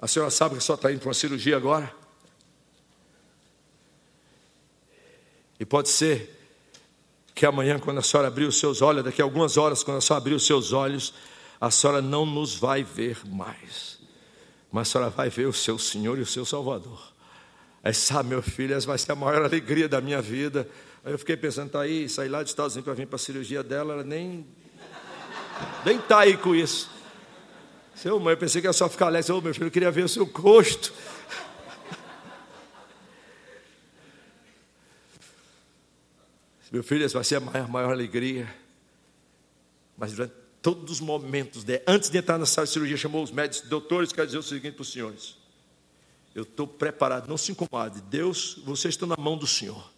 a 0.01 0.07
senhora 0.07 0.31
sabe 0.31 0.55
que 0.55 0.59
a 0.59 0.61
senhora 0.61 0.79
está 0.79 0.93
indo 0.93 1.01
para 1.01 1.09
uma 1.09 1.15
cirurgia 1.15 1.57
agora? 1.57 1.93
E 5.61 5.65
pode 5.65 5.89
ser 5.89 6.37
que 7.35 7.45
amanhã, 7.45 7.79
quando 7.79 7.99
a 7.99 8.03
senhora 8.03 8.29
abrir 8.29 8.45
os 8.45 8.59
seus 8.59 8.81
olhos, 8.81 9.05
daqui 9.05 9.21
a 9.21 9.25
algumas 9.25 9.57
horas, 9.57 9.83
quando 9.83 9.99
a 9.99 10.01
senhora 10.01 10.23
abrir 10.23 10.35
os 10.35 10.47
seus 10.47 10.73
olhos, 10.73 11.13
a 11.61 11.71
senhora 11.71 12.01
não 12.01 12.25
nos 12.25 12.55
vai 12.55 12.85
ver 12.85 13.19
mais, 13.27 13.98
mas 14.71 14.89
a 14.89 14.93
senhora 14.93 15.11
vai 15.11 15.31
ver 15.31 15.47
o 15.47 15.53
seu 15.53 15.79
Senhor 15.79 16.19
e 16.19 16.23
o 16.23 16.27
seu 16.27 16.45
Salvador. 16.45 17.13
Aí 17.83 17.95
sabe, 17.95 18.31
meu 18.31 18.43
filho, 18.43 18.75
essa 18.75 18.87
vai 18.87 18.99
ser 18.99 19.13
a 19.13 19.15
maior 19.15 19.43
alegria 19.43 19.89
da 19.89 20.01
minha 20.01 20.21
vida. 20.21 20.69
Aí 21.05 21.13
eu 21.13 21.19
fiquei 21.19 21.37
pensando, 21.37 21.71
tá 21.71 21.81
aí, 21.81 22.09
sair 22.09 22.29
lá 22.29 22.43
de 22.43 22.51
Estados 22.51 22.75
Unidos 22.75 22.85
para 22.85 22.95
vir 22.95 23.07
para 23.07 23.17
a 23.17 23.19
cirurgia 23.19 23.63
dela, 23.63 23.95
ela 23.95 24.05
nem 24.05 24.47
nem 25.85 25.97
está 25.97 26.21
aí 26.21 26.37
com 26.37 26.55
isso. 26.55 26.91
Seu 27.95 28.21
mãe, 28.21 28.35
eu 28.35 28.37
pensei 28.37 28.61
que 28.61 28.69
ia 28.69 28.73
só 28.73 28.89
ficar 28.89 29.07
alegre. 29.07 29.33
Ô, 29.33 29.41
meu 29.41 29.53
filho, 29.53 29.67
eu 29.67 29.71
queria 29.71 29.91
ver 29.91 30.05
o 30.05 30.09
seu 30.09 30.25
rosto. 30.25 30.93
Meu 36.71 36.85
filho, 36.85 37.05
essa 37.05 37.15
vai 37.15 37.25
ser 37.25 37.37
a 37.37 37.41
maior, 37.41 37.69
maior 37.69 37.93
alegria. 37.93 38.55
Mas 39.97 40.13
durante 40.13 40.35
todos 40.63 40.91
os 40.93 41.01
momentos, 41.01 41.65
de, 41.65 41.83
antes 41.87 42.11
de 42.11 42.19
entrar 42.19 42.39
na 42.39 42.47
sala 42.47 42.67
de 42.67 42.73
cirurgia, 42.73 42.97
chamou 42.97 43.23
os 43.23 43.31
médicos, 43.31 43.69
doutores, 43.69 44.13
quero 44.13 44.27
dizer 44.27 44.39
o 44.39 44.43
seguinte 44.43 44.75
para 44.75 44.83
os 44.83 44.93
senhores. 44.93 45.37
Eu 46.35 46.43
estou 46.43 46.67
preparado, 46.67 47.29
não 47.29 47.37
se 47.37 47.53
incomode. 47.53 48.01
Deus, 48.03 48.61
vocês 48.65 48.95
estão 48.95 49.09
na 49.09 49.17
mão 49.17 49.37
do 49.37 49.47
Senhor. 49.47 49.91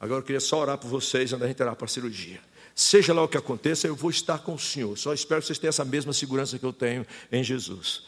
Agora 0.00 0.20
eu 0.20 0.24
queria 0.24 0.40
só 0.40 0.60
orar 0.60 0.78
por 0.78 0.88
vocês 0.88 1.32
antes 1.32 1.38
gente 1.38 1.50
entrar 1.50 1.74
para 1.76 1.84
a 1.84 1.88
cirurgia. 1.88 2.40
Seja 2.74 3.14
lá 3.14 3.22
o 3.22 3.28
que 3.28 3.36
aconteça, 3.36 3.86
eu 3.86 3.94
vou 3.94 4.10
estar 4.10 4.38
com 4.38 4.54
o 4.54 4.58
Senhor. 4.58 4.98
Só 4.98 5.14
espero 5.14 5.40
que 5.40 5.46
vocês 5.46 5.58
tenham 5.58 5.70
essa 5.70 5.84
mesma 5.84 6.12
segurança 6.12 6.58
que 6.58 6.64
eu 6.64 6.72
tenho 6.72 7.06
em 7.30 7.42
Jesus. 7.44 8.02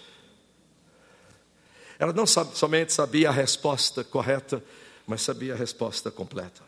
Ela 1.98 2.12
não 2.12 2.26
sabe, 2.26 2.56
somente 2.58 2.92
sabia 2.92 3.28
a 3.28 3.32
resposta 3.32 4.02
correta, 4.04 4.62
mas 5.06 5.22
sabia 5.22 5.54
a 5.54 5.56
resposta 5.56 6.10
completa. 6.10 6.62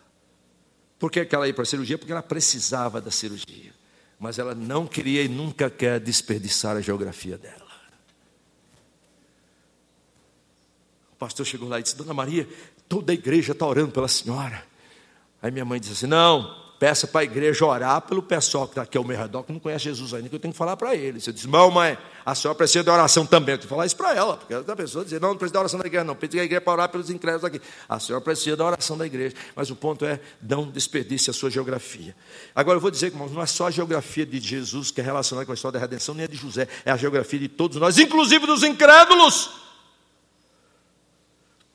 Por 0.99 1.11
que 1.11 1.29
ela 1.35 1.47
ia 1.47 1.55
para 1.55 1.63
a 1.63 1.67
cirurgia? 1.67 1.99
Porque 1.99 2.13
ela 2.13 2.23
precisava 2.23 3.01
da 3.01 3.11
cirurgia. 3.11 3.73
Mas 4.19 4.39
ela 4.39 4.55
não 4.55 4.87
queria 4.87 5.23
e 5.23 5.29
nunca 5.29 5.71
quer 5.71 6.01
desperdiçar 6.01 6.77
a 6.77 6.81
geografia 6.81 7.39
dela. 7.39 7.69
O 11.13 11.17
pastor 11.17 11.47
chegou 11.47 11.69
lá 11.69 11.79
e 11.79 11.83
disse: 11.83 11.97
Dona 11.97 12.15
Maria, 12.15 12.49
toda 12.89 13.13
a 13.13 13.15
igreja 13.15 13.53
está 13.53 13.67
orando 13.67 13.93
pela 13.93 14.09
senhora. 14.09 14.65
Aí 15.41 15.51
minha 15.51 15.65
mãe 15.65 15.79
disse 15.79 15.93
assim: 15.93 16.07
Não, 16.07 16.68
peça 16.79 17.07
para 17.07 17.23
a 17.23 17.25
igreja 17.25 17.65
orar 17.67 18.01
pelo 18.03 18.23
pessoal 18.23 18.67
que 18.67 18.73
está 18.73 18.83
aqui 18.83 18.97
ao 18.97 19.05
meu 19.05 19.17
redor, 19.17 19.43
que 19.43 19.53
não 19.53 19.59
conhece 19.59 19.85
Jesus 19.85 20.15
ainda, 20.15 20.29
que 20.29 20.35
eu 20.35 20.39
tenho 20.39 20.53
que 20.53 20.59
falar 20.59 20.77
para 20.77 20.95
eles. 20.95 21.25
Você 21.25 21.33
diz, 21.33 21.43
irmão, 21.43 21.71
mãe, 21.71 21.99
a 22.25 22.35
senhora 22.35 22.57
precisa 22.57 22.85
de 22.85 22.91
oração 22.91 23.27
também. 23.27 23.55
Eu 23.55 23.59
tenho 23.59 23.69
que 23.69 23.75
falar 23.75 23.87
isso 23.87 23.97
para 23.97 24.15
ela, 24.15 24.37
porque 24.37 24.55
a 24.55 24.77
pessoa 24.77 25.05
diz, 25.05 25.21
não, 25.21 25.31
não 25.31 25.37
precisa 25.37 25.55
da 25.55 25.61
oração 25.61 25.81
da 25.81 25.87
igreja, 25.87 26.05
não, 26.05 26.15
precisa 26.15 26.39
da 26.39 26.45
igreja 26.45 26.61
para 26.61 26.73
orar 26.73 26.89
pelos 26.89 27.11
incrédulos 27.11 27.45
aqui. 27.45 27.61
A 27.89 27.99
senhora 27.99 28.23
precisa 28.23 28.57
da 28.57 28.65
oração 28.65 28.97
da 28.97 29.07
igreja, 29.07 29.35
mas 29.57 29.71
o 29.71 29.77
ponto 29.77 30.05
é, 30.05 30.21
não 30.41 30.71
desperdice 30.71 31.31
a 31.31 31.33
sua 31.33 31.51
geografia. 31.51 32.15
Agora 32.55 32.77
eu 32.77 32.81
vou 32.81 32.91
dizer, 32.91 33.07
irmãos, 33.07 33.33
não 33.33 33.43
é 33.43 33.47
só 33.47 33.67
a 33.67 33.71
geografia 33.71 34.25
de 34.25 34.39
Jesus 34.39 34.91
que 34.91 35.01
é 35.01 35.05
relacionada 35.05 35.45
com 35.45 35.53
a 35.53 35.55
história 35.55 35.79
da 35.79 35.85
redenção, 35.85 36.15
nem 36.15 36.25
a 36.25 36.29
de 36.29 36.37
José, 36.37 36.69
é 36.85 36.91
a 36.91 36.97
geografia 36.97 37.39
de 37.39 37.49
todos 37.49 37.77
nós, 37.79 37.99
inclusive 37.99 38.47
dos 38.47 38.63
incrédulos. 38.63 39.68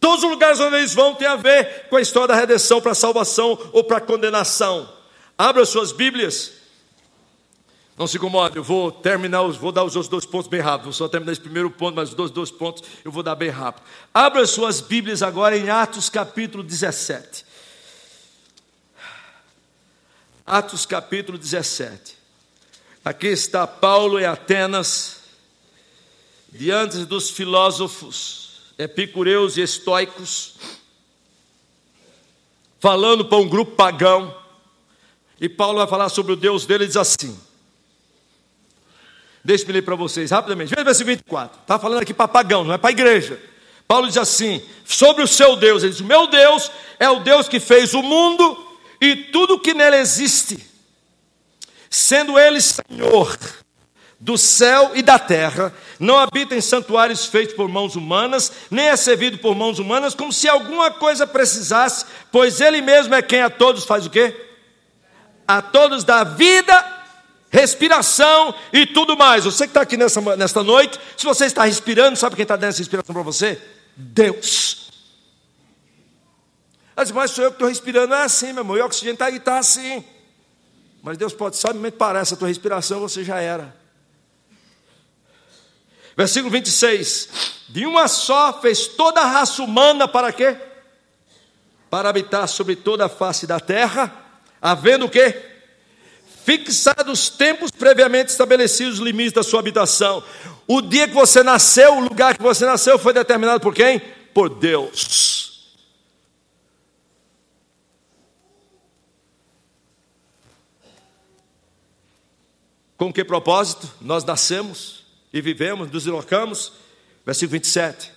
Todos 0.04 0.22
os 0.22 0.30
lugares 0.30 0.60
onde 0.60 0.76
eles 0.76 0.94
vão 0.94 1.16
tem 1.16 1.26
a 1.26 1.38
ver 1.38 1.88
com 1.88 1.96
a 1.96 2.02
história 2.02 2.28
da 2.28 2.36
redenção 2.36 2.82
para 2.82 2.94
salvação 2.94 3.58
ou 3.72 3.86
para 3.86 4.02
condenação. 4.02 4.94
Abra 5.38 5.64
suas 5.64 5.94
Bíblias. 5.94 6.52
Não 7.98 8.06
se 8.06 8.18
incomode, 8.18 8.58
eu 8.58 8.64
vou 8.66 8.92
terminar, 8.92 9.42
vou 9.52 9.72
dar 9.72 9.86
os 9.86 9.96
outros 9.96 10.10
dois 10.10 10.26
pontos 10.26 10.50
bem 10.50 10.60
rápido. 10.60 10.84
Vou 10.84 10.94
só 10.94 11.08
terminar 11.08 11.32
esse 11.32 11.40
primeiro 11.40 11.72
ponto, 11.72 11.96
mas 11.96 12.10
os 12.10 12.16
dois, 12.16 12.32
dois 12.32 12.52
pontos 12.52 12.84
eu 13.06 13.14
vou 13.14 13.24
dar 13.24 13.36
bem 13.36 13.50
rápido. 13.50 13.86
Abra 14.14 14.46
suas 14.46 14.82
Bíblias 14.82 15.24
agora 15.24 15.56
em 15.56 15.70
Atos 15.70 16.10
capítulo 16.10 16.66
17. 16.66 17.46
Atos 20.46 20.86
capítulo 20.86 21.38
17. 21.38 22.18
Aqui 23.06 23.28
está 23.28 23.66
Paulo 23.66 24.20
em 24.20 24.26
Atenas, 24.26 25.22
diante 26.52 27.06
dos 27.06 27.30
filósofos 27.30 28.43
epicureus 28.84 29.58
e 29.58 29.62
estoicos, 29.62 30.56
falando 32.80 33.26
para 33.26 33.38
um 33.38 33.48
grupo 33.48 33.76
pagão. 33.76 34.36
E 35.40 35.50
Paulo 35.50 35.80
vai 35.80 35.88
falar 35.88 36.10
sobre 36.10 36.34
o 36.34 36.36
Deus 36.36 36.66
dele 36.66 36.84
e 36.84 36.88
diz 36.88 36.98
assim: 36.98 37.38
Deixa-me 39.44 39.74
ler 39.74 39.82
para 39.82 39.96
vocês 39.96 40.32
rapidamente. 40.32 40.70
Veja 40.70 40.82
o 40.82 40.86
versículo 40.86 41.16
24. 41.16 41.62
Está 41.62 41.80
falando 41.80 42.02
aqui 42.02 42.14
para 42.14 42.28
pagão, 42.28 42.64
não 42.64 42.74
é 42.74 42.78
para 42.78 42.90
a 42.90 42.94
igreja. 42.94 43.40
Paulo 43.88 44.08
diz 44.08 44.18
assim: 44.18 44.62
sobre 44.86 45.24
o 45.24 45.28
seu 45.28 45.56
Deus, 45.56 45.84
ele 45.84 45.92
diz: 45.92 46.02
meu 46.02 46.28
Deus 46.28 46.72
é 47.00 47.10
o 47.10 47.20
Deus 47.20 47.48
que 47.48 47.60
fez 47.60 47.94
o 47.94 48.02
mundo 48.02 48.78
e 49.02 49.16
tudo 49.16 49.60
que 49.60 49.74
nele 49.74 49.98
existe, 49.98 50.58
sendo 51.90 52.40
ele 52.40 52.62
Senhor 52.62 53.38
do 54.24 54.38
céu 54.38 54.92
e 54.96 55.02
da 55.02 55.20
terra, 55.20 55.74
não 56.00 56.18
habita 56.18 56.56
em 56.56 56.62
santuários 56.62 57.26
feitos 57.26 57.54
por 57.56 57.68
mãos 57.68 57.98
humanas, 57.98 58.54
nem 58.72 58.86
é 58.88 58.96
servido 58.96 59.38
por 59.38 59.54
mãos 59.54 59.80
humanas, 59.80 60.16
como 60.16 60.32
se 60.32 60.48
alguma 60.48 60.90
coisa 60.90 61.28
precisasse, 61.28 62.06
pois 62.32 62.62
Ele 62.62 62.82
mesmo 62.82 63.14
é 63.14 63.22
quem 63.22 63.42
a 63.42 63.50
todos 63.50 63.84
faz 63.84 64.06
o 64.06 64.10
quê? 64.10 64.34
A 65.46 65.62
todos 65.62 66.06
dá 66.06 66.24
vida, 66.24 67.04
respiração 67.50 68.56
e 68.72 68.86
tudo 68.86 69.18
mais. 69.18 69.44
Você 69.44 69.66
que 69.66 69.72
está 69.72 69.82
aqui 69.82 69.98
nessa, 69.98 70.22
nesta 70.38 70.64
noite, 70.64 70.98
se 71.18 71.26
você 71.26 71.44
está 71.44 71.66
respirando, 71.66 72.18
sabe 72.18 72.38
quem 72.38 72.44
está 72.44 72.56
dando 72.56 72.70
essa 72.70 72.80
respiração 72.80 73.14
para 73.14 73.24
você? 73.24 73.62
Deus. 73.94 74.90
Mas, 76.96 77.12
mas 77.12 77.32
sou 77.32 77.44
eu 77.44 77.52
que 77.52 77.56
estou 77.56 77.68
respirando, 77.68 78.14
é 78.14 78.24
assim, 78.24 78.54
meu 78.54 78.62
amor, 78.62 78.78
e 78.78 78.82
o 78.82 78.86
oxigênio 78.86 79.16
está 79.16 79.26
aí, 79.26 79.36
está 79.36 79.60
assim. 79.60 80.02
Mas 81.02 81.18
Deus 81.18 81.34
pode, 81.34 81.58
sabe, 81.58 81.92
parar 81.92 82.22
essa 82.22 82.38
tua 82.38 82.48
respiração, 82.48 83.02
você 83.02 83.22
já 83.22 83.42
era. 83.42 83.83
Versículo 86.16 86.52
26. 86.52 87.30
De 87.70 87.86
uma 87.86 88.08
só 88.08 88.62
fez 88.62 88.88
toda 88.88 89.22
a 89.22 89.26
raça 89.26 89.62
humana 89.64 90.08
para 90.08 90.32
quê? 90.32 90.56
Para 91.90 92.10
habitar 92.10 92.48
sobre 92.48 92.76
toda 92.76 93.06
a 93.06 93.10
face 93.10 93.48
da 93.48 93.60
terra, 93.60 94.14
havendo 94.62 95.06
o 95.06 95.10
quê? 95.10 95.42
Fixados 96.46 97.30
tempos 97.30 97.72
previamente 97.72 98.30
estabelecidos 98.30 99.00
os 99.00 99.06
limites 99.06 99.34
da 99.34 99.44
sua 99.44 99.60
habitação. 99.60 100.24
O 100.68 100.82
dia 100.82 101.08
que 101.08 101.14
você 101.14 101.42
nasceu, 101.42 101.96
o 101.96 102.02
lugar 102.02 102.36
que 102.36 102.44
você 102.44 102.66
nasceu 102.66 103.00
foi 103.00 103.14
determinado 103.14 103.60
por 103.60 103.74
quem? 103.74 104.00
Por 104.34 104.50
Deus. 104.50 105.44
Com 112.98 113.12
que 113.12 113.24
propósito 113.24 113.92
nós 114.00 114.24
nascemos? 114.24 115.03
E 115.34 115.42
vivemos, 115.42 115.92
nos 115.92 116.04
deslocamos, 116.04 116.74
versículo 117.26 117.54
27, 117.54 118.12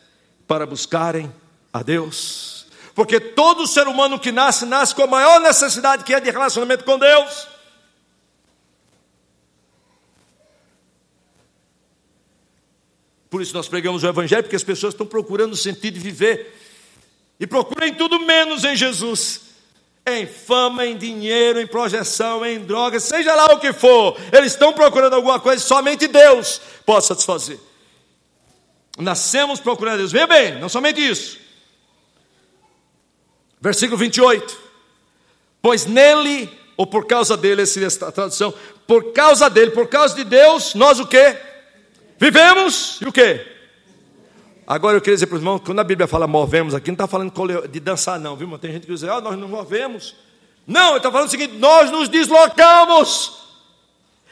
para 0.47 0.67
buscarem 0.67 1.33
a 1.73 1.83
Deus. 1.83 2.67
Porque 2.95 3.19
todo 3.19 3.67
ser 3.67 3.89
humano 3.89 4.21
que 4.21 4.31
nasce, 4.31 4.67
nasce 4.67 4.95
com 4.95 5.03
a 5.03 5.07
maior 5.07 5.41
necessidade 5.41 6.05
que 6.05 6.13
é 6.13 6.21
de 6.21 6.31
relacionamento 6.31 6.85
com 6.85 6.99
Deus. 6.99 7.49
Por 13.31 13.43
isso 13.43 13.55
nós 13.55 13.69
pregamos 13.69 14.05
o 14.05 14.09
Evangelho, 14.09 14.43
porque 14.43 14.57
as 14.57 14.65
pessoas 14.65 14.95
estão 14.95 15.07
procurando 15.07 15.55
o 15.55 15.57
sentido 15.57 15.95
de 15.95 16.01
viver. 16.01 16.55
E 17.41 17.47
procuram 17.47 17.93
tudo 17.95 18.21
menos 18.21 18.65
em 18.65 18.77
Jesus. 18.77 19.46
Em 20.09 20.25
fama, 20.25 20.87
em 20.87 20.97
dinheiro, 20.97 21.61
em 21.61 21.67
projeção, 21.67 22.47
em 22.47 22.61
drogas, 22.61 23.03
seja 23.03 23.35
lá 23.35 23.47
o 23.47 23.59
que 23.59 23.73
for. 23.73 24.17
Eles 24.33 24.53
estão 24.53 24.73
procurando 24.73 25.15
alguma 25.15 25.41
coisa, 25.41 25.61
somente 25.63 26.07
Deus 26.07 26.61
pode 26.85 27.07
satisfazer. 27.07 27.59
Nascemos 28.99 29.59
procurando 29.59 29.99
Deus. 29.99 30.13
Veja 30.13 30.27
bem, 30.27 30.61
não 30.61 30.69
somente 30.69 31.01
isso. 31.01 31.39
Versículo 33.61 33.99
28. 33.99 34.57
Pois 35.61 35.87
nele, 35.87 36.57
ou 36.77 36.87
por 36.87 37.07
causa 37.07 37.37
dele, 37.37 37.63
essa 37.63 38.13
tradução, 38.13 38.55
por 38.87 39.13
causa 39.13 39.51
dele, 39.51 39.73
por 39.73 39.89
causa 39.89 40.15
de 40.15 40.23
Deus, 40.23 40.75
nós 40.75 41.01
o 41.01 41.07
que? 41.07 41.37
Vivemos 42.17 42.99
e 43.01 43.09
o 43.09 43.13
que? 43.13 43.56
Agora 44.67 44.97
eu 44.97 45.01
queria 45.01 45.15
dizer 45.15 45.27
para 45.27 45.37
os 45.37 45.41
irmãos, 45.41 45.61
quando 45.65 45.79
a 45.79 45.85
Bíblia 45.85 46.09
fala 46.09 46.27
movemos 46.27 46.75
aqui, 46.75 46.89
não 46.89 46.95
está 46.95 47.07
falando 47.07 47.33
de 47.69 47.79
dançar, 47.79 48.19
não, 48.19 48.35
viu? 48.35 48.59
Tem 48.59 48.73
gente 48.73 48.87
que 48.87 48.93
diz, 48.93 49.05
ah, 49.05 49.21
nós 49.21 49.39
não 49.39 49.47
movemos. 49.47 50.17
Não, 50.67 50.89
ele 50.89 50.97
está 50.97 51.11
falando 51.13 51.29
o 51.29 51.31
seguinte: 51.31 51.55
nós 51.55 51.91
nos 51.91 52.09
deslocamos. 52.09 53.47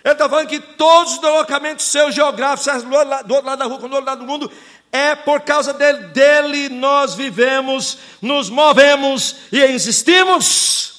Ele 0.03 0.13
está 0.13 0.29
falando 0.29 0.49
que 0.49 0.59
todos 0.59 1.15
os 1.15 1.19
deslocamentos 1.21 1.87
seus 1.87 2.15
geográficos, 2.15 2.83
do 2.83 2.95
outro 3.35 3.47
lado 3.47 3.59
da 3.59 3.65
rua, 3.65 3.79
do 3.79 3.85
outro 3.85 4.05
lado 4.05 4.19
do 4.19 4.27
mundo, 4.27 4.51
É 4.91 5.15
por 5.15 5.41
causa 5.41 5.73
dele, 5.73 6.09
dele 6.09 6.69
nós 6.69 7.15
vivemos, 7.15 7.99
nos 8.21 8.51
movemos 8.51 9.37
e 9.51 9.61
existimos. 9.61 10.94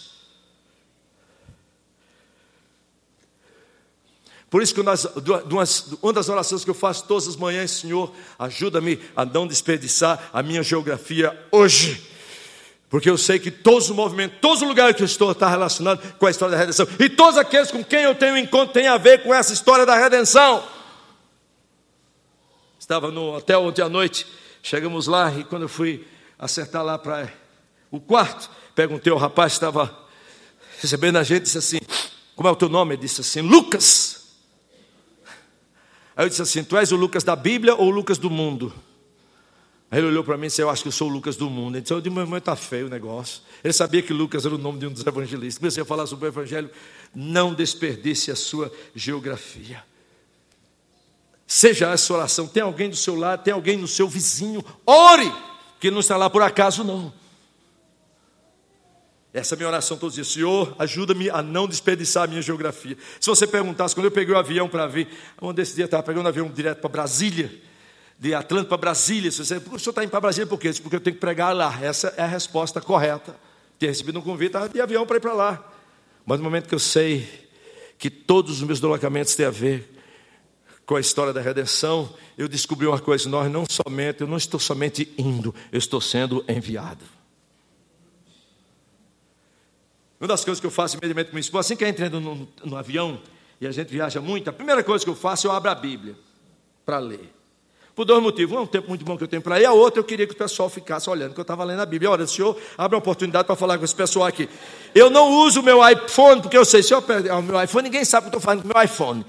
Por 4.49 4.61
isso 4.61 4.73
que 4.73 4.79
uma 4.79 6.13
das 6.13 6.29
orações 6.29 6.63
que 6.63 6.69
eu 6.69 6.75
faço 6.75 7.05
todas 7.05 7.27
as 7.27 7.35
manhãs, 7.35 7.71
Senhor, 7.71 8.13
ajuda-me 8.39 8.99
a 9.15 9.25
não 9.25 9.45
desperdiçar 9.47 10.29
a 10.31 10.41
minha 10.41 10.63
geografia 10.63 11.37
hoje. 11.51 12.09
Porque 12.87 13.09
eu 13.09 13.17
sei 13.17 13.39
que 13.39 13.51
todos 13.51 13.89
os 13.89 13.95
movimentos, 13.95 14.37
todos 14.39 14.61
os 14.61 14.67
lugares 14.67 14.95
que 14.95 15.01
eu 15.01 15.05
estou 15.07 15.31
está 15.31 15.49
relacionado 15.49 15.99
com 16.17 16.25
a 16.25 16.31
história 16.31 16.53
da 16.53 16.59
redenção. 16.59 16.87
E 16.99 17.09
todos 17.09 17.37
aqueles 17.37 17.69
com 17.71 17.83
quem 17.83 18.03
eu 18.03 18.15
tenho 18.15 18.37
encontro 18.37 18.73
têm 18.73 18.87
a 18.87 18.97
ver 18.97 19.23
com 19.23 19.33
essa 19.33 19.51
história 19.51 19.85
da 19.85 19.97
redenção. 19.97 20.63
Estava 22.79 23.11
no 23.11 23.35
hotel 23.35 23.63
ontem 23.63 23.81
à 23.81 23.89
noite, 23.89 24.27
chegamos 24.61 25.07
lá 25.07 25.33
e 25.33 25.43
quando 25.43 25.63
eu 25.63 25.69
fui 25.69 26.07
acertar 26.37 26.83
lá 26.83 26.97
para 26.97 27.33
o 27.89 27.99
quarto, 27.99 28.49
perguntei 28.75 29.11
ao 29.11 29.17
rapaz 29.17 29.53
que 29.53 29.57
estava 29.57 30.05
recebendo 30.79 31.17
a 31.17 31.23
gente, 31.23 31.43
disse 31.43 31.57
assim, 31.57 31.79
como 32.35 32.47
é 32.47 32.51
o 32.51 32.55
teu 32.55 32.69
nome? 32.69 32.93
Ele 32.93 33.01
disse 33.01 33.19
assim, 33.19 33.41
Lucas. 33.41 34.14
Aí 36.15 36.25
eu 36.25 36.29
disse 36.29 36.41
assim: 36.41 36.63
Tu 36.63 36.77
és 36.77 36.91
o 36.91 36.95
Lucas 36.95 37.23
da 37.23 37.35
Bíblia 37.35 37.75
ou 37.75 37.87
o 37.87 37.89
Lucas 37.89 38.17
do 38.17 38.29
mundo? 38.29 38.73
Aí 39.91 39.99
ele 39.99 40.07
olhou 40.07 40.23
para 40.23 40.37
mim 40.37 40.45
e 40.45 40.47
disse: 40.47 40.61
Eu 40.61 40.69
acho 40.69 40.81
que 40.81 40.87
eu 40.87 40.91
sou 40.91 41.09
o 41.09 41.11
Lucas 41.11 41.35
do 41.35 41.49
mundo. 41.49 41.75
Ele 41.75 41.81
disse: 41.81 41.93
Eu 41.93 42.01
disse, 42.01 42.13
meu 42.13 42.23
irmão, 42.23 42.37
está 42.37 42.55
feio 42.55 42.87
o 42.87 42.89
negócio. 42.89 43.41
Ele 43.63 43.73
sabia 43.73 44.01
que 44.01 44.13
Lucas 44.13 44.45
era 44.45 44.55
o 44.55 44.57
nome 44.57 44.79
de 44.79 44.87
um 44.87 44.91
dos 44.91 45.05
evangelistas. 45.05 45.57
Comecei 45.57 45.83
a 45.83 45.85
falar 45.85 46.07
sobre 46.07 46.25
o 46.25 46.29
evangelho. 46.29 46.69
Não 47.13 47.53
desperdice 47.53 48.31
a 48.31 48.35
sua 48.35 48.71
geografia. 48.95 49.83
Seja 51.45 51.91
essa 51.91 52.13
oração. 52.13 52.47
Tem 52.47 52.63
alguém 52.63 52.89
do 52.89 52.95
seu 52.95 53.15
lado, 53.15 53.43
tem 53.43 53.53
alguém 53.53 53.77
no 53.77 53.87
seu 53.87 54.07
vizinho. 54.07 54.63
Ore, 54.85 55.31
que 55.79 55.91
não 55.91 55.99
está 55.99 56.17
lá 56.17 56.29
por 56.29 56.41
acaso, 56.41 56.83
não. 56.83 57.13
Essa 59.35 59.53
é 59.53 59.55
a 59.55 59.57
minha 59.57 59.67
oração 59.67 59.97
todos 59.97 60.13
os 60.13 60.15
dias. 60.15 60.29
Senhor, 60.29 60.73
ajuda-me 60.79 61.29
a 61.29 61.41
não 61.41 61.67
desperdiçar 61.67 62.23
a 62.23 62.27
minha 62.27 62.41
geografia. 62.41 62.97
Se 63.19 63.29
você 63.29 63.45
perguntasse, 63.45 63.93
quando 63.93 64.05
eu 64.05 64.11
peguei 64.11 64.33
o 64.33 64.37
avião 64.37 64.69
para 64.69 64.87
vir, 64.87 65.09
um 65.41 65.53
desses 65.53 65.75
dias 65.75 65.83
eu 65.83 65.87
estava 65.87 66.03
pegando 66.03 66.23
o 66.23 66.29
avião 66.29 66.47
direto 66.47 66.79
para 66.79 66.89
Brasília, 66.89 67.51
de 68.17 68.33
Atlanta 68.33 68.69
para 68.69 68.77
Brasília. 68.77 69.29
Se 69.29 69.43
você, 69.43 69.57
o 69.57 69.77
senhor 69.77 69.89
está 69.89 70.05
indo 70.05 70.09
para 70.09 70.21
Brasília 70.21 70.47
por 70.47 70.57
quê? 70.57 70.71
Porque 70.81 70.95
eu 70.95 71.01
tenho 71.01 71.15
que 71.15 71.19
pregar 71.19 71.53
lá. 71.53 71.77
Essa 71.81 72.13
é 72.15 72.21
a 72.21 72.27
resposta 72.27 72.79
correta. 72.79 73.35
Tinha 73.77 73.91
recebido 73.91 74.17
um 74.19 74.21
convite 74.21 74.55
de 74.71 74.79
avião 74.79 75.05
para 75.05 75.17
ir 75.17 75.19
para 75.19 75.33
lá. 75.33 75.71
Mas 76.25 76.37
no 76.37 76.45
momento 76.45 76.69
que 76.69 76.75
eu 76.75 76.79
sei 76.79 77.27
que 77.99 78.09
todos 78.09 78.61
os 78.61 78.63
meus 78.63 78.79
deslocamentos 78.79 79.35
têm 79.35 79.47
a 79.47 79.51
ver 79.51 79.91
com 80.85 80.95
a 80.95 81.01
história 81.01 81.33
da 81.33 81.41
redenção, 81.41 82.09
eu 82.37 82.47
descobri 82.47 82.87
uma 82.87 82.99
coisa: 82.99 83.27
nós 83.27 83.51
não 83.51 83.65
somente, 83.69 84.21
eu 84.21 84.27
não 84.27 84.37
estou 84.37 84.61
somente 84.61 85.13
indo, 85.17 85.53
eu 85.73 85.77
estou 85.77 85.99
sendo 85.99 86.41
enviado. 86.47 87.14
Uma 90.19 90.27
das 90.27 90.45
coisas 90.45 90.59
que 90.59 90.65
eu 90.65 90.71
faço 90.71 90.97
imediatamente 90.97 91.27
com 91.27 91.35
minha 91.35 91.41
esposa, 91.41 91.67
assim 91.67 91.75
que 91.75 91.85
entra 91.85 92.09
no, 92.09 92.47
no 92.63 92.77
avião 92.77 93.19
e 93.59 93.67
a 93.67 93.71
gente 93.71 93.89
viaja 93.89 94.21
muito, 94.21 94.49
a 94.49 94.53
primeira 94.53 94.83
coisa 94.83 95.03
que 95.03 95.09
eu 95.09 95.15
faço, 95.15 95.47
eu 95.47 95.51
abro 95.51 95.69
a 95.69 95.75
Bíblia 95.75 96.15
para 96.85 96.99
ler. 96.99 97.33
Por 97.95 98.03
dois 98.03 98.21
motivos. 98.21 98.57
Um 98.57 98.59
é 98.59 98.63
um 98.63 98.67
tempo 98.67 98.89
muito 98.89 99.05
bom 99.05 99.17
que 99.17 99.23
eu 99.23 99.27
tenho 99.27 99.41
para 99.41 99.59
ir, 99.59 99.65
a 99.65 99.71
outra 99.71 100.01
eu 100.01 100.03
queria 100.03 100.27
que 100.27 100.33
o 100.33 100.37
pessoal 100.37 100.69
ficasse 100.69 101.09
olhando, 101.09 101.33
que 101.33 101.39
eu 101.39 101.43
estava 101.43 101.63
lendo 101.63 101.79
a 101.79 101.85
Bíblia. 101.85 102.11
Olha, 102.11 102.25
o 102.25 102.27
senhor 102.27 102.57
abre 102.77 102.95
uma 102.95 102.99
oportunidade 102.99 103.45
para 103.45 103.55
falar 103.55 103.77
com 103.77 103.85
esse 103.85 103.95
pessoal 103.95 104.27
aqui. 104.27 104.49
Eu 104.93 105.09
não 105.09 105.31
uso 105.45 105.61
o 105.61 105.63
meu 105.63 105.79
iPhone, 105.87 106.41
porque 106.41 106.57
eu 106.57 106.65
sei, 106.65 106.83
se 106.83 106.93
eu 106.93 107.01
perder 107.01 107.31
o 107.31 107.41
meu 107.41 107.61
iPhone, 107.63 107.83
ninguém 107.83 108.03
sabe 108.03 108.27
o 108.27 108.29
que 108.29 108.35
eu 108.35 108.39
estou 108.39 108.41
fazendo 108.41 108.63
com 108.63 108.69
o 108.69 108.73
meu 108.75 108.83
iPhone. 108.83 109.25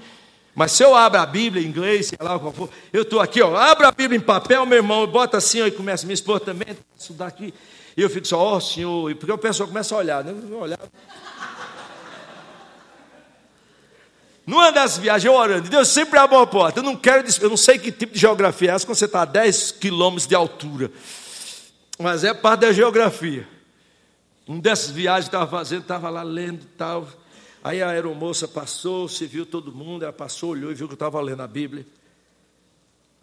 Mas 0.53 0.73
se 0.73 0.83
eu 0.83 0.93
abro 0.93 1.19
a 1.19 1.25
Bíblia 1.25 1.63
em 1.63 1.67
inglês, 1.67 2.07
sei 2.07 2.17
lá 2.19 2.37
qual 2.37 2.51
for, 2.51 2.69
eu 2.91 3.03
estou 3.03 3.21
aqui, 3.21 3.41
ó, 3.41 3.55
abro 3.55 3.87
a 3.87 3.91
Bíblia 3.91 4.17
em 4.17 4.21
papel, 4.21 4.65
meu 4.65 4.77
irmão, 4.77 5.05
bota 5.07 5.37
assim, 5.37 5.63
e 5.63 5.71
começa, 5.71 6.05
minha 6.05 6.15
esposa 6.15 6.41
também, 6.41 6.75
estudar 6.97 7.27
aqui. 7.27 7.53
E 7.97 8.01
eu 8.03 8.09
fico 8.11 8.27
só, 8.27 8.37
ó 8.37 8.55
oh, 8.57 8.61
Senhor, 8.61 9.15
porque 9.15 9.31
o 9.31 9.37
pessoal 9.39 9.67
começa 9.67 9.95
a 9.95 9.97
olhar, 9.97 10.23
né? 10.23 10.31
Olhar. 10.55 10.77
Numa 14.45 14.71
das 14.71 14.99
viagens, 14.99 15.25
eu 15.25 15.33
orando, 15.33 15.67
Deus 15.67 15.87
sempre 15.87 16.19
abre 16.19 16.37
uma 16.37 16.45
porta. 16.45 16.79
Eu 16.79 16.83
não 16.83 16.95
quero, 16.95 17.27
eu 17.41 17.49
não 17.49 17.57
sei 17.57 17.79
que 17.79 17.91
tipo 17.91 18.13
de 18.13 18.19
geografia 18.19 18.71
é 18.71 18.75
essa, 18.75 18.85
quando 18.85 18.99
você 18.99 19.05
está 19.05 19.23
a 19.23 19.25
10 19.25 19.71
quilômetros 19.71 20.27
de 20.27 20.35
altura. 20.35 20.91
Mas 21.97 22.23
é 22.23 22.35
parte 22.35 22.61
da 22.61 22.71
geografia. 22.71 23.47
Um 24.47 24.59
dessas 24.59 24.91
viagens 24.91 25.25
que 25.27 25.35
estava 25.35 25.49
fazendo, 25.49 25.81
estava 25.81 26.07
lá 26.11 26.21
lendo 26.21 26.61
e 26.61 26.77
tal. 26.77 27.07
Aí 27.63 27.81
a 27.81 27.89
aeromoça 27.89 28.47
passou, 28.47 29.09
se 29.09 29.25
viu 29.25 29.43
todo 29.43 29.73
mundo, 29.73 30.03
ela 30.03 30.13
passou, 30.13 30.51
olhou 30.51 30.71
e 30.71 30.75
viu 30.75 30.87
que 30.87 30.93
eu 30.93 30.97
estava 30.97 31.19
lendo 31.19 31.41
a 31.41 31.47
Bíblia. 31.47 31.85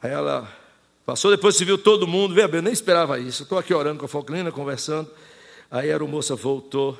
Aí 0.03 0.11
ela 0.11 0.53
Passou, 1.05 1.31
depois 1.31 1.55
se 1.55 1.65
viu 1.65 1.77
todo 1.77 2.07
mundo, 2.07 2.35
veja 2.35 2.49
eu 2.49 2.63
nem 2.63 2.73
esperava 2.73 3.19
isso. 3.19 3.43
Estou 3.43 3.59
aqui 3.59 3.75
orando 3.75 3.99
com 3.99 4.07
a 4.07 4.09
Falclina, 4.09 4.51
conversando. 4.51 5.11
Aí 5.71 5.91
a 5.91 5.93
aeromoça 5.93 6.35
voltou 6.35 6.99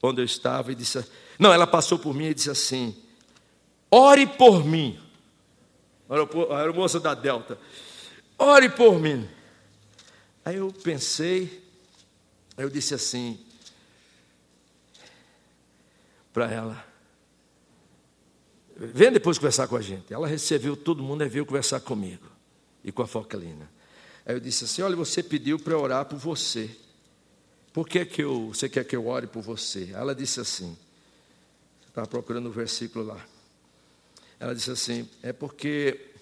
onde 0.00 0.20
eu 0.20 0.24
estava 0.24 0.70
e 0.70 0.74
disse: 0.74 1.04
Não, 1.38 1.52
ela 1.52 1.66
passou 1.66 1.98
por 1.98 2.14
mim 2.14 2.26
e 2.26 2.34
disse 2.34 2.50
assim: 2.50 2.96
Ore 3.90 4.26
por 4.26 4.64
mim. 4.64 4.98
A 6.08 6.58
aeromoça 6.58 7.00
da 7.00 7.12
Delta, 7.12 7.58
ore 8.38 8.68
por 8.68 9.00
mim. 9.00 9.28
Aí 10.44 10.56
eu 10.56 10.72
pensei, 10.72 11.62
eu 12.56 12.70
disse 12.70 12.94
assim 12.94 13.36
para 16.32 16.48
ela: 16.52 16.86
Vem 18.76 19.10
depois 19.10 19.38
conversar 19.38 19.66
com 19.66 19.74
a 19.74 19.82
gente. 19.82 20.14
Ela 20.14 20.28
recebeu 20.28 20.76
todo 20.76 21.02
mundo 21.02 21.24
e 21.24 21.28
veio 21.28 21.44
conversar 21.44 21.80
comigo 21.80 22.29
e 22.84 22.90
com 22.90 23.02
a 23.02 23.06
Focalina. 23.06 23.70
Aí 24.24 24.34
eu 24.34 24.40
disse 24.40 24.64
assim: 24.64 24.82
Olha, 24.82 24.96
você 24.96 25.22
pediu 25.22 25.58
para 25.58 25.74
eu 25.74 25.80
orar 25.80 26.04
por 26.04 26.18
você. 26.18 26.70
Por 27.72 27.88
que, 27.88 28.04
que 28.04 28.22
eu, 28.22 28.48
você 28.48 28.68
quer 28.68 28.84
que 28.84 28.96
eu 28.96 29.06
ore 29.06 29.26
por 29.26 29.42
você? 29.42 29.90
Ela 29.92 30.14
disse 30.14 30.40
assim: 30.40 30.76
Estava 31.86 32.06
procurando 32.06 32.46
o 32.46 32.48
um 32.48 32.52
versículo 32.52 33.04
lá. 33.04 33.24
Ela 34.38 34.54
disse 34.54 34.70
assim: 34.70 35.08
É 35.22 35.32
porque 35.32 36.12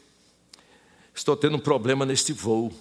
estou 1.14 1.36
tendo 1.36 1.56
um 1.56 1.60
problema 1.60 2.04
neste 2.04 2.32
voo. 2.32 2.72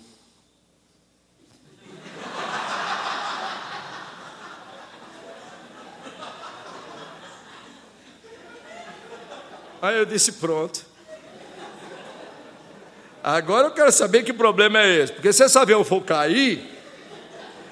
Aí 9.81 9.97
eu 9.97 10.05
disse: 10.05 10.33
Pronto. 10.33 10.96
Agora 13.29 13.67
eu 13.67 13.71
quero 13.71 13.91
saber 13.91 14.23
que 14.23 14.31
problema 14.31 14.79
é 14.79 15.03
esse, 15.03 15.11
porque 15.11 15.33
se 15.33 15.43
esse 15.43 15.57
avião 15.57 15.83
for 15.83 16.01
cair, 16.01 16.63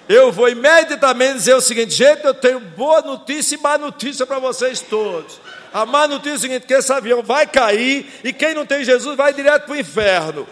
eu 0.09 0.29
vou 0.29 0.49
imediatamente 0.49 1.35
dizer 1.35 1.53
o 1.53 1.61
seguinte: 1.61 1.93
gente, 1.93 2.25
eu 2.25 2.33
tenho 2.33 2.59
boa 2.59 3.01
notícia 3.01 3.55
e 3.55 3.57
má 3.57 3.77
notícia 3.77 4.25
para 4.27 4.37
vocês 4.37 4.81
todos. 4.81 5.39
A 5.73 5.85
má 5.85 6.09
notícia 6.09 6.31
é 6.31 6.35
o 6.35 6.39
seguinte: 6.39 6.67
que 6.67 6.73
esse 6.73 6.91
avião 6.91 7.23
vai 7.23 7.47
cair 7.47 8.05
e 8.21 8.33
quem 8.33 8.53
não 8.53 8.65
tem 8.65 8.83
Jesus 8.83 9.15
vai 9.15 9.31
direto 9.31 9.63
para 9.63 9.71
o 9.71 9.77
inferno. 9.77 10.45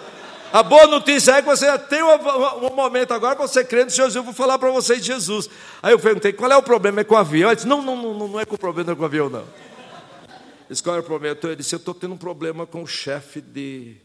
A 0.53 0.63
boa 0.63 0.87
notícia 0.87 1.33
é 1.33 1.41
que 1.41 1.49
você 1.49 1.65
já 1.65 1.77
tem 1.77 2.01
um, 2.01 2.73
momento 2.73 3.13
agora 3.13 3.35
para 3.35 3.45
você 3.45 3.63
no 3.63 3.69
Senhor 3.69 3.89
Jesus. 3.89 4.15
Eu 4.15 4.23
vou 4.23 4.33
falar 4.33 4.57
para 4.57 4.71
vocês 4.71 5.01
de 5.01 5.07
Jesus. 5.07 5.49
Aí 5.81 5.91
eu 5.91 5.99
perguntei: 5.99 6.31
qual 6.31 6.49
é 6.49 6.55
o 6.55 6.63
problema? 6.63 7.01
É 7.01 7.03
com 7.03 7.15
o 7.15 7.17
avião? 7.17 7.49
Ele 7.49 7.57
disse: 7.57 7.67
não, 7.67 7.81
não, 7.81 7.97
não, 7.97 8.29
não 8.29 8.39
é 8.39 8.45
com 8.45 8.55
o 8.55 8.57
problema 8.57 8.93
é 8.93 8.95
com 8.95 9.01
o 9.01 9.05
avião, 9.05 9.29
não. 9.29 9.41
Ele 9.41 10.69
disse: 10.69 10.81
qual 10.81 10.95
é 10.95 10.99
o 10.99 11.03
problema? 11.03 11.37
Ele 11.43 11.57
disse: 11.57 11.75
eu 11.75 11.77
estou 11.77 11.93
tendo 11.93 12.13
um 12.13 12.17
problema 12.17 12.65
com 12.65 12.83
o 12.83 12.87
chefe 12.87 13.41
de 13.41 13.97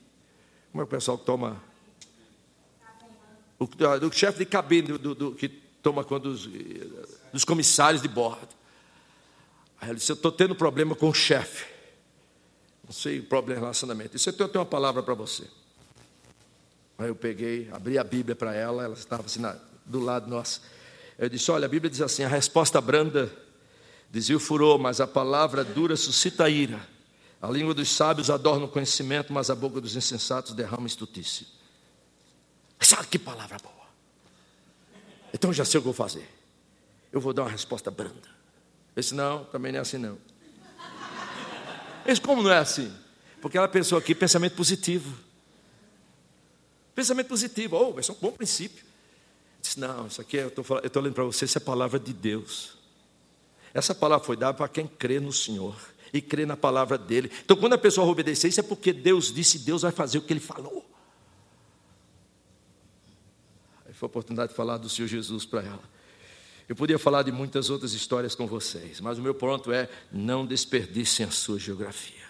como 0.71 0.83
é 0.83 0.85
o 0.85 0.87
pessoal 0.87 1.19
que 1.19 1.25
toma? 1.25 1.63
O, 3.59 3.65
o 3.65 4.13
chefe 4.13 4.39
de 4.39 4.47
cabine 4.47 4.99
do, 4.99 5.15
do, 5.15 5.35
que 5.35 5.49
toma 5.49 6.05
conta 6.05 6.29
dos, 6.29 6.49
dos 7.33 7.45
comissários 7.45 8.03
de 8.03 8.09
bordo. 8.09 8.49
Aí 9.81 9.89
ele 9.91 9.97
disse: 9.97 10.13
Eu 10.13 10.17
estou 10.17 10.31
tendo 10.31 10.55
problema 10.55 10.95
com 10.95 11.09
o 11.09 11.15
chefe. 11.15 11.67
Não 12.85 12.93
sei 12.93 13.19
o 13.19 13.25
problema 13.25 13.57
de 13.57 13.61
relacionamento. 13.63 14.17
Isso 14.17 14.31
eu 14.31 14.35
tenho 14.35 14.61
uma 14.61 14.67
palavra 14.67 15.03
para 15.03 15.15
você. 15.15 15.45
Aí 16.99 17.09
eu 17.09 17.15
peguei, 17.15 17.69
abri 17.73 17.99
a 17.99 18.05
Bíblia 18.05 18.35
para 18.35 18.55
ela, 18.55 18.83
ela 18.83 18.95
estava 18.95 19.25
assim 19.25 19.41
na, 19.41 19.57
do 19.85 20.01
lado 20.01 20.29
nosso. 20.29 20.63
Eu 21.19 21.29
disse: 21.29 21.51
Olha, 21.51 21.67
a 21.67 21.69
Bíblia 21.69 21.91
diz 21.91 22.01
assim: 22.01 22.23
a 22.23 22.29
resposta 22.29 22.81
branda 22.81 23.31
dizia 24.11 24.37
o 24.37 24.41
furor, 24.41 24.79
mas 24.79 25.01
a 25.01 25.07
palavra 25.07 25.65
dura 25.65 25.97
suscita 25.97 26.49
ira. 26.49 26.81
A 27.41 27.49
língua 27.49 27.73
dos 27.73 27.89
sábios 27.89 28.31
adorna 28.31 28.65
o 28.65 28.69
conhecimento, 28.69 29.33
mas 29.33 29.49
a 29.49 29.55
boca 29.55 29.81
dos 29.81 29.95
insensatos 29.95 30.53
derrama 30.53 30.87
estutice. 30.87 31.47
Sabe 32.81 33.07
que 33.07 33.19
palavra 33.19 33.59
boa. 33.59 33.75
Então 35.33 35.53
já 35.53 35.65
sei 35.65 35.79
o 35.79 35.83
que 35.83 35.87
vou 35.87 35.95
fazer. 35.95 36.29
Eu 37.13 37.21
vou 37.21 37.33
dar 37.33 37.43
uma 37.43 37.51
resposta 37.51 37.91
branda. 37.91 38.29
Esse 38.97 39.15
não, 39.15 39.45
também 39.45 39.71
não 39.71 39.79
é 39.79 39.83
assim 39.83 39.99
não. 39.99 40.19
Esse 42.05 42.21
como 42.21 42.43
não 42.43 42.51
é 42.51 42.59
assim? 42.59 42.93
Porque 43.41 43.57
ela 43.57 43.69
pensou 43.69 43.99
aqui 43.99 44.15
pensamento 44.15 44.57
positivo. 44.57 45.17
Pensamento 46.95 47.29
positivo, 47.29 47.77
oh, 47.77 48.01
esse 48.01 48.11
é 48.11 48.15
um 48.15 48.17
bom 48.21 48.33
princípio. 48.33 48.85
Disse, 49.61 49.79
não, 49.79 50.09
isso 50.09 50.21
aqui 50.21 50.39
é, 50.39 50.45
eu 50.45 50.49
estou 50.49 51.03
lendo 51.03 51.15
para 51.15 51.25
você, 51.25 51.45
isso 51.45 51.59
é 51.59 51.61
a 51.61 51.65
palavra 51.65 52.01
de 52.01 52.13
Deus. 52.13 52.77
Essa 53.73 53.95
palavra 53.95 54.25
foi 54.27 54.37
dada 54.37 54.55
para 54.55 54.67
quem 54.67 54.87
crê 54.87 55.21
no 55.21 55.33
Senhor 55.33 55.77
e 56.13 56.21
crer 56.21 56.47
na 56.47 56.57
palavra 56.57 56.97
dele. 56.97 57.31
Então, 57.45 57.57
quando 57.57 57.75
a 57.75 57.79
pessoa 57.79 58.07
obedecer, 58.07 58.49
isso 58.49 58.61
é 58.61 58.63
porque 58.63 58.93
Deus 58.93 59.33
disse, 59.33 59.59
Deus 59.59 59.83
vai 59.83 59.93
fazer 59.93 60.19
o 60.19 60.23
que 60.23 60.33
ele 60.33 60.41
falou. 60.41 60.89
foi 63.99 64.07
a 64.07 64.11
oportunidade 64.11 64.51
de 64.51 64.57
falar 64.57 64.79
do 64.79 64.89
Senhor 64.89 65.09
Jesus 65.09 65.45
para 65.45 65.61
ela. 65.61 65.83
Eu 66.69 66.77
podia 66.77 66.99
falar 66.99 67.23
de 67.23 67.33
muitas 67.33 67.69
outras 67.69 67.93
histórias 67.95 68.35
com 68.35 68.47
vocês, 68.47 69.01
mas 69.01 69.19
o 69.19 69.23
meu 69.23 69.35
ponto 69.35 69.73
é: 69.73 69.89
não 70.13 70.47
desperdicem 70.47 71.27
a 71.27 71.31
sua 71.31 71.59
geografia. 71.59 72.29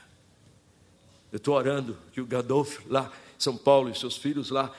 Eu 1.31 1.37
estou 1.37 1.55
orando 1.55 1.99
que 2.13 2.21
o 2.21 2.27
Gadolfo, 2.27 2.83
lá 2.89 3.13
em 3.37 3.43
São 3.43 3.57
Paulo, 3.57 3.91
e 3.91 3.95
seus 3.95 4.17
filhos 4.17 4.49
lá, 4.49 4.73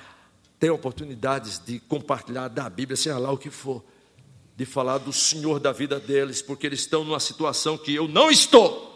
tenham 0.59 0.75
oportunidades 0.75 1.61
de 1.63 1.79
compartilhar 1.79 2.47
da 2.47 2.67
Bíblia, 2.69 2.97
seja 2.97 3.19
lá 3.19 3.31
o 3.31 3.37
que 3.37 3.51
for, 3.51 3.83
de 4.55 4.65
falar 4.65 4.97
do 4.97 5.13
Senhor 5.13 5.59
da 5.59 5.71
vida 5.71 5.99
deles, 5.99 6.41
porque 6.41 6.65
eles 6.65 6.79
estão 6.79 7.03
numa 7.03 7.19
situação 7.19 7.77
que 7.77 7.93
eu 7.93 8.07
não 8.07 8.31
estou. 8.31 8.88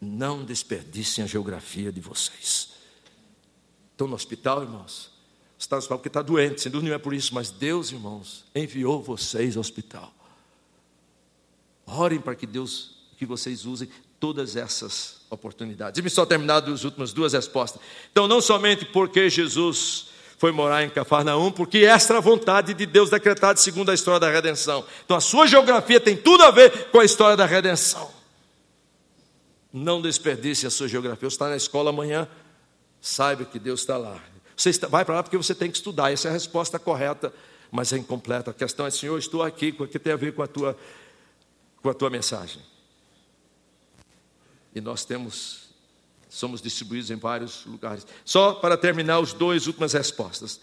Não 0.00 0.44
desperdicem 0.44 1.24
a 1.24 1.26
geografia 1.26 1.90
de 1.90 2.00
vocês. 2.00 2.70
Estão 3.92 4.06
no 4.06 4.14
hospital, 4.14 4.62
irmãos? 4.62 5.10
Está 5.58 5.76
no 5.76 5.78
hospital 5.78 5.98
porque 5.98 6.08
está 6.08 6.22
doente, 6.22 6.60
sem 6.60 6.70
dúvida 6.70 6.90
não 6.90 6.96
é 6.96 6.98
por 6.98 7.12
isso, 7.12 7.34
mas 7.34 7.50
Deus, 7.50 7.90
irmãos, 7.90 8.44
enviou 8.54 9.02
vocês 9.02 9.56
ao 9.56 9.60
hospital. 9.60 10.14
Orem 11.84 12.20
para 12.20 12.36
que 12.36 12.46
Deus, 12.46 12.96
que 13.16 13.26
vocês 13.26 13.64
usem 13.64 13.88
todas 14.20 14.54
essas 14.54 15.22
oportunidades. 15.30 15.98
E 15.98 16.02
me 16.02 16.10
só 16.10 16.24
terminar 16.24 16.62
as 16.62 16.84
últimas 16.84 17.12
duas 17.12 17.32
respostas. 17.32 17.80
Então, 18.12 18.28
não 18.28 18.40
somente 18.40 18.84
porque 18.84 19.28
Jesus 19.28 20.06
foi 20.38 20.52
morar 20.52 20.84
em 20.84 20.90
Cafarnaum, 20.90 21.50
porque 21.50 21.78
esta 21.78 22.14
é 22.14 22.16
a 22.18 22.20
vontade 22.20 22.72
de 22.72 22.86
Deus 22.86 23.10
decretada 23.10 23.58
segundo 23.58 23.90
a 23.90 23.94
história 23.94 24.20
da 24.20 24.30
redenção. 24.30 24.84
Então, 25.04 25.16
a 25.16 25.20
sua 25.20 25.46
geografia 25.46 25.98
tem 25.98 26.16
tudo 26.16 26.44
a 26.44 26.52
ver 26.52 26.90
com 26.90 27.00
a 27.00 27.04
história 27.04 27.36
da 27.36 27.44
redenção. 27.44 28.17
Não 29.72 30.00
desperdice 30.00 30.66
a 30.66 30.70
sua 30.70 30.88
geografia. 30.88 31.28
Você 31.28 31.34
está 31.34 31.48
na 31.48 31.56
escola 31.56 31.90
amanhã, 31.90 32.28
saiba 33.00 33.44
que 33.44 33.58
Deus 33.58 33.80
está 33.80 33.96
lá. 33.96 34.20
Você 34.56 34.72
vai 34.88 35.04
para 35.04 35.16
lá 35.16 35.22
porque 35.22 35.36
você 35.36 35.54
tem 35.54 35.70
que 35.70 35.76
estudar. 35.76 36.12
Essa 36.12 36.28
é 36.28 36.30
a 36.30 36.34
resposta 36.34 36.78
correta, 36.78 37.32
mas 37.70 37.92
é 37.92 37.98
incompleta. 37.98 38.50
A 38.50 38.54
questão 38.54 38.86
é, 38.86 38.90
Senhor, 38.90 39.18
estou 39.18 39.42
aqui, 39.42 39.74
o 39.78 39.86
que 39.86 39.98
tem 39.98 40.12
a 40.12 40.16
ver 40.16 40.34
com 40.34 40.42
a 40.42 40.46
tua, 40.46 40.76
com 41.82 41.90
a 41.90 41.94
tua 41.94 42.10
mensagem? 42.10 42.62
E 44.74 44.80
nós 44.80 45.04
temos, 45.04 45.68
somos 46.28 46.60
distribuídos 46.60 47.10
em 47.10 47.16
vários 47.16 47.64
lugares. 47.66 48.06
Só 48.24 48.54
para 48.54 48.76
terminar, 48.76 49.18
as 49.18 49.32
duas 49.32 49.66
últimas 49.66 49.92
respostas. 49.92 50.60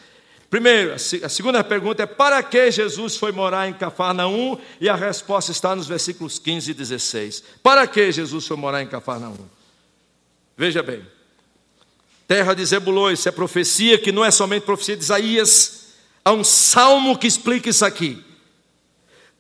Primeiro, 0.50 0.94
a 0.94 1.30
segunda 1.30 1.64
pergunta 1.64 2.04
é: 2.04 2.06
para 2.06 2.42
que 2.42 2.72
Jesus 2.72 3.18
foi 3.18 3.32
morar 3.32 3.68
em 3.68 3.74
Cafarnaum? 3.74 4.58
E 4.80 4.88
a 4.88 4.96
resposta 4.96 5.52
está 5.52 5.76
nos 5.76 5.88
versículos 5.88 6.40
15 6.40 6.72
e 6.72 6.74
16. 6.74 7.44
Para 7.62 7.86
que 7.88 8.12
Jesus 8.12 8.48
foi 8.48 8.58
morar 8.58 8.82
em 8.82 8.88
Cafarnaum? 8.88 9.48
Veja 10.58 10.82
bem, 10.82 11.06
terra 12.28 12.54
de 12.54 12.66
Zebulon, 12.66 13.12
isso 13.12 13.28
é 13.28 13.32
profecia 13.32 13.98
que 13.98 14.12
não 14.12 14.24
é 14.24 14.32
somente 14.32 14.64
profecia 14.64 14.96
de 14.96 15.04
Isaías, 15.04 15.88
há 16.24 16.32
um 16.32 16.44
salmo 16.44 17.18
que 17.18 17.28
explica 17.28 17.70
isso 17.70 17.86
aqui. 17.86 18.25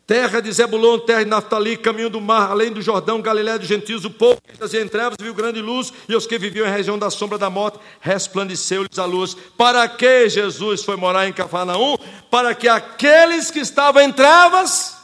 Terra 0.07 0.39
de 0.39 0.51
Zebulon, 0.51 0.99
terra 0.99 1.23
de 1.23 1.29
Naftali, 1.29 1.75
caminho 1.75 2.11
do 2.11 2.21
mar, 2.21 2.51
além 2.51 2.71
do 2.71 2.79
Jordão, 2.79 3.21
Galiléia 3.21 3.57
dos 3.57 3.67
gentios, 3.67 4.05
o 4.05 4.11
povo 4.11 4.39
que 4.39 4.53
estava 4.53 4.83
em 4.83 4.87
trevas 4.87 5.17
viu 5.19 5.33
grande 5.33 5.61
luz, 5.61 5.91
e 6.07 6.15
os 6.15 6.27
que 6.27 6.37
viviam 6.37 6.67
em 6.67 6.71
região 6.71 6.99
da 6.99 7.09
sombra 7.09 7.39
da 7.39 7.49
morte, 7.49 7.79
resplandeceu-lhes 8.01 8.99
a 8.99 9.05
luz. 9.05 9.35
Para 9.57 9.87
que 9.87 10.29
Jesus 10.29 10.83
foi 10.83 10.95
morar 10.95 11.27
em 11.27 11.33
Cafarnaum? 11.33 11.97
Para 12.29 12.53
que 12.53 12.67
aqueles 12.67 13.49
que 13.49 13.59
estavam 13.59 13.99
em 14.03 14.11
trevas 14.11 14.95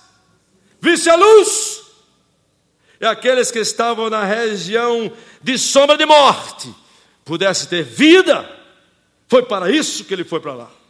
vissem 0.79 1.11
a 1.11 1.15
luz. 1.15 1.81
E 2.99 3.05
aqueles 3.05 3.49
que 3.49 3.57
estavam 3.57 4.07
na 4.07 4.23
região 4.23 5.11
de 5.41 5.57
sombra 5.57 5.97
de 5.97 6.05
morte 6.05 6.71
pudessem 7.25 7.67
ter 7.67 7.83
vida. 7.83 8.47
Foi 9.27 9.41
para 9.41 9.71
isso 9.71 10.05
que 10.05 10.13
ele 10.13 10.23
foi 10.23 10.39
para 10.39 10.53
lá. 10.53 10.80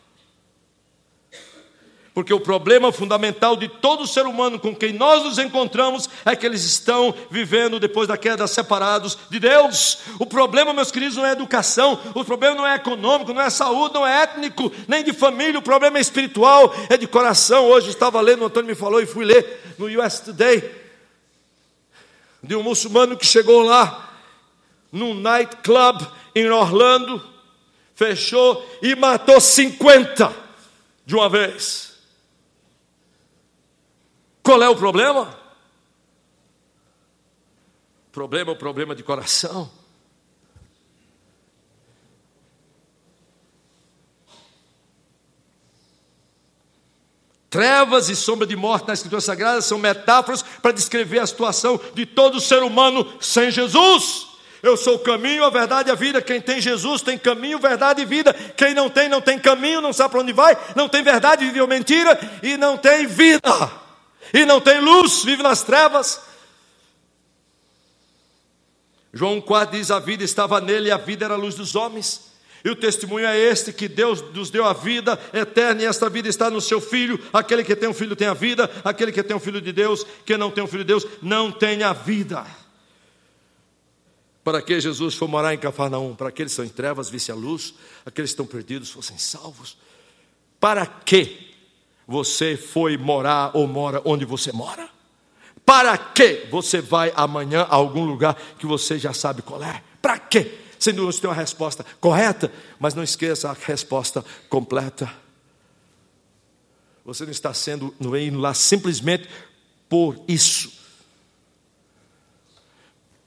Porque 2.13 2.33
o 2.33 2.41
problema 2.41 2.91
fundamental 2.91 3.55
de 3.55 3.69
todo 3.69 4.05
ser 4.05 4.25
humano 4.25 4.59
com 4.59 4.75
quem 4.75 4.91
nós 4.91 5.23
nos 5.23 5.37
encontramos 5.37 6.09
é 6.25 6.35
que 6.35 6.45
eles 6.45 6.65
estão 6.65 7.13
vivendo 7.29 7.79
depois 7.79 8.07
da 8.07 8.17
queda 8.17 8.45
separados 8.47 9.17
de 9.29 9.39
Deus. 9.39 9.99
O 10.19 10.25
problema, 10.25 10.73
meus 10.73 10.91
queridos, 10.91 11.15
não 11.15 11.25
é 11.25 11.31
educação, 11.31 11.97
o 12.13 12.25
problema 12.25 12.55
não 12.55 12.67
é 12.67 12.75
econômico, 12.75 13.33
não 13.33 13.41
é 13.41 13.49
saúde, 13.49 13.93
não 13.93 14.05
é 14.05 14.23
étnico, 14.23 14.69
nem 14.89 15.05
de 15.05 15.13
família, 15.13 15.57
o 15.57 15.63
problema 15.63 15.99
é 15.99 16.01
espiritual, 16.01 16.75
é 16.89 16.97
de 16.97 17.07
coração. 17.07 17.67
Hoje 17.67 17.89
estava 17.89 18.19
lendo, 18.19 18.41
o 18.41 18.45
Antônio 18.47 18.67
me 18.67 18.75
falou 18.75 19.01
e 19.01 19.05
fui 19.05 19.23
ler 19.23 19.75
no 19.77 19.85
US 19.85 20.19
Today 20.19 20.81
de 22.43 22.55
um 22.55 22.63
muçulmano 22.63 23.15
que 23.15 23.25
chegou 23.25 23.61
lá 23.61 24.09
num 24.91 25.13
nightclub 25.13 26.05
em 26.35 26.49
Orlando, 26.49 27.23
fechou 27.95 28.67
e 28.81 28.95
matou 28.95 29.39
50 29.39 30.33
de 31.05 31.15
uma 31.15 31.29
vez. 31.29 31.90
Qual 34.43 34.61
é 34.61 34.69
o 34.69 34.75
problema? 34.75 35.37
O 38.07 38.11
problema 38.11 38.51
é 38.51 38.53
o 38.53 38.57
problema 38.57 38.95
de 38.95 39.03
coração. 39.03 39.71
Trevas 47.49 48.07
e 48.09 48.15
sombra 48.15 48.47
de 48.47 48.55
morte 48.55 48.87
na 48.87 48.93
Escritura 48.93 49.19
Sagrada 49.19 49.61
são 49.61 49.77
metáforas 49.77 50.41
para 50.41 50.71
descrever 50.71 51.19
a 51.19 51.27
situação 51.27 51.79
de 51.93 52.05
todo 52.05 52.39
ser 52.39 52.63
humano 52.63 53.05
sem 53.19 53.51
Jesus. 53.51 54.27
Eu 54.63 54.77
sou 54.77 54.95
o 54.95 54.99
caminho, 54.99 55.43
a 55.43 55.49
verdade 55.49 55.89
e 55.89 55.91
a 55.91 55.95
vida. 55.95 56.21
Quem 56.21 56.39
tem 56.39 56.61
Jesus 56.61 57.01
tem 57.01 57.17
caminho, 57.17 57.59
verdade 57.59 58.01
e 58.01 58.05
vida. 58.05 58.33
Quem 58.33 58.73
não 58.73 58.89
tem, 58.89 59.09
não 59.09 59.19
tem 59.19 59.37
caminho, 59.37 59.81
não 59.81 59.91
sabe 59.91 60.11
para 60.11 60.21
onde 60.21 60.31
vai, 60.31 60.57
não 60.75 60.87
tem 60.87 61.03
verdade, 61.03 61.45
viveu 61.45 61.67
mentira 61.67 62.17
e 62.41 62.55
não 62.57 62.77
tem 62.77 63.05
vida 63.05 63.80
e 64.33 64.45
não 64.45 64.61
tem 64.61 64.79
luz, 64.79 65.23
vive 65.23 65.43
nas 65.43 65.63
trevas. 65.63 66.21
João 69.13 69.41
4 69.41 69.77
diz: 69.77 69.91
A 69.91 69.99
vida 69.99 70.23
estava 70.23 70.61
nele 70.61 70.89
e 70.89 70.91
a 70.91 70.97
vida 70.97 71.25
era 71.25 71.33
a 71.33 71.37
luz 71.37 71.55
dos 71.55 71.75
homens. 71.75 72.31
E 72.63 72.69
o 72.69 72.75
testemunho 72.75 73.25
é 73.25 73.37
este: 73.37 73.73
que 73.73 73.87
Deus 73.87 74.21
nos 74.33 74.49
deu 74.49 74.65
a 74.65 74.73
vida 74.73 75.19
eterna, 75.33 75.81
e 75.81 75.85
esta 75.85 76.09
vida 76.09 76.29
está 76.29 76.49
no 76.49 76.61
seu 76.61 76.79
filho. 76.79 77.19
Aquele 77.33 77.63
que 77.63 77.75
tem 77.75 77.89
um 77.89 77.93
filho 77.93 78.15
tem 78.15 78.27
a 78.27 78.33
vida, 78.33 78.69
aquele 78.83 79.11
que 79.11 79.21
tem 79.23 79.35
um 79.35 79.39
filho 79.39 79.61
de 79.61 79.73
Deus, 79.73 80.05
que 80.25 80.37
não 80.37 80.49
tem 80.51 80.63
um 80.63 80.67
filho 80.67 80.83
de 80.83 80.87
Deus, 80.87 81.05
não 81.21 81.51
tem 81.51 81.83
a 81.83 81.93
vida. 81.93 82.45
Para 84.43 84.61
que 84.61 84.79
Jesus 84.79 85.13
foi 85.15 85.27
morar 85.27 85.53
em 85.53 85.57
Cafarnaum? 85.57 86.15
Para 86.15 86.29
aqueles 86.29 86.51
que 86.51 86.61
estão 86.61 86.65
em 86.65 86.75
trevas, 86.75 87.09
visse 87.09 87.31
a 87.31 87.35
luz, 87.35 87.75
aqueles 88.05 88.31
que 88.31 88.33
estão 88.33 88.45
perdidos 88.45 88.89
fossem 88.89 89.17
salvos. 89.17 89.77
Para 90.59 90.85
que 90.85 91.50
você 92.07 92.57
foi 92.57 92.97
morar 92.97 93.51
ou 93.53 93.67
mora 93.67 94.01
onde 94.05 94.25
você 94.25 94.51
mora? 94.51 94.89
Para 95.65 95.97
que 95.97 96.47
você 96.49 96.81
vai 96.81 97.13
amanhã 97.15 97.61
a 97.61 97.75
algum 97.75 98.05
lugar 98.05 98.35
que 98.57 98.65
você 98.65 98.99
já 98.99 99.13
sabe 99.13 99.41
qual 99.41 99.63
é? 99.63 99.83
Para 100.01 100.17
quê? 100.17 100.57
Sem 100.79 100.93
dúvida 100.93 101.13
você 101.13 101.21
tem 101.21 101.29
uma 101.29 101.35
resposta 101.35 101.85
correta, 101.99 102.51
mas 102.79 102.93
não 102.93 103.03
esqueça 103.03 103.49
a 103.49 103.53
resposta 103.53 104.25
completa. 104.49 105.11
Você 107.05 107.23
não 107.23 107.31
está 107.31 107.53
sendo 107.53 107.93
no 107.99 108.17
indo 108.17 108.39
lá 108.39 108.53
simplesmente 108.53 109.29
por 109.87 110.23
isso. 110.27 110.71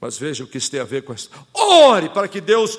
Mas 0.01 0.19
veja 0.19 0.45
o 0.45 0.47
que 0.47 0.59
isso 0.59 0.71
tem 0.71 0.81
a 0.81 0.85
ver 0.85 1.03
com 1.03 1.15
isso. 1.15 1.31
Ore 1.53 2.09
para 2.09 2.29
que 2.29 2.41
Deus 2.41 2.79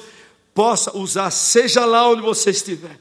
possa 0.54 0.96
usar, 0.96 1.32
seja 1.32 1.86
lá 1.86 2.08
onde 2.10 2.22
você 2.22 2.52
estiver, 2.52 3.00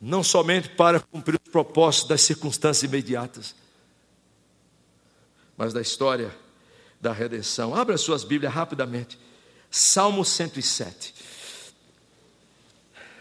não 0.00 0.22
somente 0.22 0.68
para 0.70 1.00
cumprir 1.00 1.40
os 1.44 1.50
propósitos 1.50 2.08
das 2.08 2.20
circunstâncias 2.20 2.82
imediatas, 2.82 3.54
mas 5.56 5.72
da 5.72 5.80
história 5.80 6.34
da 7.00 7.12
redenção. 7.12 7.74
Abra 7.74 7.96
suas 7.96 8.24
Bíblias 8.24 8.52
rapidamente. 8.52 9.18
Salmo 9.70 10.24
107. 10.24 11.14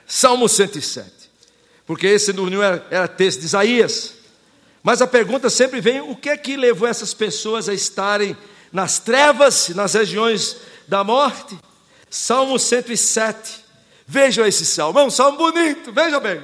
Salmo 0.06 0.48
107. 0.48 1.12
Porque 1.86 2.08
esse 2.08 2.32
no 2.34 2.62
era, 2.62 2.86
era 2.90 3.08
texto 3.08 3.40
de 3.40 3.46
Isaías. 3.46 4.14
Mas 4.84 5.02
a 5.02 5.08
pergunta 5.08 5.50
sempre 5.50 5.82
vem: 5.82 6.00
o 6.02 6.16
que 6.16 6.30
é 6.30 6.38
que 6.38 6.56
levou 6.56 6.88
essas 6.88 7.14
pessoas 7.14 7.68
a 7.68 7.74
estarem 7.74 8.38
nas 8.72 9.00
trevas, 9.00 9.70
nas 9.70 9.94
regiões 9.94 10.58
da 10.88 11.04
morte? 11.04 11.58
Salmo 12.10 12.58
107. 12.58 13.66
Vejam 14.06 14.46
esse 14.46 14.66
salmo, 14.66 15.00
é 15.00 15.04
um 15.04 15.10
salmo 15.10 15.38
bonito, 15.38 15.92
veja 15.92 16.20
bem. 16.20 16.42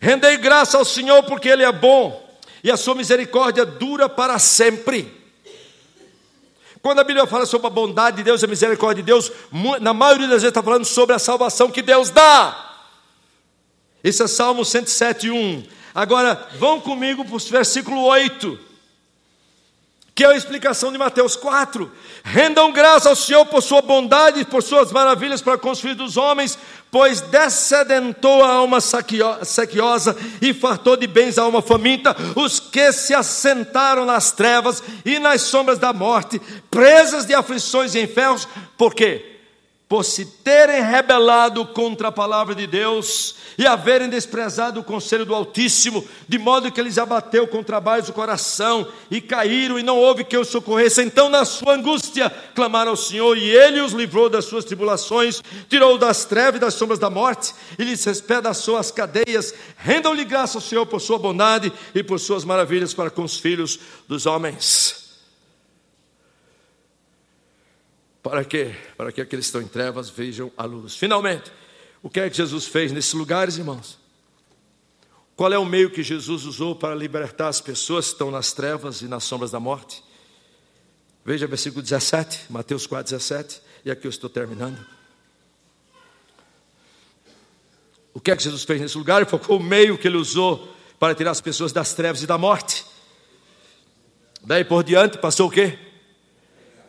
Rendei 0.00 0.36
graça 0.36 0.78
ao 0.78 0.84
Senhor 0.84 1.22
porque 1.24 1.48
Ele 1.48 1.62
é 1.62 1.72
bom 1.72 2.24
e 2.62 2.70
a 2.70 2.76
sua 2.76 2.94
misericórdia 2.94 3.64
dura 3.64 4.08
para 4.08 4.38
sempre. 4.38 5.14
Quando 6.82 7.00
a 7.00 7.04
Bíblia 7.04 7.26
fala 7.26 7.46
sobre 7.46 7.66
a 7.66 7.70
bondade 7.70 8.18
de 8.18 8.22
Deus 8.22 8.42
e 8.42 8.44
a 8.44 8.48
misericórdia 8.48 9.02
de 9.02 9.06
Deus, 9.06 9.32
na 9.80 9.92
maioria 9.92 10.28
das 10.28 10.42
vezes 10.42 10.48
está 10.48 10.62
falando 10.62 10.84
sobre 10.84 11.14
a 11.14 11.18
salvação 11.18 11.70
que 11.70 11.82
Deus 11.82 12.10
dá. 12.10 12.76
Esse 14.04 14.22
é 14.22 14.28
Salmo 14.28 14.64
107, 14.64 15.30
1. 15.30 15.64
Agora, 15.94 16.48
vão 16.58 16.80
comigo 16.80 17.24
para 17.24 17.34
o 17.34 17.38
versículo 17.38 18.02
8, 18.02 18.58
que 20.14 20.24
é 20.24 20.28
a 20.28 20.36
explicação 20.36 20.92
de 20.92 20.98
Mateus 20.98 21.34
4. 21.34 21.90
Rendam 22.22 22.70
graça 22.70 23.08
ao 23.08 23.16
Senhor 23.16 23.46
por 23.46 23.62
sua 23.62 23.82
bondade, 23.82 24.44
por 24.44 24.62
suas 24.62 24.92
maravilhas 24.92 25.42
para 25.42 25.58
construir 25.58 25.94
dos 25.94 26.16
homens, 26.16 26.58
pois 26.90 27.20
descedentou 27.20 28.42
a 28.42 28.48
alma 28.48 28.78
sequiosa 28.80 30.16
e 30.40 30.54
fartou 30.54 30.96
de 30.96 31.06
bens 31.06 31.38
a 31.38 31.42
alma 31.42 31.60
faminta, 31.60 32.16
os 32.34 32.58
que 32.58 32.92
se 32.92 33.14
assentaram 33.14 34.04
nas 34.04 34.32
trevas 34.32 34.82
e 35.04 35.18
nas 35.18 35.42
sombras 35.42 35.78
da 35.78 35.92
morte, 35.92 36.40
presas 36.70 37.26
de 37.26 37.34
aflições 37.34 37.94
e 37.94 38.00
enferros, 38.00 38.48
por 38.76 38.94
quê? 38.94 39.35
Por 39.88 40.04
se 40.04 40.24
terem 40.24 40.82
rebelado 40.82 41.64
contra 41.66 42.08
a 42.08 42.12
palavra 42.12 42.56
de 42.56 42.66
Deus 42.66 43.36
e 43.56 43.64
haverem 43.64 44.08
desprezado 44.08 44.80
o 44.80 44.84
conselho 44.84 45.24
do 45.24 45.34
Altíssimo, 45.34 46.04
de 46.28 46.38
modo 46.38 46.72
que 46.72 46.80
eles 46.80 46.98
abateu 46.98 47.46
com 47.46 47.62
trabalhos 47.62 48.08
o 48.08 48.12
coração 48.12 48.88
e 49.08 49.20
caíram 49.20 49.78
e 49.78 49.84
não 49.84 49.96
houve 49.96 50.24
que 50.24 50.36
os 50.36 50.48
socorresse. 50.48 51.02
Então, 51.02 51.28
na 51.28 51.44
sua 51.44 51.74
angústia, 51.74 52.28
clamaram 52.54 52.90
ao 52.90 52.96
Senhor 52.96 53.38
e 53.38 53.48
ele 53.48 53.80
os 53.80 53.92
livrou 53.92 54.28
das 54.28 54.46
suas 54.46 54.64
tribulações, 54.64 55.40
tirou 55.68 55.96
das 55.96 56.24
trevas 56.24 56.56
e 56.56 56.60
das 56.60 56.74
sombras 56.74 56.98
da 56.98 57.08
morte 57.08 57.54
e 57.78 57.84
lhes 57.84 58.04
despedaçou 58.04 58.76
as 58.76 58.90
cadeias. 58.90 59.54
Rendam-lhe 59.76 60.24
graça 60.24 60.58
ao 60.58 60.62
Senhor 60.62 60.84
por 60.86 61.00
sua 61.00 61.18
bondade 61.18 61.72
e 61.94 62.02
por 62.02 62.18
suas 62.18 62.44
maravilhas 62.44 62.92
para 62.92 63.08
com 63.08 63.22
os 63.22 63.38
filhos 63.38 63.78
dos 64.08 64.26
homens. 64.26 65.05
Para 68.28 68.44
quê? 68.44 68.74
Para 68.96 69.12
que 69.12 69.20
aqueles 69.20 69.44
que 69.44 69.48
estão 69.50 69.62
em 69.62 69.68
trevas 69.68 70.10
vejam 70.10 70.50
a 70.56 70.64
luz. 70.64 70.96
Finalmente, 70.96 71.52
o 72.02 72.10
que 72.10 72.18
é 72.18 72.28
que 72.28 72.36
Jesus 72.36 72.66
fez 72.66 72.90
nesses 72.90 73.12
lugares, 73.12 73.56
irmãos? 73.56 74.00
Qual 75.36 75.52
é 75.52 75.56
o 75.56 75.64
meio 75.64 75.90
que 75.90 76.02
Jesus 76.02 76.44
usou 76.44 76.74
para 76.74 76.92
libertar 76.92 77.46
as 77.46 77.60
pessoas 77.60 78.06
que 78.06 78.14
estão 78.14 78.32
nas 78.32 78.52
trevas 78.52 79.00
e 79.00 79.06
nas 79.06 79.22
sombras 79.22 79.52
da 79.52 79.60
morte? 79.60 80.02
Veja 81.24 81.46
versículo 81.46 81.80
17, 81.82 82.46
Mateus 82.50 82.84
4, 82.84 83.16
17, 83.16 83.62
e 83.84 83.92
aqui 83.92 84.08
eu 84.08 84.10
estou 84.10 84.28
terminando. 84.28 84.84
O 88.12 88.18
que 88.18 88.32
é 88.32 88.36
que 88.36 88.42
Jesus 88.42 88.64
fez 88.64 88.80
nesse 88.80 88.98
lugar? 88.98 89.22
E 89.22 89.24
qual 89.24 89.40
o 89.50 89.62
meio 89.62 89.96
que 89.96 90.08
ele 90.08 90.16
usou 90.16 90.74
para 90.98 91.14
tirar 91.14 91.30
as 91.30 91.40
pessoas 91.40 91.70
das 91.70 91.94
trevas 91.94 92.24
e 92.24 92.26
da 92.26 92.36
morte? 92.36 92.84
Daí 94.42 94.64
por 94.64 94.82
diante 94.82 95.16
passou 95.16 95.46
o 95.46 95.50
quê? 95.50 95.85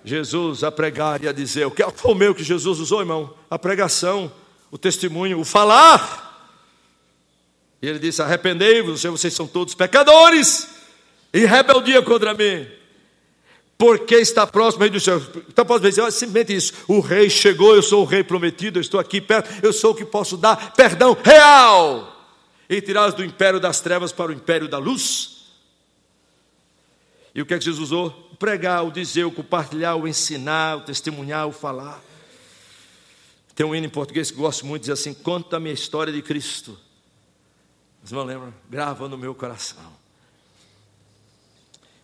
Jesus 0.07 0.63
a 0.63 0.71
pregar 0.71 1.23
e 1.23 1.27
a 1.27 1.31
dizer. 1.31 1.65
O 1.65 1.71
que 1.71 1.83
foi 1.91 2.11
o 2.11 2.15
meu 2.15 2.33
que 2.33 2.43
Jesus 2.43 2.79
usou, 2.79 3.01
irmão? 3.01 3.33
A 3.49 3.59
pregação, 3.59 4.31
o 4.71 4.77
testemunho, 4.77 5.39
o 5.39 5.45
falar. 5.45 6.25
E 7.81 7.87
ele 7.87 7.99
disse: 7.99 8.21
Arrependei-vos, 8.21 9.03
vocês 9.03 9.33
são 9.33 9.45
todos 9.45 9.75
pecadores 9.75 10.69
e 11.33 11.45
rebeldia 11.45 12.01
contra 12.01 12.33
mim. 12.33 12.67
Porque 13.77 14.15
está 14.15 14.47
próximo 14.47 14.83
aí 14.83 14.89
do 14.89 14.99
céu. 14.99 15.21
Então 15.47 15.63
pode 15.63 15.87
dizer, 15.87 16.01
olha, 16.01 16.09
simplesmente 16.09 16.55
isso. 16.55 16.73
O 16.87 16.99
rei 16.99 17.29
chegou, 17.29 17.75
eu 17.75 17.83
sou 17.83 18.01
o 18.01 18.05
rei 18.05 18.23
prometido, 18.23 18.79
eu 18.79 18.81
estou 18.81 18.99
aqui 18.99 19.21
perto, 19.21 19.49
eu 19.63 19.71
sou 19.71 19.91
o 19.91 19.95
que 19.95 20.03
posso 20.03 20.35
dar 20.35 20.73
perdão 20.73 21.15
real. 21.23 22.13
E 22.67 22.81
tirá-los 22.81 23.13
do 23.13 23.23
império 23.23 23.59
das 23.59 23.79
trevas 23.79 24.11
para 24.11 24.31
o 24.31 24.33
império 24.33 24.67
da 24.67 24.79
luz. 24.79 25.37
E 27.35 27.41
o 27.41 27.45
que 27.45 27.53
é 27.53 27.59
que 27.59 27.65
Jesus 27.65 27.91
usou? 27.91 28.26
Pregar, 28.39 28.85
o 28.85 28.91
dizer, 28.91 29.25
o 29.25 29.31
compartilhar, 29.31 29.95
o 29.95 30.07
ensinar, 30.07 30.77
o 30.77 30.81
testemunhar, 30.81 31.47
o 31.47 31.51
falar. 31.51 32.01
Tem 33.55 33.65
um 33.65 33.73
hino 33.73 33.87
em 33.87 33.89
português 33.89 34.29
que 34.29 34.37
gosto 34.37 34.65
muito, 34.65 34.83
diz 34.83 34.91
assim: 34.91 35.13
Conta 35.13 35.57
a 35.57 35.59
minha 35.59 35.73
história 35.73 36.13
de 36.13 36.21
Cristo. 36.21 36.77
Vocês 38.03 38.11
não 38.11 38.23
lembram? 38.23 38.53
Grava 38.69 39.09
no 39.09 39.17
meu 39.17 39.33
coração. 39.33 39.91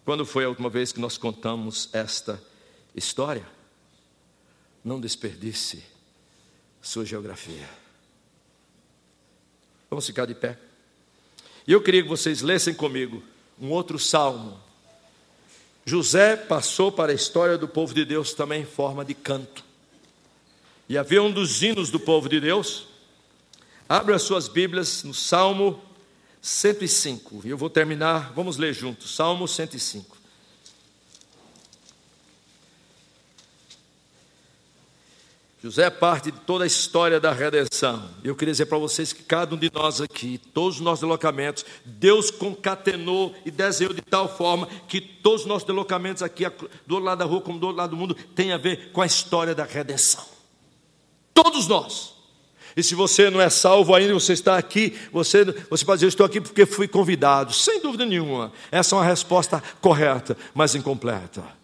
Quando 0.03 0.25
foi 0.25 0.45
a 0.45 0.49
última 0.49 0.69
vez 0.69 0.91
que 0.91 0.99
nós 0.99 1.17
contamos 1.17 1.89
esta 1.93 2.41
história? 2.95 3.47
Não 4.84 4.99
desperdice 4.99 5.84
sua 6.81 7.05
geografia. 7.05 7.69
Vamos 9.89 10.05
ficar 10.07 10.25
de 10.25 10.34
pé. 10.34 10.57
E 11.67 11.71
eu 11.71 11.81
queria 11.81 12.01
que 12.01 12.09
vocês 12.09 12.41
lessem 12.41 12.73
comigo 12.73 13.23
um 13.59 13.69
outro 13.69 13.97
salmo 13.99 14.59
José 15.86 16.36
passou 16.36 16.91
para 16.91 17.11
a 17.11 17.15
história 17.15 17.57
do 17.57 17.67
povo 17.67 17.93
de 17.93 18.05
Deus 18.05 18.34
também 18.34 18.61
em 18.61 18.65
forma 18.65 19.03
de 19.03 19.13
canto. 19.13 19.63
E 20.88 20.97
havia 20.97 21.21
um 21.21 21.31
dos 21.31 21.61
hinos 21.61 21.89
do 21.89 21.99
povo 21.99 22.29
de 22.29 22.39
Deus. 22.39 22.88
Abra 23.88 24.15
as 24.15 24.23
suas 24.23 24.47
Bíblias 24.47 25.03
no 25.03 25.13
Salmo 25.13 25.81
105. 26.41 27.41
E 27.43 27.49
eu 27.49 27.57
vou 27.57 27.69
terminar, 27.69 28.31
vamos 28.34 28.57
ler 28.57 28.73
juntos. 28.73 29.15
Salmo 29.15 29.47
105. 29.47 30.22
José 35.64 35.84
é 35.84 35.89
parte 35.89 36.30
de 36.30 36.39
toda 36.41 36.66
a 36.66 36.68
história 36.68 37.22
da 37.22 37.32
redenção. 37.32 38.09
Eu 38.22 38.36
queria 38.36 38.51
dizer 38.51 38.66
para 38.66 38.78
vocês 38.78 39.14
que 39.14 39.24
cada 39.24 39.55
um 39.55 39.57
de 39.57 39.72
nós 39.74 40.01
aqui, 40.01 40.38
todos 40.38 40.76
os 40.76 40.82
nossos 40.82 40.99
deslocamentos, 40.99 41.64
Deus 41.86 42.30
concatenou 42.30 43.34
e 43.45 43.49
desenhou 43.49 43.93
de 43.93 44.01
tal 44.01 44.28
forma 44.28 44.68
que 44.89 44.99
todos 44.99 45.43
os 45.43 45.47
nossos 45.47 45.66
deslocamentos 45.66 46.22
aqui, 46.22 46.43
do 46.86 46.95
outro 46.95 47.05
lado 47.05 47.20
da 47.20 47.24
rua 47.24 47.39
como 47.39 47.59
do 47.59 47.68
outro 47.68 47.78
lado 47.78 47.91
do 47.91 47.95
mundo, 47.95 48.14
tem 48.36 48.51
a 48.51 48.57
ver 48.57 48.91
com 48.91 49.01
a 49.01 49.05
história 49.05 49.55
da 49.55 49.64
redenção. 49.64 50.26
Todos 51.34 51.66
nós. 51.66 52.14
E 52.76 52.84
se 52.84 52.93
você 52.93 53.30
não 53.30 53.39
é 53.39 53.49
salvo 53.49 53.95
ainda, 53.95 54.14
você 54.14 54.34
está 54.34 54.57
aqui, 54.57 54.99
você, 55.14 55.45
você 55.70 55.86
pode 55.86 55.99
dizer, 55.99 56.07
eu 56.07 56.09
estou 56.09 56.26
aqui 56.26 56.41
porque 56.41 56.66
fui 56.66 56.89
convidado. 56.89 57.53
Sem 57.53 57.80
dúvida 57.80 58.05
nenhuma. 58.05 58.51
Essa 58.70 58.95
é 58.95 58.97
uma 58.97 59.05
resposta 59.05 59.64
correta, 59.80 60.36
mas 60.53 60.76
incompleta. 60.76 61.62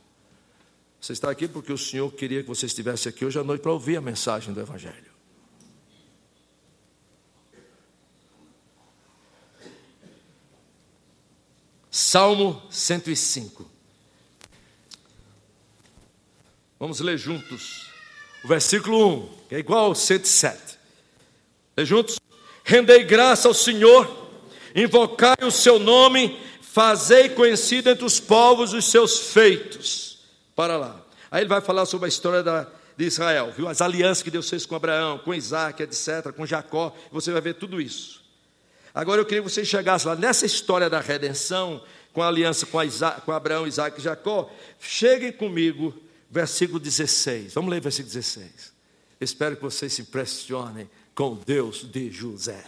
Você 1.00 1.14
está 1.14 1.32
aqui 1.32 1.48
porque 1.48 1.72
o 1.72 1.78
Senhor 1.78 2.12
queria 2.12 2.42
que 2.42 2.50
você 2.50 2.66
estivesse 2.66 3.08
aqui 3.08 3.24
hoje 3.24 3.40
à 3.40 3.44
noite 3.44 3.62
para 3.62 3.72
ouvir 3.72 3.96
a 3.96 4.02
mensagem 4.02 4.54
do 4.54 4.60
Evangelho. 4.60 5.10
Salmo 11.90 12.62
105. 12.70 13.70
Vamos 16.78 17.00
ler 17.00 17.18
juntos 17.18 17.90
o 18.44 18.48
versículo 18.48 19.08
1, 19.08 19.30
que 19.50 19.56
é 19.56 19.60
igual 19.60 19.86
ao 19.86 19.96
107. 19.96 20.78
Lê 21.76 21.86
juntos. 21.86 22.20
Rendei 22.64 23.04
graça 23.04 23.48
ao 23.48 23.54
Senhor, 23.54 24.32
invocai 24.76 25.38
o 25.42 25.50
seu 25.50 25.80
nome, 25.80 26.40
fazei 26.62 27.30
conhecido 27.30 27.90
entre 27.90 28.06
os 28.06 28.20
povos 28.20 28.74
os 28.74 28.86
seus 28.86 29.32
feitos 29.32 30.09
para 30.60 30.76
lá. 30.76 31.02
Aí 31.32 31.44
ele 31.44 31.48
vai 31.48 31.62
falar 31.62 31.86
sobre 31.86 32.08
a 32.08 32.10
história 32.10 32.44
da, 32.44 32.68
de 32.98 33.06
Israel, 33.06 33.54
viu? 33.56 33.70
As 33.70 33.80
alianças 33.80 34.22
que 34.22 34.30
Deus 34.30 34.50
fez 34.50 34.66
com 34.66 34.76
Abraão, 34.76 35.18
com 35.18 35.34
Isaac, 35.34 35.82
etc., 35.82 36.34
com 36.36 36.46
Jacó. 36.46 36.94
Você 37.14 37.32
vai 37.32 37.40
ver 37.40 37.54
tudo 37.54 37.80
isso. 37.80 38.22
Agora 38.94 39.22
eu 39.22 39.26
queria 39.26 39.42
que 39.42 39.50
você 39.50 39.64
chegasse 39.64 40.06
lá 40.06 40.18
nessa 40.18 40.46
história 40.46 40.90
da 40.90 41.00
redenção, 41.00 41.82
com 42.12 42.22
a 42.22 42.28
aliança 42.28 42.66
com, 42.66 42.84
Isaac, 42.84 43.22
com 43.22 43.32
Abraão, 43.32 43.66
Isaac 43.66 44.02
e 44.02 44.04
Jacó. 44.04 44.52
Cheguem 44.82 45.32
comigo, 45.32 45.96
versículo 46.30 46.78
16. 46.78 47.54
Vamos 47.54 47.72
ler 47.72 47.80
versículo 47.80 48.14
16. 48.14 48.74
Espero 49.22 49.56
que 49.56 49.62
vocês 49.62 49.94
se 49.94 50.02
impressionem 50.02 50.90
com 51.16 51.36
Deus 51.36 51.90
de 51.90 52.12
José. 52.12 52.66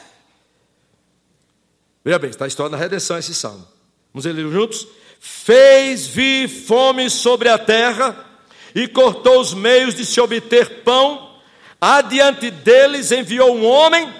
Veja 2.05 2.17
bem, 2.17 2.29
está 2.29 2.45
a 2.45 2.47
história 2.47 2.69
da 2.69 2.77
redenção, 2.77 3.17
esse 3.17 3.33
salmo. 3.33 3.67
Vamos 4.13 4.23
ler 4.23 4.49
juntos? 4.49 4.87
Fez 5.23 6.07
vir 6.07 6.49
fome 6.49 7.07
sobre 7.07 7.47
a 7.47 7.55
terra 7.55 8.25
e 8.73 8.87
cortou 8.87 9.39
os 9.39 9.53
meios 9.53 9.93
de 9.93 10.03
se 10.03 10.19
obter 10.19 10.81
pão. 10.81 11.35
Adiante 11.79 12.49
deles 12.49 13.11
enviou 13.11 13.55
um 13.55 13.63
homem, 13.63 14.11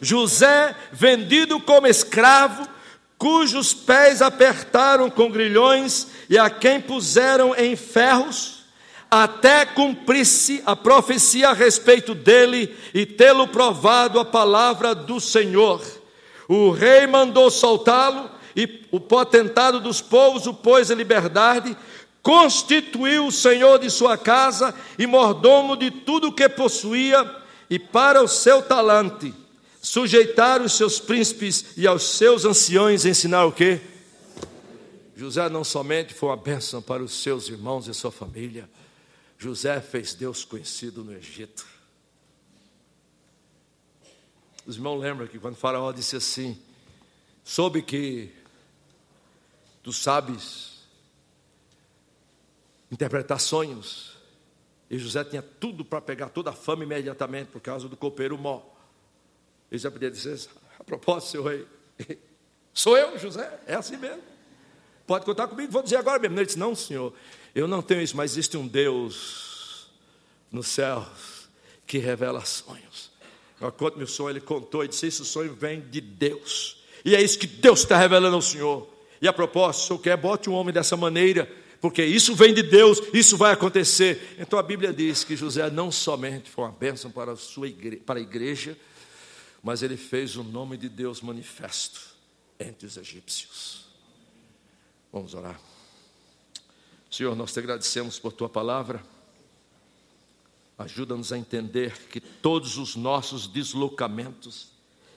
José, 0.00 0.74
vendido 0.90 1.60
como 1.60 1.86
escravo, 1.86 2.66
cujos 3.18 3.74
pés 3.74 4.22
apertaram 4.22 5.10
com 5.10 5.30
grilhões 5.30 6.06
e 6.30 6.38
a 6.38 6.48
quem 6.48 6.80
puseram 6.80 7.54
em 7.54 7.76
ferros, 7.76 8.64
até 9.10 9.66
cumprisse 9.66 10.62
a 10.64 10.74
profecia 10.74 11.50
a 11.50 11.52
respeito 11.52 12.14
dele 12.14 12.74
e 12.94 13.04
tê-lo 13.04 13.46
provado 13.46 14.18
a 14.18 14.24
palavra 14.24 14.94
do 14.94 15.20
Senhor. 15.20 15.82
O 16.48 16.70
rei 16.70 17.06
mandou 17.06 17.50
soltá-lo 17.50 18.39
e 18.54 18.86
o 18.90 19.00
potentado 19.00 19.80
dos 19.80 20.00
povos 20.00 20.46
o 20.46 20.54
pôs 20.54 20.90
em 20.90 20.94
liberdade, 20.94 21.76
constituiu 22.22 23.26
o 23.26 23.32
senhor 23.32 23.78
de 23.78 23.90
sua 23.90 24.16
casa 24.16 24.74
e 24.98 25.06
mordomo 25.06 25.76
de 25.76 25.90
tudo 25.90 26.28
o 26.28 26.32
que 26.32 26.48
possuía, 26.48 27.38
e 27.68 27.78
para 27.78 28.22
o 28.22 28.28
seu 28.28 28.62
talante 28.62 29.32
sujeitar 29.80 30.60
os 30.60 30.72
seus 30.72 30.98
príncipes 30.98 31.76
e 31.76 31.86
aos 31.86 32.02
seus 32.02 32.44
anciões 32.44 33.04
ensinar 33.04 33.44
o 33.46 33.52
quê? 33.52 33.80
José 35.16 35.48
não 35.48 35.64
somente 35.64 36.12
foi 36.14 36.30
uma 36.30 36.36
bênção 36.36 36.82
para 36.82 37.02
os 37.02 37.12
seus 37.12 37.48
irmãos 37.48 37.86
e 37.86 37.94
sua 37.94 38.10
família, 38.10 38.68
José 39.38 39.80
fez 39.80 40.12
Deus 40.12 40.44
conhecido 40.44 41.02
no 41.02 41.14
Egito. 41.14 41.66
Os 44.66 44.76
irmãos 44.76 45.00
lembram 45.00 45.26
que 45.26 45.38
quando 45.38 45.56
faraó 45.56 45.90
disse 45.92 46.16
assim, 46.16 46.58
soube 47.42 47.80
que 47.80 48.30
Tu 49.82 49.92
sabes 49.92 50.70
interpretar 52.90 53.40
sonhos. 53.40 54.18
E 54.90 54.98
José 54.98 55.22
tinha 55.24 55.42
tudo 55.42 55.84
para 55.84 56.00
pegar 56.00 56.30
toda 56.30 56.50
a 56.50 56.52
fama 56.52 56.82
imediatamente 56.82 57.48
por 57.48 57.60
causa 57.60 57.88
do 57.88 57.96
copeiro 57.96 58.36
mó. 58.36 58.62
Ele 59.70 59.78
já 59.78 59.90
podia 59.90 60.10
dizer: 60.10 60.48
a 60.78 60.84
propósito, 60.84 61.30
seu 61.30 61.44
rei, 61.44 61.66
sou 62.74 62.98
eu, 62.98 63.16
José, 63.18 63.60
é 63.66 63.74
assim 63.74 63.96
mesmo. 63.96 64.22
Pode 65.06 65.24
contar 65.24 65.48
comigo, 65.48 65.72
vou 65.72 65.82
dizer 65.82 65.96
agora 65.96 66.18
mesmo. 66.18 66.36
Ele 66.36 66.46
disse: 66.46 66.58
Não, 66.58 66.74
senhor, 66.74 67.12
eu 67.54 67.68
não 67.68 67.80
tenho 67.80 68.02
isso, 68.02 68.16
mas 68.16 68.32
existe 68.32 68.56
um 68.56 68.66
Deus 68.66 69.88
nos 70.50 70.66
céus 70.66 71.48
que 71.86 71.98
revela 71.98 72.44
sonhos. 72.44 73.10
Eu 73.60 73.70
conto-me 73.70 74.04
o 74.04 74.08
sonho, 74.08 74.30
ele 74.30 74.40
contou 74.40 74.84
e 74.84 74.88
disse: 74.88 75.06
Esse 75.06 75.24
sonho 75.24 75.54
vem 75.54 75.80
de 75.80 76.00
Deus. 76.00 76.82
E 77.04 77.14
é 77.14 77.22
isso 77.22 77.38
que 77.38 77.46
Deus 77.46 77.80
está 77.80 77.96
revelando 77.96 78.34
ao 78.34 78.42
Senhor. 78.42 78.99
E 79.20 79.28
a 79.28 79.32
propósito, 79.32 79.86
se 79.86 79.92
eu 79.92 79.98
quer, 79.98 80.16
bote 80.16 80.48
um 80.48 80.54
homem 80.54 80.72
dessa 80.72 80.96
maneira, 80.96 81.50
porque 81.80 82.04
isso 82.04 82.34
vem 82.34 82.54
de 82.54 82.62
Deus, 82.62 83.00
isso 83.12 83.36
vai 83.36 83.52
acontecer. 83.52 84.36
Então 84.38 84.58
a 84.58 84.62
Bíblia 84.62 84.92
diz 84.92 85.24
que 85.24 85.36
José 85.36 85.70
não 85.70 85.90
somente 85.90 86.50
foi 86.50 86.64
uma 86.64 86.72
bênção 86.72 87.10
para 87.10 87.32
a, 87.32 87.36
sua 87.36 87.68
igreja, 87.68 88.02
para 88.04 88.18
a 88.18 88.22
igreja, 88.22 88.76
mas 89.62 89.82
ele 89.82 89.96
fez 89.96 90.36
o 90.36 90.42
nome 90.42 90.76
de 90.76 90.88
Deus 90.88 91.20
manifesto 91.20 92.00
entre 92.58 92.86
os 92.86 92.96
egípcios. 92.96 93.86
Vamos 95.12 95.34
orar. 95.34 95.60
Senhor, 97.10 97.34
nós 97.34 97.52
te 97.52 97.58
agradecemos 97.58 98.18
por 98.18 98.32
tua 98.32 98.48
palavra. 98.48 99.02
Ajuda-nos 100.78 101.32
a 101.32 101.36
entender 101.36 101.92
que 102.08 102.20
todos 102.20 102.78
os 102.78 102.94
nossos 102.94 103.46
deslocamentos, 103.46 104.68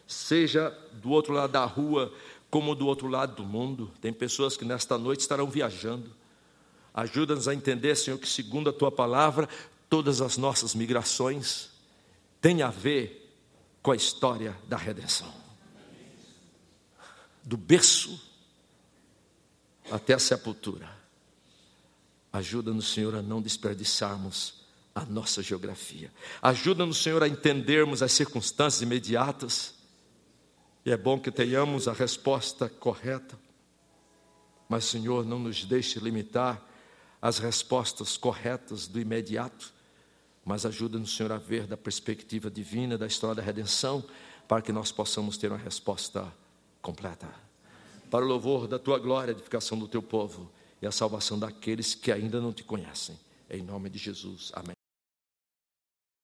seja 0.07 0.69
do 0.93 1.11
outro 1.11 1.33
lado 1.33 1.51
da 1.51 1.63
rua, 1.63 2.13
como 2.53 2.75
do 2.75 2.85
outro 2.85 3.07
lado 3.07 3.37
do 3.37 3.43
mundo, 3.43 3.91
tem 3.99 4.13
pessoas 4.13 4.55
que 4.55 4.63
nesta 4.63 4.95
noite 4.95 5.21
estarão 5.21 5.49
viajando. 5.49 6.15
Ajuda-nos 6.93 7.47
a 7.47 7.53
entender, 7.55 7.95
Senhor, 7.95 8.19
que 8.19 8.29
segundo 8.29 8.69
a 8.69 8.73
tua 8.73 8.91
palavra, 8.91 9.49
todas 9.89 10.21
as 10.21 10.37
nossas 10.37 10.75
migrações 10.75 11.71
têm 12.39 12.61
a 12.61 12.69
ver 12.69 13.35
com 13.81 13.89
a 13.89 13.95
história 13.95 14.55
da 14.67 14.77
redenção. 14.77 15.33
Do 17.43 17.57
berço 17.57 18.21
até 19.89 20.13
a 20.13 20.19
sepultura. 20.19 20.87
Ajuda-nos, 22.31 22.93
Senhor, 22.93 23.15
a 23.15 23.23
não 23.23 23.41
desperdiçarmos 23.41 24.61
a 24.93 25.03
nossa 25.03 25.41
geografia. 25.41 26.13
Ajuda-nos, 26.39 27.01
Senhor, 27.01 27.23
a 27.23 27.27
entendermos 27.27 28.03
as 28.03 28.11
circunstâncias 28.11 28.83
imediatas. 28.83 29.73
E 30.85 30.91
é 30.91 30.97
bom 30.97 31.19
que 31.19 31.31
tenhamos 31.31 31.87
a 31.87 31.93
resposta 31.93 32.67
correta. 32.67 33.39
Mas, 34.67 34.85
Senhor, 34.85 35.25
não 35.25 35.39
nos 35.39 35.63
deixe 35.63 35.99
limitar 35.99 36.61
as 37.21 37.37
respostas 37.37 38.17
corretas 38.17 38.87
do 38.87 38.99
imediato, 38.99 39.73
mas 40.43 40.65
ajuda-nos, 40.65 41.15
Senhor, 41.15 41.31
a 41.31 41.37
ver 41.37 41.65
da 41.65 41.77
perspectiva 41.77 42.51
divina 42.51 42.97
da 42.97 43.07
história 43.07 43.35
da 43.35 43.41
redenção, 43.41 44.03
para 44.45 44.61
que 44.61 44.73
nós 44.73 44.91
possamos 44.91 45.37
ter 45.37 45.49
uma 45.49 45.57
resposta 45.57 46.31
completa. 46.81 47.29
Para 48.11 48.25
o 48.25 48.27
louvor 48.27 48.67
da 48.67 48.77
tua 48.77 48.99
glória, 48.99 49.31
a 49.31 49.35
edificação 49.35 49.79
do 49.79 49.87
teu 49.87 50.03
povo 50.03 50.51
e 50.81 50.85
a 50.85 50.91
salvação 50.91 51.39
daqueles 51.39 51.95
que 51.95 52.11
ainda 52.11 52.41
não 52.41 52.51
te 52.51 52.63
conhecem. 52.63 53.17
Em 53.49 53.61
nome 53.61 53.89
de 53.89 53.97
Jesus. 53.97 54.51
Amém. 54.53 54.82